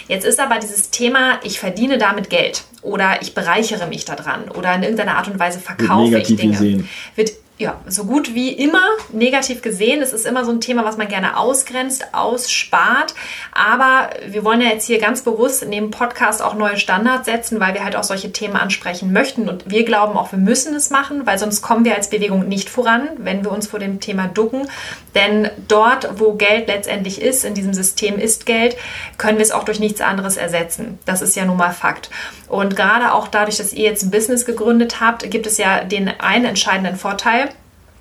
Jetzt 0.06 0.24
ist 0.24 0.38
aber 0.38 0.58
dieses 0.58 0.90
Thema, 0.90 1.40
ich 1.42 1.58
verdiene 1.58 1.98
damit 1.98 2.30
Geld 2.30 2.64
oder 2.82 3.22
ich 3.22 3.34
bereichere 3.34 3.86
mich 3.86 4.04
daran 4.04 4.50
oder 4.50 4.74
in 4.74 4.82
irgendeiner 4.82 5.16
Art 5.16 5.26
und 5.26 5.38
Weise 5.38 5.58
verkaufe 5.58 6.18
ich 6.18 6.36
Dinge. 6.36 6.52
Gesehen. 6.52 6.88
Wird 7.16 7.32
ja, 7.64 7.80
so 7.86 8.04
gut 8.04 8.34
wie 8.34 8.52
immer 8.52 8.84
negativ 9.10 9.62
gesehen. 9.62 10.02
Es 10.02 10.12
ist 10.12 10.26
immer 10.26 10.44
so 10.44 10.50
ein 10.50 10.60
Thema, 10.60 10.84
was 10.84 10.98
man 10.98 11.08
gerne 11.08 11.38
ausgrenzt, 11.38 12.08
ausspart. 12.12 13.14
Aber 13.52 14.10
wir 14.28 14.44
wollen 14.44 14.60
ja 14.60 14.68
jetzt 14.68 14.86
hier 14.86 14.98
ganz 14.98 15.22
bewusst 15.22 15.62
dem 15.70 15.90
Podcast 15.90 16.42
auch 16.42 16.54
neue 16.54 16.76
Standards 16.76 17.24
setzen, 17.24 17.60
weil 17.60 17.72
wir 17.72 17.82
halt 17.82 17.96
auch 17.96 18.04
solche 18.04 18.32
Themen 18.32 18.56
ansprechen 18.56 19.14
möchten. 19.14 19.48
Und 19.48 19.70
wir 19.70 19.86
glauben 19.86 20.18
auch, 20.18 20.30
wir 20.30 20.38
müssen 20.38 20.74
es 20.74 20.90
machen, 20.90 21.24
weil 21.24 21.38
sonst 21.38 21.62
kommen 21.62 21.86
wir 21.86 21.94
als 21.94 22.10
Bewegung 22.10 22.48
nicht 22.48 22.68
voran, 22.68 23.08
wenn 23.16 23.44
wir 23.44 23.50
uns 23.50 23.66
vor 23.66 23.78
dem 23.78 23.98
Thema 23.98 24.26
ducken. 24.26 24.68
Denn 25.14 25.48
dort, 25.66 26.20
wo 26.20 26.34
Geld 26.34 26.68
letztendlich 26.68 27.22
ist, 27.22 27.46
in 27.46 27.54
diesem 27.54 27.72
System 27.72 28.18
ist 28.18 28.44
Geld, 28.44 28.76
können 29.16 29.38
wir 29.38 29.42
es 29.42 29.52
auch 29.52 29.64
durch 29.64 29.80
nichts 29.80 30.02
anderes 30.02 30.36
ersetzen. 30.36 30.98
Das 31.06 31.22
ist 31.22 31.34
ja 31.34 31.46
nun 31.46 31.56
mal 31.56 31.72
Fakt. 31.72 32.10
Und 32.46 32.76
gerade 32.76 33.14
auch 33.14 33.26
dadurch, 33.26 33.56
dass 33.56 33.72
ihr 33.72 33.84
jetzt 33.84 34.02
ein 34.02 34.10
Business 34.10 34.44
gegründet 34.44 35.00
habt, 35.00 35.30
gibt 35.30 35.46
es 35.46 35.56
ja 35.56 35.82
den 35.82 36.08
einen 36.20 36.44
entscheidenden 36.44 36.96
Vorteil. 36.96 37.48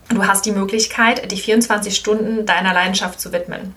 Du 0.09 0.25
hast 0.25 0.45
die 0.45 0.51
Möglichkeit, 0.51 1.31
dich 1.31 1.43
24 1.43 1.95
Stunden 1.95 2.45
deiner 2.45 2.73
Leidenschaft 2.73 3.19
zu 3.19 3.31
widmen. 3.31 3.73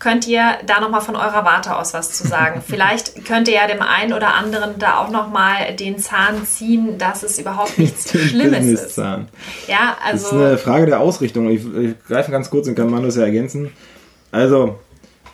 Könnt 0.00 0.26
ihr 0.26 0.42
da 0.66 0.80
nochmal 0.80 1.02
von 1.02 1.14
eurer 1.14 1.44
Warte 1.44 1.76
aus 1.76 1.92
was 1.92 2.12
zu 2.12 2.26
sagen? 2.26 2.62
Vielleicht 2.66 3.26
könnt 3.26 3.48
ihr 3.48 3.54
ja 3.54 3.66
dem 3.66 3.82
einen 3.82 4.14
oder 4.14 4.34
anderen 4.34 4.78
da 4.78 4.98
auch 4.98 5.10
nochmal 5.10 5.76
den 5.76 5.98
Zahn 5.98 6.46
ziehen, 6.46 6.96
dass 6.96 7.22
es 7.22 7.38
überhaupt 7.38 7.78
nichts 7.78 8.10
Schlimmes 8.18 8.66
ist. 8.66 8.96
Ja, 8.96 9.96
also. 10.02 10.24
Das 10.24 10.32
ist 10.32 10.32
eine 10.32 10.58
Frage 10.58 10.86
der 10.86 11.00
Ausrichtung. 11.00 11.50
Ich, 11.50 11.62
ich 11.74 12.02
greife 12.06 12.32
ganz 12.32 12.48
kurz 12.48 12.66
und 12.66 12.74
kann 12.74 12.90
Manus 12.90 13.16
ja 13.16 13.24
ergänzen. 13.24 13.70
Also, 14.32 14.78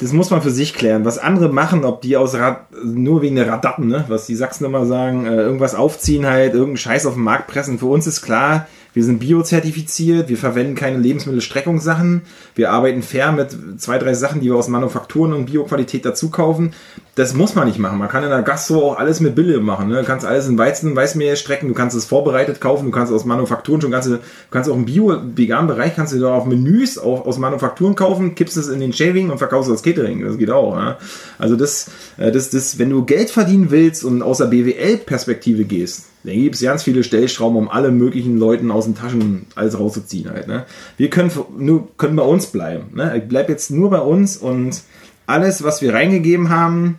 das 0.00 0.12
muss 0.12 0.30
man 0.30 0.42
für 0.42 0.50
sich 0.50 0.74
klären. 0.74 1.04
Was 1.04 1.18
andere 1.18 1.48
machen, 1.48 1.84
ob 1.84 2.02
die 2.02 2.16
aus 2.16 2.34
Rad, 2.34 2.66
nur 2.82 3.22
wegen 3.22 3.36
der 3.36 3.48
Radatten, 3.48 3.86
ne? 3.86 4.04
was 4.08 4.26
die 4.26 4.34
Sachsen 4.34 4.64
immer 4.64 4.84
sagen, 4.84 5.26
äh, 5.26 5.36
irgendwas 5.36 5.76
aufziehen 5.76 6.26
halt, 6.26 6.52
irgendeinen 6.52 6.76
Scheiß 6.76 7.06
auf 7.06 7.14
den 7.14 7.22
Markt 7.22 7.46
pressen. 7.46 7.78
Für 7.78 7.86
uns 7.86 8.06
ist 8.06 8.20
klar, 8.20 8.66
wir 8.96 9.04
sind 9.04 9.18
biozertifiziert, 9.18 10.30
wir 10.30 10.38
verwenden 10.38 10.74
keine 10.74 10.96
Lebensmittelstreckungssachen, 10.96 12.22
wir 12.54 12.70
arbeiten 12.70 13.02
fair 13.02 13.30
mit 13.30 13.54
zwei, 13.78 13.98
drei 13.98 14.14
Sachen, 14.14 14.40
die 14.40 14.46
wir 14.46 14.56
aus 14.56 14.68
Manufakturen 14.68 15.34
und 15.34 15.44
Bioqualität 15.44 16.06
dazu 16.06 16.30
kaufen. 16.30 16.72
Das 17.16 17.32
muss 17.32 17.54
man 17.54 17.66
nicht 17.66 17.78
machen. 17.78 17.98
Man 17.98 18.10
kann 18.10 18.24
in 18.24 18.28
der 18.28 18.42
Gastro 18.42 18.90
auch 18.90 18.98
alles 18.98 19.20
mit 19.20 19.34
Bille 19.34 19.58
machen. 19.58 19.88
Ne? 19.88 20.00
Du 20.00 20.04
kannst 20.04 20.26
alles 20.26 20.46
in 20.48 20.58
Weizen, 20.58 20.94
Weißmehl 20.94 21.34
strecken, 21.36 21.66
du 21.66 21.72
kannst 21.72 21.96
es 21.96 22.04
vorbereitet 22.04 22.60
kaufen, 22.60 22.84
du 22.84 22.90
kannst 22.90 23.10
aus 23.10 23.24
Manufakturen 23.24 23.80
schon 23.80 23.90
ganze, 23.90 24.10
du 24.10 24.20
kannst 24.50 24.68
auch 24.68 24.76
im 24.76 24.84
Bio-Vegan-Bereich 24.84 25.96
kannst 25.96 26.12
du 26.12 26.20
da 26.20 26.34
auf 26.34 26.44
Menüs 26.44 26.98
auch 26.98 27.24
aus 27.24 27.38
Manufakturen 27.38 27.94
kaufen, 27.94 28.34
kippst 28.34 28.58
es 28.58 28.68
in 28.68 28.80
den 28.80 28.92
Shaving 28.92 29.30
und 29.30 29.38
verkaufst 29.38 29.70
das 29.70 29.82
Catering. 29.82 30.26
Das 30.26 30.36
geht 30.36 30.50
auch. 30.50 30.76
Ne? 30.76 30.96
Also 31.38 31.56
das, 31.56 31.90
äh, 32.18 32.30
das, 32.30 32.50
das, 32.50 32.78
wenn 32.78 32.90
du 32.90 33.06
Geld 33.06 33.30
verdienen 33.30 33.70
willst 33.70 34.04
und 34.04 34.20
aus 34.20 34.36
der 34.36 34.46
BWL-Perspektive 34.46 35.64
gehst, 35.64 36.04
dann 36.24 36.34
gibt 36.34 36.56
es 36.56 36.60
ganz 36.60 36.82
viele 36.82 37.02
Stellschrauben, 37.02 37.56
um 37.56 37.70
alle 37.70 37.92
möglichen 37.92 38.36
Leuten 38.36 38.70
aus 38.70 38.84
den 38.84 38.94
Taschen 38.94 39.46
alles 39.54 39.78
rauszuziehen 39.78 40.30
halt. 40.30 40.48
Ne? 40.48 40.66
Wir 40.98 41.08
können 41.08 41.30
nur 41.56 41.88
können 41.96 42.16
bei 42.16 42.24
uns 42.24 42.48
bleiben. 42.48 42.88
Ne? 42.94 43.16
Ich 43.16 43.26
bleib 43.26 43.48
jetzt 43.48 43.70
nur 43.70 43.88
bei 43.88 44.00
uns 44.00 44.36
und 44.36 44.82
alles, 45.26 45.64
was 45.64 45.80
wir 45.80 45.94
reingegeben 45.94 46.50
haben, 46.50 46.98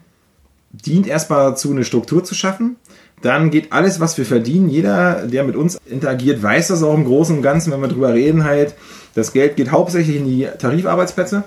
dient 0.85 1.07
erstmal 1.07 1.51
dazu, 1.51 1.71
eine 1.71 1.83
Struktur 1.83 2.23
zu 2.23 2.35
schaffen. 2.35 2.77
Dann 3.21 3.49
geht 3.49 3.73
alles, 3.73 3.99
was 3.99 4.17
wir 4.17 4.25
verdienen, 4.25 4.69
jeder, 4.69 5.25
der 5.25 5.43
mit 5.43 5.55
uns 5.55 5.79
interagiert, 5.87 6.43
weiß 6.43 6.67
das 6.67 6.83
auch 6.83 6.93
im 6.93 7.05
Großen 7.05 7.37
und 7.37 7.41
Ganzen, 7.41 7.71
wenn 7.71 7.81
wir 7.81 7.87
drüber 7.87 8.13
reden, 8.13 8.43
halt, 8.43 8.75
das 9.15 9.33
Geld 9.33 9.55
geht 9.55 9.71
hauptsächlich 9.71 10.17
in 10.17 10.25
die 10.25 10.47
Tarifarbeitsplätze. 10.59 11.43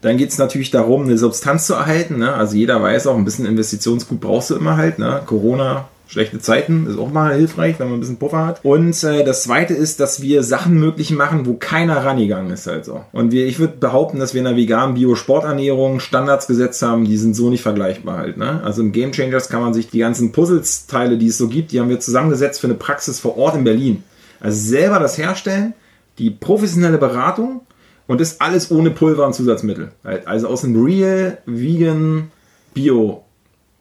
Dann 0.00 0.16
geht 0.16 0.30
es 0.30 0.38
natürlich 0.38 0.70
darum, 0.70 1.04
eine 1.04 1.18
Substanz 1.18 1.66
zu 1.66 1.74
erhalten. 1.74 2.18
Ne? 2.18 2.32
Also 2.32 2.56
jeder 2.56 2.82
weiß 2.82 3.06
auch, 3.06 3.16
ein 3.16 3.24
bisschen 3.24 3.44
Investitionsgut 3.44 4.20
brauchst 4.20 4.50
du 4.50 4.56
immer 4.56 4.76
halt. 4.76 4.98
Ne? 4.98 5.20
Corona 5.26 5.88
Schlechte 6.08 6.38
Zeiten 6.38 6.86
ist 6.86 6.98
auch 6.98 7.10
mal 7.10 7.34
hilfreich, 7.34 7.80
wenn 7.80 7.88
man 7.88 7.96
ein 7.96 8.00
bisschen 8.00 8.18
Puffer 8.18 8.46
hat. 8.46 8.60
Und 8.64 9.02
äh, 9.02 9.24
das 9.24 9.42
zweite 9.42 9.74
ist, 9.74 9.98
dass 9.98 10.22
wir 10.22 10.44
Sachen 10.44 10.78
möglich 10.78 11.10
machen, 11.10 11.46
wo 11.46 11.54
keiner 11.54 12.04
rangegangen 12.04 12.52
ist 12.52 12.68
halt 12.68 12.84
so. 12.84 13.04
Und 13.12 13.32
wir, 13.32 13.46
ich 13.46 13.58
würde 13.58 13.76
behaupten, 13.78 14.20
dass 14.20 14.32
wir 14.32 14.38
in 14.38 14.44
der 14.44 14.56
veganen 14.56 14.94
Bio-Sporternährung 14.94 15.98
Standards 15.98 16.46
gesetzt 16.46 16.80
haben, 16.82 17.04
die 17.04 17.16
sind 17.16 17.34
so 17.34 17.50
nicht 17.50 17.62
vergleichbar 17.62 18.18
halt. 18.18 18.36
Ne? 18.36 18.62
Also 18.62 18.82
im 18.82 18.92
Game 18.92 19.10
Changers 19.10 19.48
kann 19.48 19.62
man 19.62 19.74
sich 19.74 19.88
die 19.90 19.98
ganzen 19.98 20.30
Puzzleteile, 20.30 21.18
die 21.18 21.26
es 21.26 21.38
so 21.38 21.48
gibt, 21.48 21.72
die 21.72 21.80
haben 21.80 21.88
wir 21.88 21.98
zusammengesetzt 21.98 22.60
für 22.60 22.68
eine 22.68 22.76
Praxis 22.76 23.18
vor 23.18 23.36
Ort 23.36 23.56
in 23.56 23.64
Berlin. 23.64 24.04
Also 24.38 24.68
selber 24.68 25.00
das 25.00 25.18
Herstellen, 25.18 25.74
die 26.18 26.30
professionelle 26.30 26.98
Beratung 26.98 27.62
und 28.06 28.20
das 28.20 28.40
alles 28.40 28.70
ohne 28.70 28.90
Pulver 28.90 29.26
und 29.26 29.34
Zusatzmittel. 29.34 29.90
Halt. 30.04 30.26
Also 30.28 30.46
aus 30.46 30.64
einem 30.64 30.84
Real, 30.84 31.38
Vegan, 31.46 32.30
Bio 32.74 33.24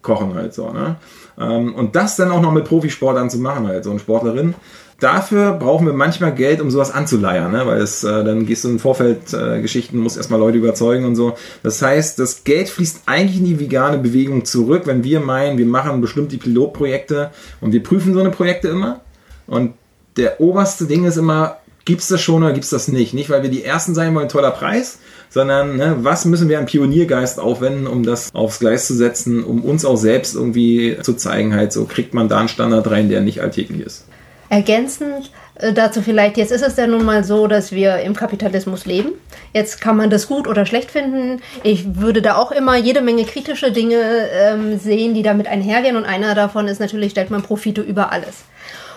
kochen 0.01 0.33
halt 0.35 0.53
so. 0.53 0.71
Ne? 0.71 0.95
Ähm, 1.39 1.75
und 1.75 1.95
das 1.95 2.15
dann 2.15 2.31
auch 2.31 2.41
noch 2.41 2.51
mit 2.51 2.65
Profisportlern 2.65 3.29
zu 3.29 3.39
machen, 3.39 3.67
halt 3.67 3.83
so 3.83 3.91
ein 3.91 3.99
Sportlerin. 3.99 4.55
Dafür 4.99 5.53
brauchen 5.53 5.85
wir 5.85 5.93
manchmal 5.93 6.33
Geld, 6.33 6.61
um 6.61 6.71
sowas 6.71 6.91
anzuleiern, 6.91 7.51
ne? 7.51 7.67
weil 7.67 7.81
es 7.81 8.05
äh, 8.05 8.23
dann 8.23 8.45
gehst 8.45 8.63
du 8.63 8.69
in 8.69 8.79
Vorfeldgeschichten, 8.79 9.99
äh, 9.99 10.01
musst 10.01 10.15
erstmal 10.15 10.39
Leute 10.39 10.57
überzeugen 10.57 11.03
und 11.03 11.17
so. 11.17 11.35
Das 11.63 11.81
heißt, 11.81 12.17
das 12.17 12.45
Geld 12.45 12.69
fließt 12.69 13.01
eigentlich 13.05 13.39
in 13.39 13.45
die 13.45 13.59
vegane 13.59 13.97
Bewegung 13.97 14.45
zurück, 14.45 14.83
wenn 14.85 15.03
wir 15.03 15.19
meinen, 15.19 15.57
wir 15.57 15.65
machen 15.65 15.99
bestimmt 15.99 16.31
die 16.31 16.37
Pilotprojekte 16.37 17.31
und 17.59 17.73
wir 17.73 17.83
prüfen 17.83 18.13
so 18.13 18.21
eine 18.21 18.31
Projekte 18.31 18.69
immer. 18.69 19.01
Und 19.47 19.73
der 20.15 20.39
oberste 20.39 20.85
Ding 20.85 21.03
ist 21.03 21.17
immer, 21.17 21.57
gibt's 21.85 22.07
das 22.07 22.21
schon 22.21 22.43
oder 22.43 22.53
gibt's 22.53 22.71
das 22.71 22.87
nicht? 22.87 23.13
Nicht, 23.13 23.29
weil 23.29 23.43
wir 23.43 23.49
die 23.49 23.63
Ersten 23.63 23.95
sein 23.95 24.13
wollen, 24.15 24.27
toller 24.27 24.51
Preis, 24.51 24.99
sondern 25.29 25.77
ne, 25.77 25.97
was 25.99 26.25
müssen 26.25 26.49
wir 26.49 26.59
an 26.59 26.65
Pioniergeist 26.65 27.39
aufwenden, 27.39 27.87
um 27.87 28.03
das 28.03 28.33
aufs 28.33 28.59
Gleis 28.59 28.87
zu 28.87 28.95
setzen, 28.95 29.43
um 29.43 29.63
uns 29.63 29.85
auch 29.85 29.97
selbst 29.97 30.35
irgendwie 30.35 30.97
zu 31.01 31.13
zeigen, 31.13 31.55
halt 31.55 31.71
so 31.71 31.85
kriegt 31.85 32.13
man 32.13 32.27
da 32.27 32.39
einen 32.39 32.49
Standard 32.49 32.89
rein, 32.89 33.09
der 33.09 33.21
nicht 33.21 33.41
alltäglich 33.41 33.81
ist. 33.81 34.05
Ergänzend 34.49 35.31
äh, 35.55 35.73
dazu 35.73 36.01
vielleicht, 36.01 36.37
jetzt 36.37 36.51
ist 36.51 36.61
es 36.61 36.75
ja 36.77 36.87
nun 36.87 37.05
mal 37.05 37.23
so, 37.23 37.47
dass 37.47 37.71
wir 37.71 37.99
im 37.99 38.15
Kapitalismus 38.15 38.85
leben. 38.85 39.13
Jetzt 39.53 39.81
kann 39.81 39.97
man 39.97 40.09
das 40.09 40.27
gut 40.27 40.47
oder 40.47 40.65
schlecht 40.65 40.91
finden. 40.91 41.41
Ich 41.63 41.95
würde 41.95 42.21
da 42.21 42.35
auch 42.35 42.51
immer 42.51 42.75
jede 42.75 43.01
Menge 43.01 43.23
kritische 43.23 43.71
Dinge 43.71 44.29
ähm, 44.31 44.77
sehen, 44.79 45.13
die 45.13 45.23
damit 45.23 45.47
einhergehen. 45.47 45.95
Und 45.95 46.05
einer 46.05 46.35
davon 46.35 46.67
ist 46.67 46.79
natürlich, 46.79 47.11
stellt 47.11 47.31
man 47.31 47.41
Profite 47.41 47.81
über 47.81 48.11
alles. 48.11 48.43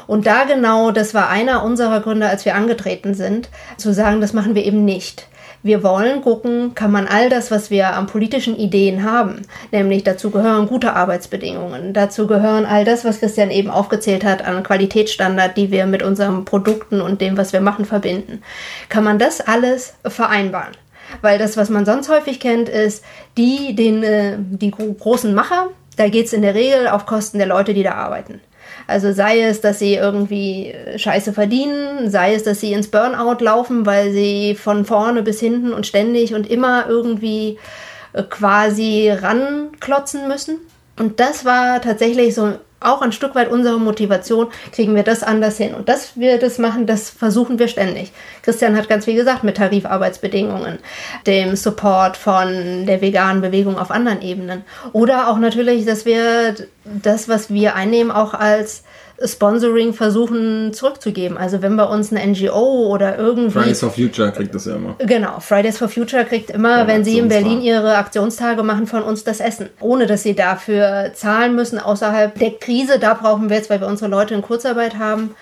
Und 0.09 0.27
da 0.27 0.45
genau, 0.45 0.91
das 0.91 1.15
war 1.15 1.29
einer 1.29 1.63
unserer 1.63 2.01
Gründe, 2.01 2.29
als 2.29 2.45
wir 2.45 2.57
angetreten 2.57 3.15
sind, 3.15 3.51
zu 3.77 3.93
sagen, 3.93 4.21
das 4.21 4.33
machen 4.33 4.57
wir 4.57 4.65
eben 4.65 4.85
nicht. 4.85 5.29
Wir 5.63 5.83
wollen 5.83 6.23
gucken, 6.23 6.75
kann 6.75 6.91
man 6.91 7.07
all 7.07 7.29
das, 7.29 7.51
was 7.51 7.71
wir 7.71 7.95
an 7.95 8.07
politischen 8.07 8.57
Ideen 8.57 9.05
haben, 9.05 9.43
nämlich 9.71 10.05
dazu 10.05 10.31
gehören 10.31 10.67
gute 10.67 10.95
Arbeitsbedingungen, 10.95 11.93
dazu 11.93 12.27
gehören 12.27 12.65
all 12.65 12.85
das, 12.85 13.05
was 13.05 13.21
Christian 13.21 13.51
eben 13.51 13.69
aufgezählt 13.69 14.25
hat 14.25 14.43
an 14.47 14.63
Qualitätsstandard, 14.63 15.57
die 15.57 15.71
wir 15.71 15.87
mit 15.87 16.03
unseren 16.03 16.45
Produkten 16.45 17.01
und 17.01 17.21
dem, 17.21 17.37
was 17.37 17.53
wir 17.53 17.61
machen, 17.61 17.85
verbinden. 17.85 18.43
Kann 18.89 19.05
man 19.05 19.19
das 19.19 19.41
alles 19.41 19.95
vereinbaren? 20.07 20.77
Weil 21.21 21.39
das, 21.39 21.57
was 21.57 21.69
man 21.69 21.85
sonst 21.85 22.09
häufig 22.09 22.41
kennt, 22.41 22.69
ist 22.69 23.05
die, 23.37 23.75
den, 23.75 24.03
äh, 24.03 24.37
die 24.39 24.71
großen 24.71 25.35
Macher, 25.35 25.69
da 25.97 26.09
geht 26.09 26.27
es 26.27 26.33
in 26.33 26.43
der 26.43 26.55
Regel 26.55 26.87
auf 26.87 27.05
Kosten 27.05 27.39
der 27.39 27.47
Leute, 27.49 27.75
die 27.75 27.83
da 27.83 27.95
arbeiten. 27.95 28.41
Also 28.89 29.13
sei 29.13 29.43
es, 29.43 29.61
dass 29.61 29.79
sie 29.79 29.97
irgendwie 29.97 30.75
Scheiße 30.97 31.35
verdienen, 31.35 32.11
sei 32.11 32.35
es, 32.35 32.43
dass 32.43 32.61
sie 32.61 32.73
ins 32.73 32.89
Burnout 32.89 33.45
laufen, 33.45 33.85
weil 33.85 34.13
sie 34.13 34.55
von 34.55 34.87
vorne 34.87 35.23
bis 35.23 35.41
hinten 35.41 35.75
und 35.75 35.87
ständig 35.87 36.35
und 36.35 36.51
immer 36.51 36.87
irgendwie 36.89 37.59
äh, 38.15 38.23
quasi 38.23 39.11
ranklotzen 39.11 40.27
müssen. 40.27 40.57
Und 40.99 41.21
das 41.21 41.45
war 41.45 41.83
tatsächlich 41.83 42.35
so 42.35 42.55
auch 42.81 43.03
ein 43.03 43.13
Stück 43.13 43.35
weit 43.35 43.51
unsere 43.51 43.79
Motivation, 43.79 44.49
kriegen 44.73 44.95
wir 44.95 45.03
das 45.03 45.23
anders 45.23 45.57
hin. 45.57 45.75
Und 45.75 45.89
dass 45.89 46.17
wir 46.17 46.39
das 46.39 46.59
machen, 46.59 46.87
das 46.87 47.11
versuchen 47.11 47.59
wir 47.59 47.69
ständig. 47.69 48.13
Christian 48.43 48.77
hat 48.77 48.89
ganz 48.89 49.05
viel 49.05 49.17
gesagt 49.17 49.45
mit 49.45 49.57
Tarifarbeitsbedingungen, 49.57 50.79
dem 51.27 51.57
Support 51.57 52.17
von 52.17 52.87
der 52.87 53.01
veganen 53.01 53.43
Bewegung 53.43 53.79
auf 53.79 53.91
anderen 53.91 54.23
Ebenen. 54.23 54.65
Oder 54.93 55.29
auch 55.29 55.39
natürlich, 55.39 55.87
dass 55.87 56.05
wir 56.05 56.55
das, 56.85 57.29
was 57.29 57.51
wir 57.51 57.75
einnehmen, 57.75 58.13
auch 58.13 58.35
als 58.35 58.85
Sponsoring 59.25 59.95
versuchen 59.95 60.73
zurückzugeben. 60.73 61.37
Also 61.37 61.61
wenn 61.61 61.77
bei 61.77 61.85
uns 61.85 62.13
eine 62.13 62.25
NGO 62.25 62.87
oder 62.87 63.19
irgendwie. 63.19 63.51
Fridays 63.51 63.81
for 63.81 63.91
Future 63.91 64.31
kriegt 64.31 64.55
das 64.55 64.67
ja 64.67 64.77
immer. 64.77 64.95
Genau, 64.99 65.41
Fridays 65.41 65.79
for 65.79 65.89
Future 65.89 66.25
kriegt 66.25 66.51
immer, 66.51 66.79
ja, 66.79 66.87
wenn 66.87 67.05
sie 67.05 67.19
in 67.19 67.29
Berlin 67.29 67.61
ihre 67.61 67.97
Aktionstage 67.97 68.63
machen, 68.63 68.87
von 68.87 69.03
uns 69.03 69.25
das 69.25 69.41
Essen. 69.41 69.71
Ohne 69.81 70.07
dass 70.07 70.23
sie 70.23 70.35
dafür 70.35 71.11
zahlen 71.15 71.57
müssen 71.57 71.81
außerhalb 71.81 72.39
der 72.39 72.53
Krise. 72.53 73.01
Da 73.01 73.15
brauchen 73.15 73.49
wir 73.51 73.57
jetzt, 73.57 73.71
weil 73.71 73.81
wir 73.81 73.89
unsere 73.89 74.09
Leute 74.11 74.35
in 74.35 74.43
Kurzarbeit 74.43 74.99
haben. 74.99 75.35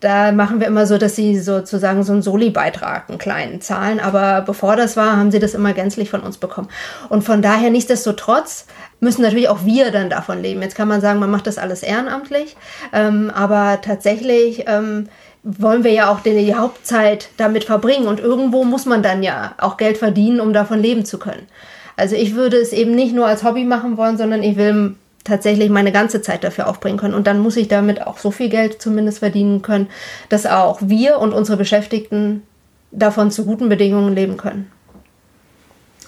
Da 0.00 0.32
machen 0.32 0.60
wir 0.60 0.66
immer 0.66 0.86
so, 0.86 0.98
dass 0.98 1.16
sie 1.16 1.38
sozusagen 1.38 2.02
so 2.02 2.12
einen 2.12 2.22
Soli-Beitrag, 2.22 3.08
einen 3.08 3.18
kleinen 3.18 3.62
zahlen. 3.62 3.98
Aber 3.98 4.42
bevor 4.42 4.76
das 4.76 4.96
war, 4.96 5.16
haben 5.16 5.30
sie 5.30 5.38
das 5.38 5.54
immer 5.54 5.72
gänzlich 5.72 6.10
von 6.10 6.20
uns 6.20 6.36
bekommen. 6.36 6.68
Und 7.08 7.24
von 7.24 7.40
daher 7.40 7.70
nichtsdestotrotz 7.70 8.66
müssen 9.02 9.22
natürlich 9.22 9.48
auch 9.48 9.64
wir 9.64 9.90
dann 9.90 10.08
davon 10.08 10.40
leben. 10.40 10.62
Jetzt 10.62 10.76
kann 10.76 10.88
man 10.88 11.00
sagen, 11.00 11.18
man 11.18 11.30
macht 11.30 11.46
das 11.46 11.58
alles 11.58 11.82
ehrenamtlich, 11.82 12.56
ähm, 12.92 13.30
aber 13.34 13.80
tatsächlich 13.82 14.64
ähm, 14.68 15.08
wollen 15.42 15.82
wir 15.82 15.90
ja 15.90 16.10
auch 16.10 16.20
die 16.20 16.54
Hauptzeit 16.54 17.28
damit 17.36 17.64
verbringen 17.64 18.06
und 18.06 18.20
irgendwo 18.20 18.62
muss 18.64 18.86
man 18.86 19.02
dann 19.02 19.24
ja 19.24 19.54
auch 19.58 19.76
Geld 19.76 19.98
verdienen, 19.98 20.40
um 20.40 20.52
davon 20.52 20.78
leben 20.78 21.04
zu 21.04 21.18
können. 21.18 21.48
Also 21.96 22.14
ich 22.14 22.36
würde 22.36 22.56
es 22.56 22.72
eben 22.72 22.94
nicht 22.94 23.12
nur 23.12 23.26
als 23.26 23.42
Hobby 23.42 23.64
machen 23.64 23.96
wollen, 23.96 24.16
sondern 24.16 24.44
ich 24.44 24.56
will 24.56 24.94
tatsächlich 25.24 25.68
meine 25.68 25.90
ganze 25.90 26.22
Zeit 26.22 26.44
dafür 26.44 26.68
aufbringen 26.68 26.98
können. 26.98 27.14
Und 27.14 27.26
dann 27.26 27.40
muss 27.40 27.56
ich 27.56 27.66
damit 27.66 28.06
auch 28.06 28.18
so 28.18 28.30
viel 28.30 28.48
Geld 28.48 28.80
zumindest 28.80 29.18
verdienen 29.18 29.62
können, 29.62 29.88
dass 30.28 30.46
auch 30.46 30.78
wir 30.80 31.18
und 31.18 31.32
unsere 31.32 31.58
Beschäftigten 31.58 32.44
davon 32.92 33.32
zu 33.32 33.44
guten 33.44 33.68
Bedingungen 33.68 34.14
leben 34.14 34.36
können. 34.36 34.70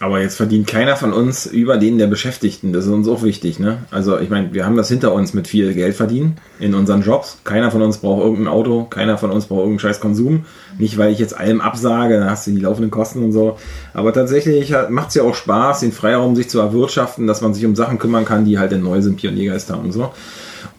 Aber 0.00 0.20
jetzt 0.20 0.36
verdient 0.36 0.66
keiner 0.66 0.96
von 0.96 1.12
uns 1.12 1.46
über 1.46 1.76
den 1.76 1.98
der 1.98 2.08
Beschäftigten. 2.08 2.72
Das 2.72 2.84
ist 2.84 2.90
uns 2.90 3.06
auch 3.06 3.22
wichtig. 3.22 3.58
Ne? 3.58 3.78
Also 3.90 4.18
ich 4.18 4.28
meine, 4.28 4.52
wir 4.52 4.66
haben 4.66 4.76
das 4.76 4.88
hinter 4.88 5.12
uns 5.12 5.34
mit 5.34 5.46
viel 5.46 5.72
Geld 5.72 5.94
verdienen 5.94 6.36
in 6.58 6.74
unseren 6.74 7.02
Jobs. 7.02 7.38
Keiner 7.44 7.70
von 7.70 7.80
uns 7.80 7.98
braucht 7.98 8.22
irgendein 8.22 8.48
Auto, 8.48 8.84
keiner 8.84 9.18
von 9.18 9.30
uns 9.30 9.46
braucht 9.46 9.60
irgendeinen 9.60 9.78
scheiß 9.78 10.00
Konsum. 10.00 10.46
Nicht, 10.78 10.98
weil 10.98 11.12
ich 11.12 11.20
jetzt 11.20 11.36
allem 11.36 11.60
absage, 11.60 12.18
dann 12.18 12.28
hast 12.28 12.46
du 12.46 12.50
die 12.50 12.60
laufenden 12.60 12.90
Kosten 12.90 13.22
und 13.22 13.32
so. 13.32 13.56
Aber 13.92 14.12
tatsächlich 14.12 14.74
macht 14.90 15.10
es 15.10 15.14
ja 15.14 15.22
auch 15.22 15.34
Spaß, 15.34 15.80
den 15.80 15.92
Freiraum 15.92 16.34
sich 16.34 16.48
zu 16.48 16.58
erwirtschaften, 16.58 17.26
dass 17.26 17.40
man 17.40 17.54
sich 17.54 17.64
um 17.64 17.76
Sachen 17.76 17.98
kümmern 17.98 18.24
kann, 18.24 18.44
die 18.44 18.58
halt 18.58 18.72
neu 18.72 19.00
sind, 19.00 19.16
Pioniergeist 19.16 19.70
haben 19.70 19.84
und 19.84 19.92
so. 19.92 20.12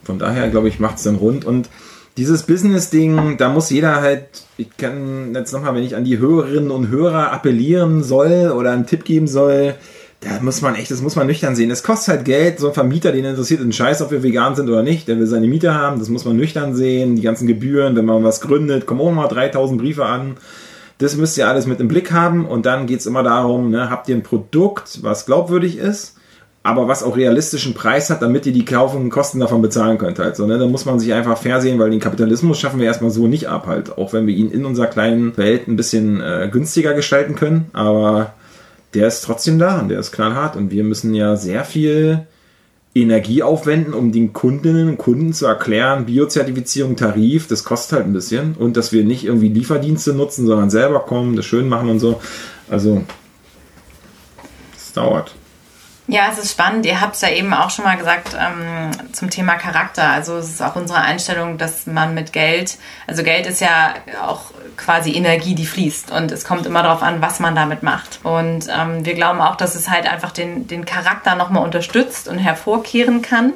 Von 0.04 0.20
daher, 0.20 0.50
glaube 0.50 0.68
ich, 0.68 0.80
macht 0.80 0.98
es 0.98 1.04
dann 1.04 1.16
rund. 1.16 1.46
Und 1.46 1.70
dieses 2.18 2.44
Business-Ding, 2.44 3.38
da 3.38 3.50
muss 3.50 3.70
jeder 3.70 4.02
halt, 4.02 4.26
ich 4.58 4.76
kann 4.78 5.34
jetzt 5.34 5.52
nochmal, 5.52 5.76
wenn 5.76 5.84
ich 5.84 5.96
an 5.96 6.06
die 6.06 6.18
Hörerinnen 6.18 6.72
und 6.72 6.90
Hörer 6.90 7.32
appellieren 7.34 8.04
soll 8.04 8.54
oder 8.56 8.72
einen 8.72 8.86
Tipp 8.86 9.04
geben 9.04 9.28
soll, 9.28 9.76
da 10.22 10.40
muss 10.42 10.62
man 10.62 10.76
echt, 10.76 10.90
das 10.92 11.02
muss 11.02 11.18
man 11.18 11.28
nüchtern 11.28 11.56
sehen. 11.56 11.70
Es 11.70 11.84
kostet 11.84 12.16
halt 12.16 12.26
Geld, 12.26 12.60
so 12.60 12.70
ein 12.70 12.74
Vermieter, 12.74 13.12
den 13.12 13.26
interessiert 13.26 13.62
einen 13.62 13.74
Scheiß, 13.74 14.02
ob 14.02 14.12
wir 14.12 14.24
vegan 14.24 14.56
sind 14.56 14.70
oder 14.70 14.82
nicht, 14.82 15.08
der 15.08 15.20
will 15.20 15.28
seine 15.28 15.48
Miete 15.48 15.74
haben, 15.74 16.00
das 16.00 16.10
muss 16.10 16.26
man 16.26 16.38
nüchtern 16.38 16.74
sehen, 16.74 17.16
die 17.18 17.22
ganzen 17.22 17.48
Gebühren, 17.48 17.96
wenn 17.96 18.06
man 18.06 18.24
was 18.24 18.42
gründet, 18.42 18.86
kommen 18.86 19.02
auch 19.02 19.12
mal 19.12 19.28
3000 19.28 19.80
Briefe 19.80 20.06
an. 20.06 20.38
Das 20.98 21.18
müsst 21.18 21.38
ihr 21.38 21.50
alles 21.50 21.68
mit 21.68 21.82
im 21.82 21.90
Blick 21.90 22.14
haben 22.14 22.46
und 22.46 22.66
dann 22.66 22.88
geht's 22.88 23.06
immer 23.06 23.22
darum, 23.22 23.70
ne, 23.70 23.90
habt 23.90 24.08
ihr 24.08 24.16
ein 24.16 24.24
Produkt, 24.24 25.04
was 25.04 25.26
glaubwürdig 25.26 25.78
ist, 25.78 26.15
aber 26.66 26.88
was 26.88 27.04
auch 27.04 27.16
realistischen 27.16 27.76
Preis 27.76 28.10
hat, 28.10 28.24
damit 28.24 28.48
ihr 28.48 28.52
die 28.52 28.66
kaufenden 28.66 29.12
Kosten 29.12 29.40
davon 29.40 29.62
bezahlen 29.62 30.00
könnt 30.00 30.18
halt. 30.18 30.40
Ne? 30.40 30.58
Da 30.58 30.66
muss 30.66 30.86
man 30.86 31.00
sich 31.00 31.14
einfach 31.14 31.38
fair 31.38 31.62
sehen, 31.62 31.78
weil 31.78 31.92
den 31.92 32.00
Kapitalismus 32.00 32.58
schaffen 32.58 32.80
wir 32.80 32.88
erstmal 32.88 33.12
so 33.12 33.28
nicht 33.28 33.48
ab 33.50 33.68
halt. 33.68 34.00
Auch 34.00 34.14
wenn 34.14 34.26
wir 34.26 34.34
ihn 34.34 34.50
in 34.50 34.66
unserer 34.66 34.88
kleinen 34.88 35.38
Welt 35.38 35.68
ein 35.68 35.76
bisschen 35.76 36.22
äh, 36.22 36.50
günstiger 36.52 36.96
gestalten 36.96 37.36
können. 37.36 37.68
Aber 37.74 38.34
der 38.96 39.06
ist 39.06 39.22
trotzdem 39.22 39.60
da 39.60 39.80
und 39.80 39.90
der 39.90 40.00
ist 40.00 40.12
knallhart 40.12 40.56
und 40.56 40.72
wir 40.72 40.84
müssen 40.84 41.14
ja 41.14 41.36
sehr 41.36 41.66
viel 41.66 42.26
Energie 42.96 43.44
aufwenden, 43.44 43.94
um 43.94 44.12
den 44.12 44.34
Kundinnen 44.34 44.90
und 44.90 44.98
Kunden 44.98 45.34
zu 45.34 45.46
erklären, 45.46 46.08
Biozertifizierung, 46.08 46.96
Tarif, 46.96 47.48
das 47.48 47.64
kostet 47.64 47.98
halt 47.98 48.08
ein 48.08 48.14
bisschen 48.14 48.56
und 48.56 48.76
dass 48.76 48.92
wir 48.92 49.04
nicht 49.04 49.24
irgendwie 49.24 49.50
Lieferdienste 49.50 50.14
nutzen, 50.14 50.48
sondern 50.48 50.72
selber 50.72 51.02
kommen, 51.02 51.36
das 51.36 51.46
schön 51.46 51.70
machen 51.70 51.90
und 51.92 52.00
so. 52.00 52.20
Also, 52.72 53.04
es 54.76 54.94
dauert. 54.94 55.36
Ja, 56.08 56.30
es 56.32 56.38
ist 56.38 56.52
spannend. 56.52 56.86
Ihr 56.86 57.02
habt 57.02 57.16
es 57.16 57.22
ja 57.22 57.30
eben 57.30 57.52
auch 57.54 57.72
schon 57.72 57.84
mal 57.84 57.98
gesagt 57.98 58.38
ähm, 58.40 58.92
zum 59.12 59.32
Thema 59.32 59.56
Charakter. 59.56 60.08
Also 60.12 60.38
es 60.38 60.50
ist 60.50 60.62
auch 60.62 60.76
unsere 60.76 61.00
Einstellung, 61.00 61.58
dass 61.58 61.88
man 61.88 62.14
mit 62.14 62.32
Geld, 62.32 62.78
also 63.08 63.24
Geld 63.24 63.48
ist 63.48 63.60
ja 63.60 63.96
auch 64.22 64.52
quasi 64.78 65.14
Energie, 65.14 65.56
die 65.56 65.66
fließt. 65.66 66.12
Und 66.12 66.32
es 66.32 66.46
kommt 66.46 66.68
immer 66.68 66.84
darauf 66.84 67.02
an, 67.02 67.22
was 67.22 67.40
man 67.40 67.56
damit 67.56 67.82
macht. 67.82 68.20
Und 68.24 68.68
ähm, 68.70 69.04
wir 69.04 69.16
glauben 69.16 69.42
auch, 69.42 69.56
dass 69.56 69.74
es 69.74 69.90
halt 69.90 70.08
einfach 70.08 70.32
den, 70.32 70.68
den 70.68 70.86
Charakter 70.86 71.36
nochmal 71.36 71.64
unterstützt 71.64 72.28
und 72.28 72.38
hervorkehren 72.38 73.24
kann 73.24 73.54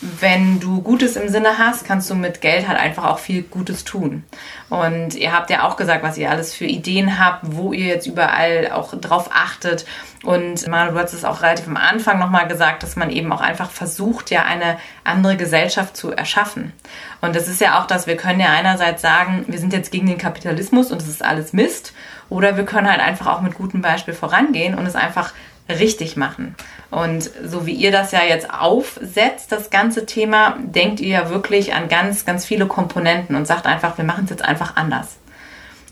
wenn 0.00 0.60
du 0.60 0.82
Gutes 0.82 1.16
im 1.16 1.28
Sinne 1.28 1.58
hast, 1.58 1.86
kannst 1.86 2.10
du 2.10 2.14
mit 2.14 2.40
Geld 2.40 2.68
halt 2.68 2.78
einfach 2.78 3.04
auch 3.04 3.18
viel 3.18 3.42
Gutes 3.42 3.84
tun. 3.84 4.24
Und 4.68 5.14
ihr 5.14 5.32
habt 5.32 5.48
ja 5.48 5.66
auch 5.66 5.76
gesagt, 5.76 6.02
was 6.02 6.18
ihr 6.18 6.30
alles 6.30 6.54
für 6.54 6.66
Ideen 6.66 7.18
habt, 7.18 7.40
wo 7.42 7.72
ihr 7.72 7.86
jetzt 7.86 8.06
überall 8.06 8.70
auch 8.72 8.94
drauf 8.94 9.30
achtet. 9.32 9.86
Und 10.22 10.66
Manu, 10.66 10.92
du 10.92 10.98
hast 10.98 11.12
es 11.12 11.24
auch 11.24 11.42
relativ 11.42 11.66
am 11.68 11.76
Anfang 11.76 12.18
nochmal 12.18 12.48
gesagt, 12.48 12.82
dass 12.82 12.96
man 12.96 13.10
eben 13.10 13.32
auch 13.32 13.40
einfach 13.40 13.70
versucht, 13.70 14.30
ja 14.30 14.44
eine 14.44 14.78
andere 15.04 15.36
Gesellschaft 15.36 15.96
zu 15.96 16.10
erschaffen. 16.10 16.72
Und 17.20 17.36
das 17.36 17.48
ist 17.48 17.60
ja 17.60 17.80
auch 17.80 17.86
das, 17.86 18.06
wir 18.06 18.16
können 18.16 18.40
ja 18.40 18.50
einerseits 18.50 19.02
sagen, 19.02 19.44
wir 19.46 19.58
sind 19.58 19.72
jetzt 19.72 19.92
gegen 19.92 20.06
den 20.06 20.18
Kapitalismus 20.18 20.90
und 20.90 21.02
es 21.02 21.08
ist 21.08 21.24
alles 21.24 21.52
Mist. 21.52 21.92
Oder 22.28 22.56
wir 22.56 22.64
können 22.64 22.90
halt 22.90 23.00
einfach 23.00 23.26
auch 23.26 23.40
mit 23.40 23.54
gutem 23.54 23.82
Beispiel 23.82 24.14
vorangehen 24.14 24.74
und 24.74 24.86
es 24.86 24.96
einfach 24.96 25.32
richtig 25.68 26.16
machen. 26.16 26.54
Und 26.90 27.30
so 27.44 27.66
wie 27.66 27.74
ihr 27.74 27.90
das 27.90 28.12
ja 28.12 28.22
jetzt 28.22 28.52
aufsetzt, 28.52 29.50
das 29.50 29.70
ganze 29.70 30.06
Thema, 30.06 30.56
denkt 30.60 31.00
ihr 31.00 31.08
ja 31.08 31.30
wirklich 31.30 31.74
an 31.74 31.88
ganz, 31.88 32.24
ganz 32.24 32.44
viele 32.44 32.66
Komponenten 32.66 33.34
und 33.34 33.46
sagt 33.46 33.66
einfach, 33.66 33.98
wir 33.98 34.04
machen 34.04 34.24
es 34.24 34.30
jetzt 34.30 34.44
einfach 34.44 34.76
anders. 34.76 35.16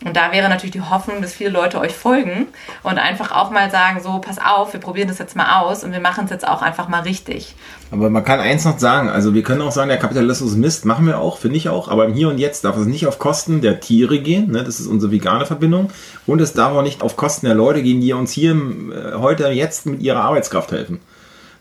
Und 0.05 0.17
da 0.17 0.33
wäre 0.33 0.51
natürlich 0.51 0.73
die 0.73 0.83
Hoffnung, 0.83 1.23
dass 1.23 1.33
viele 1.33 1.51
Leute 1.51 1.81
euch 1.81 1.95
folgen 1.95 2.49
und 2.83 2.99
einfach 2.99 3.33
auch 3.33 3.51
mal 3.51 3.71
sagen, 3.71 4.01
so, 4.03 4.19
pass 4.19 4.37
auf, 4.39 4.75
wir 4.75 4.81
probieren 4.81 5.09
das 5.09 5.19
jetzt 5.19 5.35
mal 5.35 5.61
aus 5.61 5.83
und 5.83 5.93
wir 5.93 6.01
machen 6.01 6.27
es 6.27 6.31
jetzt 6.31 6.47
auch 6.47 6.61
einfach 6.61 6.89
mal 6.89 7.01
richtig. 7.01 7.55
Aber 7.91 8.11
man 8.11 8.23
kann 8.23 8.39
eins 8.39 8.67
noch 8.67 8.79
sagen, 8.79 9.09
also 9.09 9.33
wir 9.33 9.43
können 9.43 9.63
auch 9.63 9.73
sagen, 9.73 9.89
der 9.89 9.99
Kapitalismus 9.99 10.57
Mist, 10.57 10.85
machen 10.85 11.07
wir 11.07 11.19
auch, 11.19 11.39
finde 11.39 11.57
ich 11.57 11.71
auch, 11.71 11.89
aber 11.89 12.05
im 12.05 12.13
Hier 12.13 12.29
und 12.29 12.39
Jetzt 12.39 12.65
darf 12.65 12.77
es 12.77 12.87
nicht 12.87 13.07
auf 13.07 13.19
Kosten 13.19 13.63
der 13.63 13.81
Tiere 13.81 14.19
gehen, 14.19 14.51
ne? 14.51 14.63
das 14.63 14.79
ist 14.79 14.89
unsere 14.89 15.11
vegane 15.11 15.47
Verbindung 15.47 15.91
und 16.27 16.41
es 16.43 16.53
darf 16.53 16.75
auch 16.75 16.83
nicht 16.83 17.03
auf 17.03 17.17
Kosten 17.17 17.47
der 17.47 17.55
Leute 17.55 17.83
gehen, 17.83 18.03
die 18.03 18.13
uns 18.13 18.31
hier 18.31 18.53
äh, 18.53 19.15
heute, 19.17 19.49
jetzt 19.49 19.87
mit 19.87 20.03
ihrer 20.03 20.21
Arbeitskraft 20.21 20.71
helfen. 20.73 21.01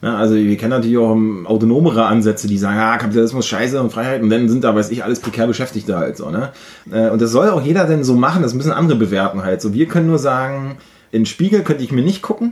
Ja, 0.04 0.18
also 0.18 0.36
wir 0.36 0.58
kennen 0.58 0.72
natürlich 0.72 0.98
auch 0.98 1.16
autonomere 1.46 2.06
Ansätze, 2.06 2.50
die 2.50 2.58
sagen, 2.58 2.78
ah, 2.78 2.98
Kapitalismus 2.98 3.48
scheiße 3.48 3.82
und 3.82 3.90
Freiheit 3.90 4.22
und 4.22 4.30
dann 4.30 4.50
sind 4.50 4.66
da, 4.66 4.76
weiß 4.76 4.92
ich, 4.92 5.02
alles 5.02 5.22
prekär 5.22 5.48
Beschäftigte 5.48 5.96
halt 5.96 6.18
so. 6.18 6.30
Ne? 6.30 6.52
Äh, 6.92 7.10
und 7.10 7.22
das 7.22 7.32
soll 7.32 7.50
auch 7.50 7.62
jeder 7.62 7.86
denn 7.86 8.04
so 8.04 8.14
machen, 8.14 8.44
das 8.44 8.54
müssen 8.54 8.74
andere 8.74 8.98
bewerten 8.98 9.44
halt. 9.44 9.62
So, 9.62 9.74
wir 9.74 9.88
können 9.88 10.08
nur 10.08 10.20
sagen, 10.20 10.76
in 11.14 11.26
Spiegel 11.26 11.62
könnte 11.62 11.86
ich 11.86 11.94
mir 11.94 12.04
nicht 12.04 12.22
gucken, 12.22 12.52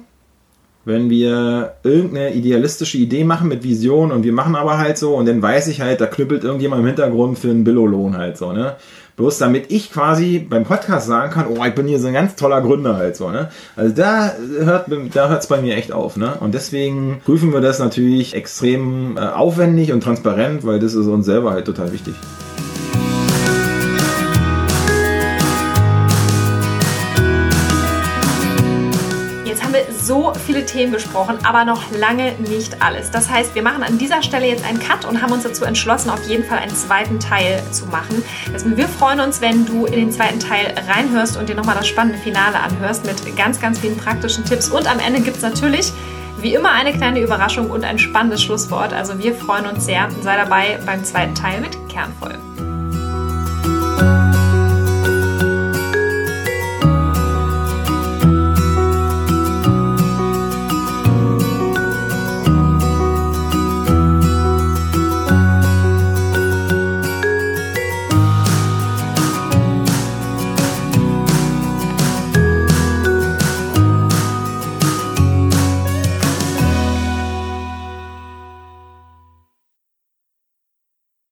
wenn 0.85 1.09
wir 1.09 1.73
irgendeine 1.83 2.33
idealistische 2.33 2.97
Idee 2.97 3.23
machen 3.23 3.47
mit 3.47 3.63
Vision 3.63 4.11
und 4.11 4.23
wir 4.23 4.33
machen 4.33 4.55
aber 4.55 4.77
halt 4.77 4.97
so 4.97 5.15
und 5.15 5.27
dann 5.27 5.41
weiß 5.41 5.67
ich 5.67 5.81
halt, 5.81 6.01
da 6.01 6.07
knüppelt 6.07 6.43
irgendjemand 6.43 6.81
im 6.81 6.87
Hintergrund 6.87 7.37
für 7.37 7.49
einen 7.49 7.63
Billo-Lohn 7.63 8.17
halt 8.17 8.37
so, 8.37 8.51
ne? 8.51 8.75
Bloß 9.17 9.37
damit 9.37 9.71
ich 9.71 9.91
quasi 9.91 10.39
beim 10.39 10.63
Podcast 10.63 11.05
sagen 11.05 11.31
kann, 11.31 11.45
oh, 11.47 11.63
ich 11.63 11.75
bin 11.75 11.87
hier 11.87 11.99
so 11.99 12.07
ein 12.07 12.13
ganz 12.13 12.35
toller 12.35 12.61
Gründer 12.61 12.95
halt 12.95 13.15
so, 13.15 13.29
ne? 13.29 13.49
Also 13.75 13.93
da 13.93 14.33
hört 14.59 14.87
da 15.13 15.29
hört's 15.29 15.47
bei 15.47 15.61
mir 15.61 15.75
echt 15.75 15.91
auf, 15.91 16.17
ne? 16.17 16.35
Und 16.39 16.55
deswegen 16.55 17.21
prüfen 17.23 17.53
wir 17.53 17.61
das 17.61 17.77
natürlich 17.77 18.33
extrem 18.33 19.17
äh, 19.17 19.19
aufwendig 19.19 19.91
und 19.91 20.01
transparent, 20.01 20.65
weil 20.65 20.79
das 20.79 20.95
ist 20.95 21.05
uns 21.05 21.25
selber 21.25 21.51
halt 21.51 21.65
total 21.65 21.91
wichtig. 21.93 22.15
So 30.11 30.33
viele 30.45 30.65
Themen 30.65 30.91
besprochen, 30.91 31.37
aber 31.43 31.63
noch 31.63 31.89
lange 31.91 32.33
nicht 32.33 32.81
alles. 32.81 33.11
Das 33.11 33.29
heißt, 33.29 33.55
wir 33.55 33.63
machen 33.63 33.81
an 33.81 33.97
dieser 33.97 34.21
Stelle 34.21 34.45
jetzt 34.45 34.65
einen 34.65 34.77
Cut 34.77 35.05
und 35.05 35.21
haben 35.21 35.31
uns 35.31 35.43
dazu 35.43 35.63
entschlossen, 35.63 36.09
auf 36.09 36.21
jeden 36.27 36.43
Fall 36.43 36.57
einen 36.57 36.75
zweiten 36.75 37.17
Teil 37.17 37.63
zu 37.71 37.85
machen. 37.85 38.21
Also 38.51 38.75
wir 38.75 38.89
freuen 38.89 39.21
uns, 39.21 39.39
wenn 39.39 39.65
du 39.65 39.85
in 39.85 39.93
den 39.93 40.11
zweiten 40.11 40.41
Teil 40.41 40.73
reinhörst 40.85 41.37
und 41.37 41.47
dir 41.47 41.55
nochmal 41.55 41.77
das 41.77 41.87
spannende 41.87 42.17
Finale 42.17 42.59
anhörst 42.59 43.05
mit 43.05 43.37
ganz, 43.37 43.61
ganz 43.61 43.79
vielen 43.79 43.95
praktischen 43.95 44.43
Tipps. 44.43 44.67
Und 44.67 44.85
am 44.91 44.99
Ende 44.99 45.21
gibt 45.21 45.37
es 45.37 45.43
natürlich 45.43 45.93
wie 46.41 46.55
immer 46.55 46.71
eine 46.71 46.91
kleine 46.91 47.21
Überraschung 47.21 47.71
und 47.71 47.85
ein 47.85 47.97
spannendes 47.97 48.43
Schlusswort. 48.43 48.91
Also 48.91 49.17
wir 49.17 49.33
freuen 49.33 49.65
uns 49.65 49.85
sehr. 49.85 50.09
Sei 50.21 50.35
dabei 50.35 50.77
beim 50.85 51.05
zweiten 51.05 51.35
Teil 51.35 51.61
mit 51.61 51.77
Kernvoll. 51.87 52.50